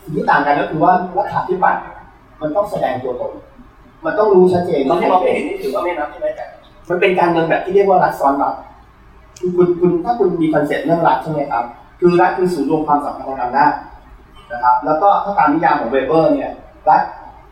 [0.04, 1.84] สิ่งที่ต่างกันก็คือว่ารัฐาธิปัตย์
[2.42, 3.34] มันต้องแสดงตัวตน
[4.06, 6.54] มันต้องรู้ชัดเจนเราว่าที่ใครมองเป็ไม่นเห็นนี่ถือว่าไม่นับใช่ไหมอาจารย์
[6.90, 8.56] มันเป็นการเมืองแบบที่เรียกว่ารัฐซ้อนรัฐ
[9.40, 11.66] คือคุณคุณถ้าคุณมี concept เรื่องรัฐใช่ไหมครับ
[12.00, 13.74] คือรัฐคือศูนย์รวมความสัมพันธ์ทางอำนาจ
[14.52, 16.52] นะครับ แล้วก็ถ้าตามนิยามของเวเบอร์เนี่ย
[16.90, 17.02] รัฐ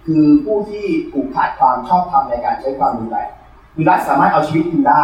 [0.05, 3.29] คือผู้ที่ผูกขาดความชอบธรรมในการใช้ความรุนแรง
[3.73, 5.03] คือรัฐสามารถเอาชีวิตคุณได้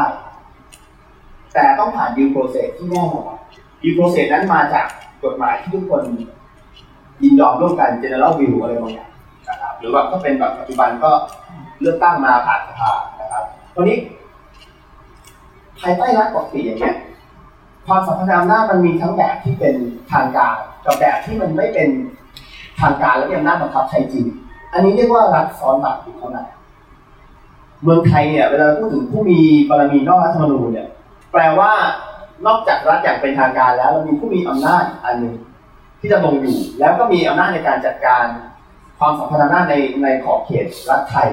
[1.53, 3.35] แต่ต้องผ่าน due process ที่แน่นอน
[3.84, 4.85] due process นั้นมาจาก
[5.23, 6.01] กฎหมายที่ทุกคน
[7.21, 9.14] ยินยอมร่วมกัน general will อะไรบางอย่างนะครับ
[9.80, 11.11] หรือว่าก็เป็นแบบปัจจุบันก็
[11.82, 12.91] เลือกตั้งมาผ่านสภา
[13.22, 13.45] นะครับ
[13.76, 13.97] ตอนนี้
[15.82, 16.95] ภายใต้รัฐปกติอย่างเงี้ย
[17.88, 19.76] ความสัมพันธ์อำนาจมันมีทั้งแบบที่เป็น
[20.13, 20.55] ทางการ
[20.86, 21.89] กับแบบที่มันไม่เป็น
[22.82, 24.26] ทางการและมีอำนาจบังคับใช้จริง
[24.74, 26.47] อันนี้เรียกว่ารัฐซ้อนรัฐอยู่เท่านั้น
[27.84, 29.39] เมืองไทยเนี่ยเวลาพูดถึงผู้มี
[29.70, 30.88] บารมีนอกรัฐธรรมนูญเนี่ย
[31.32, 31.72] แปลว่า
[32.47, 35.36] นอกจากรัฐอย่างเป็นทางการแล้วเรามีผู้มีอำนาจอันหนึ่ง
[35.99, 38.26] ที่จะลงอยู่ แล้วก็มีอำนาจในการจัดการ
[38.99, 41.29] ความสัมพันธ์ทางอำนาจในในขอบเขตรัฐไทย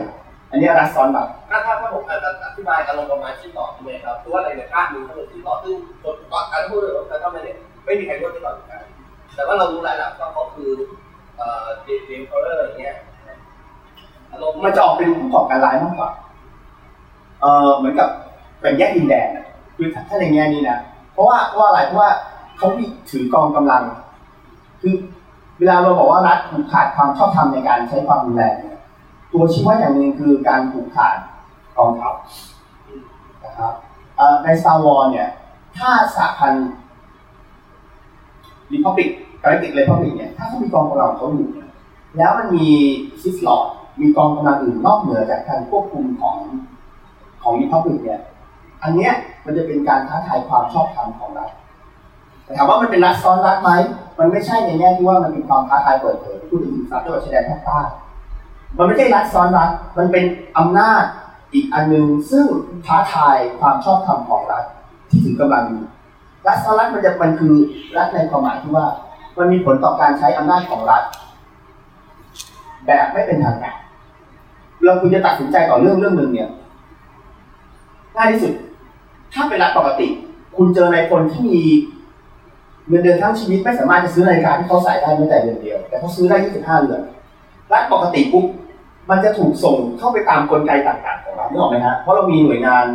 [0.50, 2.02] อันนี้รัฐซ้อนรัฐถ้าถ้าถ้าผม
[2.44, 8.80] อธิบายอารมณ์ประมาณที่ต่อใช่ไหมครับคือว่าในในภาคหนึ่งเขาเป็นที่ต่อซึ่งคนก่อนการพูดเรื่องการทำอะไรเนี่ยไม่มีใครรู้ที่ต่อกัน
[9.34, 10.70] แต่ว่าเรารู้แล้วแหละว่าเขาคือ
[11.36, 12.96] เอ่อเดนเดนคอร์เรอร์อย่างเงี้ย
[14.30, 16.10] อารมณ์มันจะออกเป็นผู้ก่อการร้ายมากกว่า
[17.40, 18.08] เออเหมือนกับ
[18.60, 19.46] แบ่งแยกดินแดนอะ
[19.76, 20.78] คือถ้าในแง่นี้นะ
[21.12, 22.10] เพราะว่าเพราะว่าอะไรเพราะว่า
[22.58, 23.82] เขามีถือกองกำลัง
[24.82, 24.94] คือ
[25.62, 28.78] เวลาเราบอกว่ารัฐผูกขาดความชอบธรรมในการใช้ความรุนแรงเนี่ย
[29.32, 31.16] ตัวชี้วัดอย่างหนึ่งคือการผูกขาด
[31.78, 32.14] กองทัพ
[33.44, 33.72] นะครับ
[34.44, 35.28] ใน Star Wars เนี่ย
[35.78, 36.70] ถ้าสหพันธ์
[38.72, 39.08] Republic
[39.42, 41.48] Galactic Republic เนี่ย ถ้าเขามีกองกำลังเขาอยู่
[42.16, 42.68] แล้วมันมี
[43.22, 43.66] ซิสลอด
[44.00, 46.36] มีกองกำลังอื่นนอกเหนือจากการควบคุมของ
[47.42, 48.20] ของริพับลิกเนี่ย
[48.82, 49.12] อันเนี้ย
[49.44, 51.50] มันจะเป็นการท้าทายความชอบธรรมของรัฐ
[52.44, 53.70] แต่ถามว่ามันเป็นรัฐซ้อนรัฐไหม
[54.18, 57.80] มันไม่ใช่ในแง่ที่ว่ามันเป็นความท้าทายเปิดเผยพูดถึงสามจังหวัดชายแดนภาคใต้
[58.78, 60.24] มันไม่ใช่รัฐซ้อนรัฐ มันเป็น
[60.58, 61.04] อำนาจ
[61.54, 62.46] อีกอันหนึ่งซึ่ง
[62.86, 64.64] ท้าทายความชอบธรรมของรัฐ
[65.10, 65.82] ที่ถือกำลังอยู่
[66.46, 67.54] รัฐซ้อนรัฐมันจะมันคือ
[67.96, 68.86] รัฐในความหมายที่ว่า
[69.38, 71.02] มันมีผลต่อการใช้อำนาจของรัฐ
[72.86, 73.76] แบบไม่เป็นทางการ
[74.84, 76.48] เราคุณจะตัดสินใจต่อเรื่องเรื่องหนึ่งเนี่ย
[78.16, 78.52] ง่ายที่สุด
[79.32, 80.08] ถ้าเป็นรัฐปกติ
[80.56, 81.62] คุณเจอในคนที่มี
[82.88, 87.02] เงินเดือนทั้งชีวิตไม่สามารถจะซื้อนาฬิกาที่เขาใส่ได้แม้แต่เดือนเดียว แต่เขาซื้อได้25เดือน
[87.72, 88.46] รัฐปกติปุ๊บ
[89.10, 92.86] มันจะถูกส่งเข้าไปตามกลไกต่างๆของรัฐนึกออกไหมฮะเพราะเรามีหน่วยงาน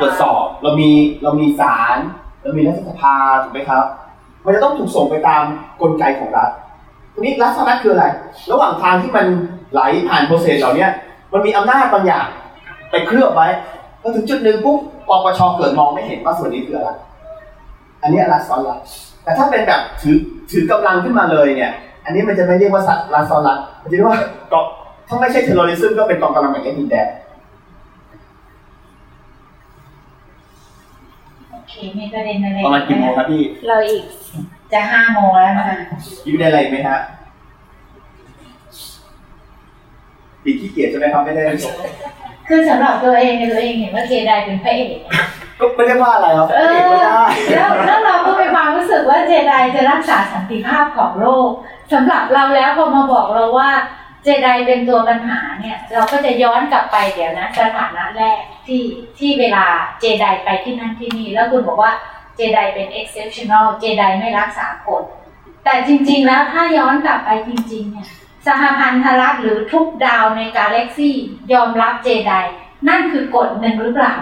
[0.00, 0.90] ตรวจสอบเรามี
[1.22, 1.98] เรามีศาล
[2.42, 3.84] เรามีรัฐสภาถูกไหมครับ
[4.44, 5.42] มันจะต้องถูกส่งไปตาม
[5.80, 6.50] กลไกของรัฐ
[7.14, 8.06] ทีนี้รัฐสรัฐคืออะไร
[8.50, 9.26] ระหว่างทางที่มัน
[9.72, 10.86] ไหลผ่านโปรเซสเหล่านี้
[11.32, 12.26] มันมีอำนาจบางอย่าง
[12.90, 13.48] ไปเคลือบไว้
[14.00, 14.78] พอถึงจุดหนึ่งปุ๊บ
[15.08, 16.90] ปปชเกิดมองไม่เห็นว่าส่วนนี้คืออะไร
[18.02, 18.80] อันนี้รัฐซ้อนรัฐ
[19.24, 20.16] แต่ถ้าเป็นแบบถือ
[20.50, 21.72] ถือกำลังขึ้นมาเลยเนี่ย
[22.04, 24.18] อันนี้มันจะไม่เรียกว่าสัตว์รัฐซ้อนรัฐมันจะเรียกว่า
[24.50, 24.66] เกาะ
[25.08, 27.08] ถ้าไม่ใช่เทอร์โรริซึมก็เป็นกองกำลังแบบนี้ดินแดน
[31.50, 34.04] โอเคมีประเด็นอะไรประมาณกี่โมงครับพี่เราอีก
[34.72, 35.76] จะห้าโมงแล้วนะคะ
[36.24, 36.98] มีประเด็นอะไรอีกไหมฮะ
[40.42, 41.42] ปีขี้เกียจใช่ไหมครับไม่ได้
[42.48, 45.24] คือสำหรับตัวเองเนี่ยตัวเองเห็นว่าเจไดเป็นพระเอกนะ
[45.60, 51.50] ก็ไม่ได้ว่าอะไรครับเอเออกไม่ได้แล้วแล้วเราก็มีความรู้สึกว่าเจไดจะรักษาสันติภาพของโลก
[51.92, 53.70] สำหรับเราแล้วพอมาบอกเราว่า
[54.24, 58.82] เจไดเป็นตัวปัญหาเนี่ย เราก็จะย้อนกลับไปเดี๋ยวนะสถานะแรกที่
[59.18, 59.64] ที่เวลา
[60.00, 61.92] เจไดไปที่นั่นที่นี่แล้วคุณบอกว่า
[62.36, 65.02] เจไดเป็น exceptional เจไดไม่รักษากฎ
[65.64, 68.08] แต่จริง ๆ แล้วถ้าย้อนกลับไปจริง ๆ เนี่ย
[68.46, 71.16] สหพันธรัฐหรือทุกดาวในกาแล็กซี่
[71.52, 72.32] ยอมรับเจได
[72.88, 74.14] นั่นคือกฎหนึ่งหรือเปล่า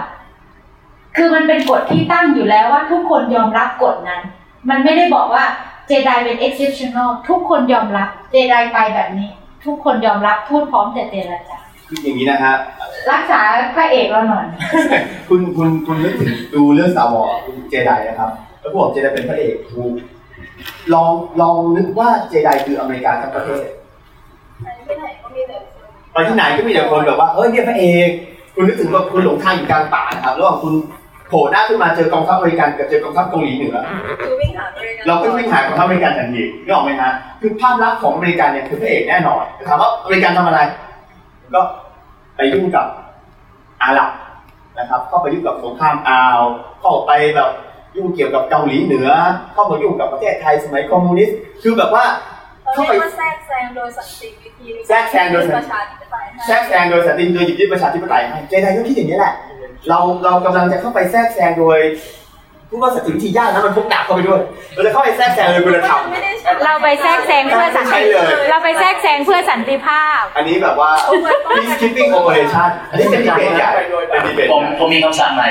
[1.17, 4.21] คือมันเป็นกฎที่ตั้งอยู่แล้วว่าทุกคนยอมรับกฎนั้น
[4.69, 5.43] มันไม่ได้บอกว่า
[5.87, 9.29] เจไดเป็น exceptional ทุกคนยอมรับ เจไดไปแบบนี้
[9.65, 11.57] ทุกคนยอมรับพูดพร้อมแต่เจรจา
[11.87, 12.55] คืออย่างนี้นะฮะ
[13.11, 13.41] รักษา
[13.75, 14.45] พระเอกเราหน่อย
[15.29, 18.29] คุณคุณคุณนึกถึงดูเรื่องสาวอคุณเจไดนะครับ
[18.61, 19.93] แล้วบอกเจไดเป็นพระเอกถูก
[20.93, 21.11] ลอง
[21.41, 23.63] ลองนึกว่าเจไดคืออเมริกาทั้งประเทศ
[24.63, 25.81] ไปที่ไหนก็มีแต่คน
[26.13, 28.09] ไปที่ไหนก็มีแต่คนแบบว่าเฮ้ยเนี่ยพระเอก
[28.53, 30.73] คุณนึกถึงว่าคุณหลงทางอยู่กลางป่านะครับระหว่างคุณ
[31.27, 33.77] โผล่หน้าขึ้นมาเจอกองทัพอเมริกันกับเจอกองทัพเกาหลีเหนือ
[34.25, 37.11] คือวิ่งหาตัวเองนะเราก็วิ่งหากองทัพอเมริกันทันทีนึกออกไหมฮะ
[37.41, 40.59] คือภาพลักษณ์ของอเมริกันเนี่ยคือพระเอกแน่นอนถามว่าอเมริกันทำอะไร
[41.55, 41.61] ก็
[42.35, 42.87] ไปยุ่งกับ
[43.83, 44.11] อาหรับ
[44.79, 46.39] นะครับเข้าไปยุ่งกับสงครามอ่าว
[46.81, 47.49] เข้าไปแบบ
[47.95, 49.09] ยุ่งเกี่ยวกับเกาหลีเหนือ
[49.53, 52.05] เข้ามายุ่งกับประเทศไทยสมัยคอมมิวนิสต์คือแบบว่า
[52.63, 59.33] เขาเข้าเรียไปกว่าแทรกแซงโดยสันติวิธีแทรกแซงโดยสันติประชาธิปไตยให้แทรกแซงโดยสันติโดยหยิบยึดประชาธิปไตยให้เจไดก็คิดอย่างนี้แหละ
[59.89, 61.79] เราเรากำลังจะเข้าไปแทรกแซงโดย
[62.69, 64.41] พูดว่าสันติวิธียากนะมันพกดาบเข้าไปด้วย
[64.73, 70.91] เราจะเข้าไปแทรกแซงโดยคุณธรรมไม่ได้ใช้เราไปแทรกแซงเพื่อสันใช่ติเลยเราไปแทรกแซงเพื่อสันติภาพ อันนี้แบบว่า
[71.51, 73.71] peacekeeping operation อันนี้เป็นดีเบตใหญ่
[74.11, 75.49] เป็นดีเบตผมผมมีคำสั่งใหม่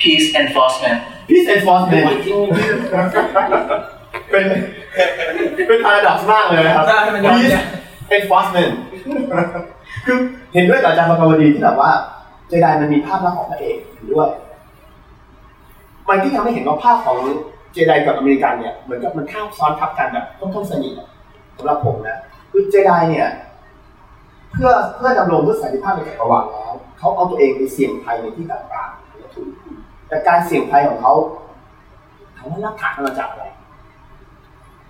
[0.00, 2.06] peace enforcement peace enforcement
[4.30, 4.44] เป็น
[5.66, 6.86] เป็น paradox มากเลยนะครับ
[7.36, 7.54] peace
[8.18, 8.72] enforcement
[10.06, 10.18] คือ
[10.54, 11.90] เห็นด้วยกับอาจารย์ปกวดีที่แบบว่า
[12.21, 14.28] เจไดมันมีภาพลักษณ์ของพระเอกอยู่ด้วย
[16.08, 17.16] มันที่ทำให้เห็นว่าภาพของ
[17.72, 20.92] เจไดกับอเมริกันเนี่ยเหมือนกับมันข้ามซ้อนทับกันแบบค่อนข้างสนิท
[21.56, 22.18] สำหรับผมนะ
[22.50, 23.28] คือเจไดเนี่ย
[24.52, 31.12] เพื่อเพื่อดำรงเพื่อสันติภาพในจักรวาลแล้วเขาเอาตัวเองไปเสี่ยงภัยในที่ต่างๆแต่การเสี่ยงภัยของเขา
[32.36, 33.44] ถามว่ารักฐานมันมาจากอะไร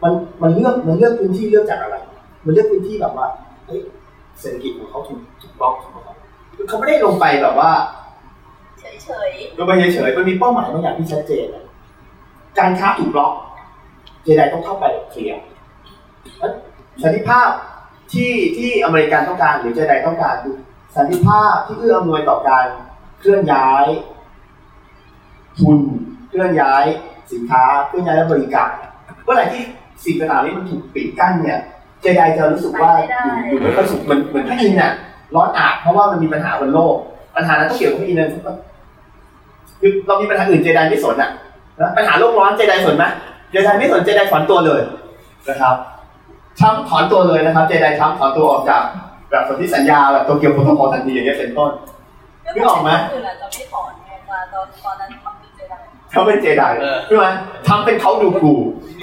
[0.02, 1.96] มันมันเลือกมันเลือกพื้นที่เลือกจากอะไร
[2.44, 3.26] มันเลือกพื้นที่แบบว่า
[3.66, 3.80] เฮ้ย
[4.40, 6.11] เศรษฐกิจของเขาถูกถูกบล็อกถูกไหมครับ
[6.56, 7.70] คือเขาไม่ได้ลงไปแบบว่า
[8.80, 11.64] เฉยลงไปเฉยๆมันมีเป้าหมายบางอย่างที่ชัดเจนอะ
[12.58, 13.32] การค้าถูกบล็อก
[14.24, 15.42] เจไดต้องเข้าไปเคลียร์
[16.38, 16.52] แล้ว
[17.02, 17.50] สันติภาพ
[18.12, 20.56] ที่ที่อเมริกันต้องการหรือเจไดต้องการคือ
[20.96, 22.66] สันติภาพที่เอื้ออำนวยต่อการ
[23.20, 23.86] เคลื่อนย้าย
[25.58, 25.78] ทุน
[26.28, 26.84] เคลื่อนย้าย
[27.32, 28.70] สินค้าเคลื่อนย้ายและบริการ
[29.24, 29.62] เมื่อไหร่ที่
[30.04, 31.60] สิ่งต่างๆนี้มันถูกปิดกั้นเนี่ย
[32.00, 34.92] เจไดจะรู้สึกว่าอยู่อยู่ไม่ค่อยสุขเหมือนเหมือนพระอินทร์น่ะ
[35.34, 36.94] ร้อนอาบเพราะว่ามันมีปัญหาบนโลก
[37.36, 38.56] ปัญหานั้นต้องเกี่ยวกับพระอินทร์นะ
[39.80, 41.30] คือเรามีปัญหาอื่นเจไดไม่สนอะ
[41.80, 43.04] นะปัญหาโลกร้อนเจไดสนไหม
[43.50, 44.80] เจไดไม่สนเจไดถอนตัวเลย
[45.48, 45.76] นะครับ
[46.58, 48.82] ทรัมป์ถอนตัวเลยนะครับ เจไดทรัมป์ถอนตัวออกจาก
[49.30, 55.74] แบบสนธิสัญญาแบบโตเกียวโปรโตคอลทันทีอย่างเงี้ยเป็นต้นๆนึกออกไหมคืออาจจะไม่ถอนไงมาตอนตอนนั้นทำเป็นเจได
[56.12, 56.62] เขาเป็นเจได
[57.06, 57.26] ใช่ไหม
[57.68, 58.54] ทำเป็นเขาดูกู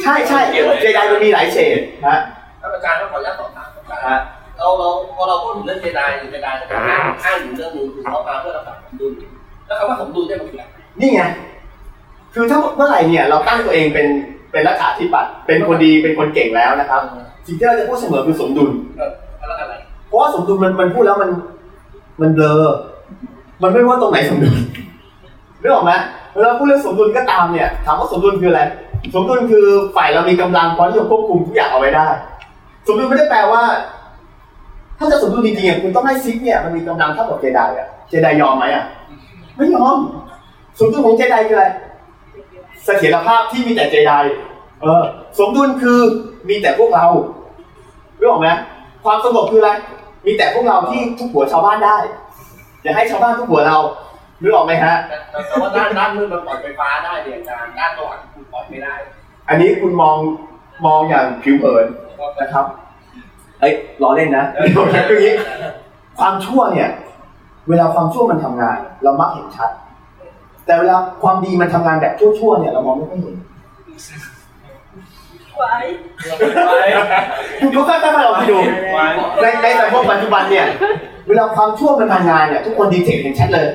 [0.03, 0.39] ใช่ใช่
[0.81, 2.17] เจไดมันมีหลายเฉดนะ
[2.61, 4.19] ท่านอาจารย์ต้องขออนุญาตสอบถามครับอาจารย์ฮะ
[4.59, 9.11] เราเราพอเราพูดถึงเรื่องเจไดหรือเจไดจะอ้างอ้างอยู่เรื่องหนึงคือเขามาเพื่อรักษาสมดุล
[9.65, 10.63] แล้วคำว่าสมดุลเนี่ยมันคืออะไร
[11.01, 11.21] นี่ไง
[12.33, 14.07] คือถ้าเมื่อไหร่เนี่ยเราตั้งตัวเองเป็น
[14.51, 17.01] เป็นรัฐาธิปัตย์เป็นคนดีเป็นคนเก่งแล้วนะครับ
[17.47, 19.75] สิ่งที่เราจะพูดเสมอคือสมดุลเออแล้วอะไร
[20.07, 21.31] เพราะว่าสมดุลมันมันพูดแล้วมัน
[22.21, 22.63] มันเบลอ
[23.61, 24.55] มันไม่รู้ว่าตรงไหนสมดุล
[25.61, 25.91] นึกออกไหม
[26.33, 28.61] เวลาพูดเรื่องสมดุลก็ตามเนี่ยถามว่าสมดุลคืออะไร
[29.13, 29.65] สมดุลคือ
[29.95, 32.07] ฝ่ายเรามีกำลังพอที่จะควบคุมทุกอย่างเอาไว้ได้
[32.87, 33.63] สมดุลไม่ได้แปลว่า
[34.99, 38.85] ถ้าจะสมดุลจริงๆอะคุณต้องให้ซิกเนี่ยมันมีกำลังเท่ากับเจไดอะเจไดยอมไหมอะ
[39.55, 39.97] ไม่ยอม
[40.79, 41.65] สมดุลของเจไดคืออะไร
[42.85, 44.13] เสถียรภาพที่มีแต่เจได
[44.81, 45.03] เออ
[45.39, 45.99] สมดุลคือ
[46.49, 47.05] มีแต่พวกเรา
[48.19, 48.49] รู้ออกไหม
[49.05, 49.71] ความสงบคืออะไร
[50.25, 51.97] มีแต่พวกเราที่ทุกหัวชาวบ้านได้
[52.83, 53.77] อย่าให้ชาวบ้านทุกหัวเรา
[54.43, 55.17] รู้ออกไหมฮะแต่
[55.47, 58.95] แต่ว่าด้านด้านมืดมันปล่อยไฟฟ้าได้เนี่ยอาจารย์ด้านสว่างคุณปล่อยไม่ได้
[59.49, 60.17] อันนี้คุณมอง
[60.85, 61.85] มองอย่างผิวเผิน
[62.41, 62.65] นะครับ
[63.59, 64.45] เอ้ยล้อเล่นนะ
[65.09, 65.35] คืออย่างนี้
[66.19, 66.89] ความชั่วเนี่ย
[67.69, 69.69] เวลาความชั่วมันทำงาน เรามักเห็นชัด
[70.65, 73.35] แต่เวลาความดีมันทำงานแบบชั่วๆเนี่ย เรามองไม่ค่อยเห็น
[75.57, 75.73] ไว้
[77.59, 78.57] คือเขาค่อยๆมาลองไปดู
[79.41, 80.65] ในในสังคมปัจจุบันเนี่ย
[81.27, 83.65] เวลาความชั่วมันทำงานเนี่ยทุกคนดีเทคเห็นชัดเลย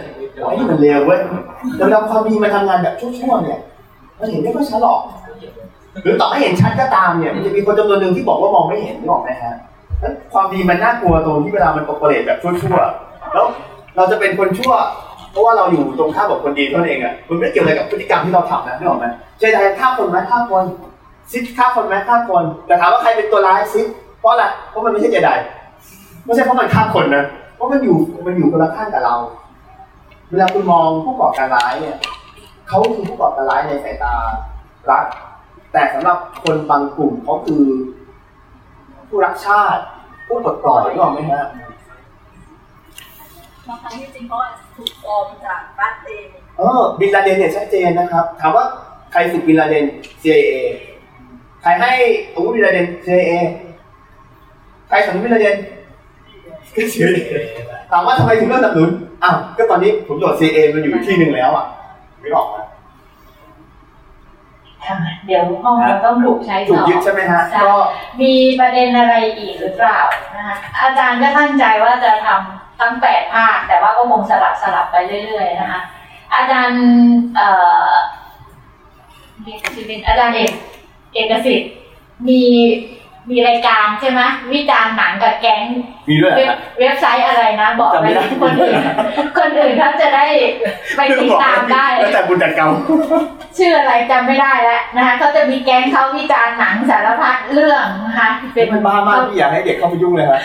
[0.42, 1.20] ว่าไอ้นี่มันเลวเว้ย
[1.76, 3.58] แต่เวลาความดีมันทำงานแบบชั่วๆเนี่ย
[4.20, 5.00] มันเห็นไม่ค่อยชัดหรอก
[6.02, 9.58] หรือต่อให้เห็นชัดก็ตามเนี่ย มันจะมีคนจำนวนหนึ่งที่บอกว่ามองไม่เห็นนึกออกไหมฮะนั้น
[10.32, 13.46] ความดีมันน่ากลัวตรงที่เวลามันโอเปเรตแบบชั่วๆแล้ว
[13.96, 14.74] เราจะเป็นคนชั่ว
[15.30, 19.06] เพราะว่าเราอยู่ตรงข้ามกับคนดีเท่านั้นเองอะมันไม่เกี่ยวอะไรกับพฤติกรรมที่เราทำนะนึกออกไหม
[19.38, 20.64] เจไดฆ่าคนไหมฆ่าคน
[21.32, 23.86] ซิดฆ่าคนไหมฆ่าคนแต่ถามว่าใครเป็นตัวร้ายซิด
[24.18, 25.30] เพราะอะไรเพราะมันไม่ใช่เจได
[26.24, 27.24] ไม่ใช่เพราะมันฆ่าคนนะ
[27.56, 27.96] เพราะมันอยู่
[28.26, 29.16] มันอยู่คนละข้างกับเรา
[30.30, 31.96] เวลาคุณมองผู้ก่อการร้ายเนี่ย
[32.68, 34.14] เขาคือผู้ก่อการร้ายในสายตา
[34.90, 35.04] รัฐ
[35.72, 37.62] แต่สำหรับคนบางกลุ่มเขาคือ
[39.14, 39.82] ผู้รักชาติ
[40.26, 41.44] ผู้ปลดปล่อยนึกออกไหมฮะ
[43.68, 46.26] บางครั้งที่จริงเขาอาจจะถูกฟอร์มจากรัฐเอง
[46.58, 48.64] เออบินลาเดนเนี่ยชัดเจนนะครับ ถามว่า
[49.12, 49.84] ใครฝึกบินลาเดน
[50.22, 50.54] CIA
[51.62, 51.92] ใครให้
[52.32, 53.32] อาวุธบินลาเดน CIA
[54.88, 55.56] ใครสนับสนุนบินลาเดน
[56.74, 57.18] ก็ CIA
[57.90, 58.90] ถามว่าทำไมถึงต้องสนับสนุน
[59.22, 61.64] อ้าวก็ตอนนี้ผมโดด CIA มันอยู่อีกที่หนึ่งแล้วอะ
[62.20, 62.66] ไม่ออกนะ
[65.26, 67.74] เดี๋ยวห้องเราต้องถูกใช้ถูต่กอยึดใช่ไหมฮะใช่ก็
[68.20, 70.00] มีประเด็นอะไรอีกหรือเปล่า
[70.36, 75.80] นะคะอาจารย์ก็ตั้งใจว่าจะทำทั้งแปดภาคแต่ว่าก็คงสลับสลับไปเรื่อย ๆ นะคะ
[76.34, 76.82] อาจารย์
[77.34, 77.48] เอ่
[77.88, 77.90] อ
[79.42, 80.52] เรียกชื่อเป็นอาจารย์เอก
[81.14, 81.72] เอกสิทธิ์
[82.28, 82.42] มี
[83.30, 84.20] มีรายการใช่ไหม
[84.52, 85.62] วิจารณ์หนังกับแก๊ง
[86.08, 88.76] มีด้วยเหรเว็อบฮะเว็บไซต์อะไรนะ บอกจำไปไม่ได้คนอื่น
[89.38, 90.26] คนอื่นเขาจะได้
[90.96, 92.70] ไปติดตามได้แล้วแต่บุญจัดกรรม
[93.58, 100.40] ชื่ออะไรจำไม่ได้แล้วนะคะเขาจะมีแก๊งเขาวิจารณ์หนังสารพัดเรื่องนะคะเป็นมันบ้ามากที่อยากให้เด็กเข้าไปยุ่งเลยครับ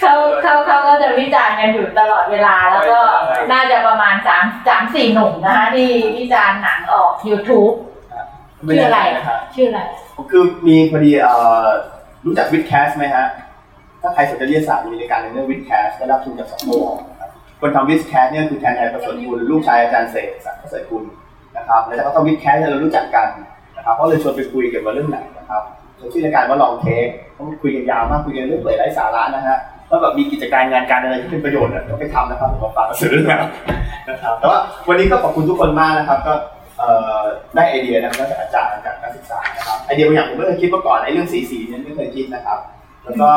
[0.00, 0.12] เขา
[0.42, 2.98] เขาเขาก็จะวิจารณ์กันอยู่ตลอดเวลาแล้วก็
[3.52, 7.87] น่าจะประมาณสามสามสี่หนุ่มนะคะที่วิจารณ์หนังออก YouTube ไม่
[8.66, 9.80] ชื่อแน่อะไรใจนะครับชื่ออะไร
[10.30, 11.66] คือมีพอดีเอ่อ
[12.26, 13.26] รู้จักวิดแคสไหมฮะ
[14.02, 17.30] ถ้าใครสนใจวิทยาศาสตร์มีรายการในเรื่อง WiTcast ได้รับทุนจากสมองนะครับ
[17.60, 21.04] คนทำ WiTcast เนี่ยคือแทนไทยประเสริฐกุลลูกชายอาจารย์เสกสรรประเสริฐกุล
[21.56, 23.26] นะครับแล้วเขาทำ WiTcast เนี่ยเรารู้จักกัน
[23.76, 25.62] นะครับก็เลยชวนไปคุยเกี่ยวกับเรื่องหนังนะครับ
[26.12, 29.58] ชื่อรายการว่า Long Take เขาคุยกันยาวมากคุยกันเรื่องเปิดไร้สาระนะฮะ
[29.90, 33.48] ว่าแบบมีกิจการงานการอะไรที่เป็นประโยชน์เนี่ยเราไปทำนะครับผมมาฟังกันซื้อนะครับ
[34.08, 34.58] นะครับแต่ว่า
[34.88, 36.57] วันนี้ก็ขอบคุณทุกคนมากนะครับก็เอ่อ
[37.54, 42.58] ได้ไอเดียนะครับจากอาจารย์จากนักศึกษานะครับไอเดียบางอย่างผมไม่เคยคิดมาก่อนไอเรื่องสีสีเนี่ยไม่เคยคิดนะครับ
[43.04, 43.30] แล้วก็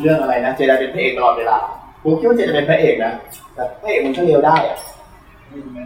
[0.00, 1.58] เรื่องอะไรนะเจไดเป็นพระเอกตลอดเวลา
[2.02, 3.12] ผมคิดว่าเจไดเป็นพระเอกนะ
[3.54, 4.78] แต่พระเอกมันก็เลวได้อะ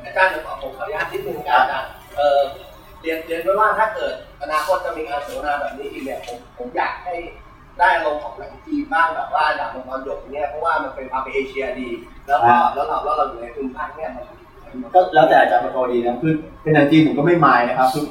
[0.04, 0.36] อาจารย์ผ
[0.68, 2.38] มขออนุญาตนิดนึงอาจารย์เออ
[3.00, 7.14] เรียนเรียนไว้ว่าถ้าเกิดอนาคตจะมีการเสวนาแบบนี้อีกเนี่ยผมผมอยากให้
[7.78, 11.88] ได้อารมณ์ของหนังจีบ้างแบบว่าอย่างตอนหยกเนี่ยเพราะว่ามันเป็นความเป็นเอเชียดี
[12.26, 14.24] แล้วก็แล้วเราแล้วเราอยู่ในภูมิภาคเนี่ยมัน
[14.94, 16.32] ก็แล้วแต่อาจารย์ประโทดีนะคือ
[16.62, 18.04] เป็นหนังจีนผมก็ไม่มายนะครับคือ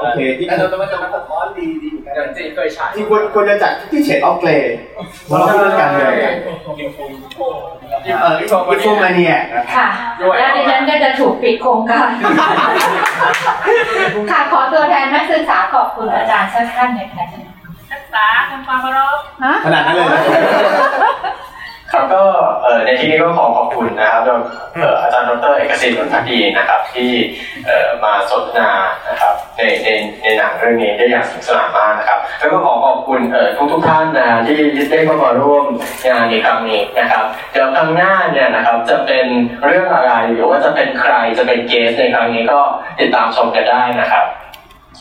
[0.00, 4.74] โอเคที่แต่เรามันจะมาสะท้อนดีดีเหมือนกันจีนเคยฉายที่ควรควรจะจัดที่เฉดออฟเกรย์
[5.26, 6.12] เพราะเราพูดเรื่องการเมือง
[8.22, 8.48] เอออิน
[8.82, 9.88] โฟมาเนียนะครับค่ะ
[10.38, 12.10] แล้วดิฉันก็จะถูกปิดโครงการ
[14.30, 17.26] ค่ะขอตัวแทนนักศึกษาขอบคุณอาจารย์สักท่านหนึ่งค่ะ
[17.92, 20.20] ศึกษาทำความเคารพฮะขนาดนั้นเลยนะ
[21.92, 22.22] ครับก็
[22.64, 24.40] เอ่อในที่นี้ก็ขอขอบคุณนะครับโดย
[24.80, 27.10] เอ่ออาจารย์ดรเอกสิทธิ์นนทดีนะครับ ที่
[27.66, 28.70] เอ่อมาสนทนา
[29.08, 29.88] นะครับในใน
[30.22, 34.58] ในหนังเรื่องนี้ได้อย่างสนุกสนานมากนะครับ แล้วก็ขอขอบคุณเอ่อทุกทุกๆท่านนะที่
[34.90, 35.64] ได้เข้ามาร่วม
[36.06, 39.26] งานในครั้งนี้นะครับเดี๋ยวครั้งหน้าเนี่ยนะครับจะเป็น
[39.64, 42.60] เรื่องอะไรหรือว่าจะเป็นใครจะเป็นเกสในครั้งนี้ก็
[43.00, 44.51] ติดตามชมกันได้นะครับขอบคุณ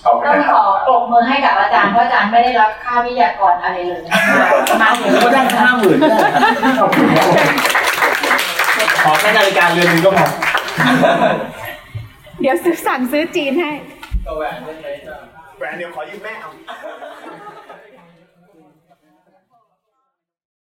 [0.06, 7.28] ต้องนะคขรับอปรบมือให้กับอาจารย์เพราะอาจารย์ไม่ได้รับค่าวิทยากรอะไรเลยนะคะมาถึงก็ได้ห้าหมื่นก็ได้ขอบคุณครับ
[9.04, 10.28] ขอแค่นาฬิกาเรือนหนึงก็พอ
[12.42, 13.72] เดี๋ยวซื้อสั่งซื้อจีนให้
[15.58, 16.50] แบรนด์เดียวขอยืมแม่เอา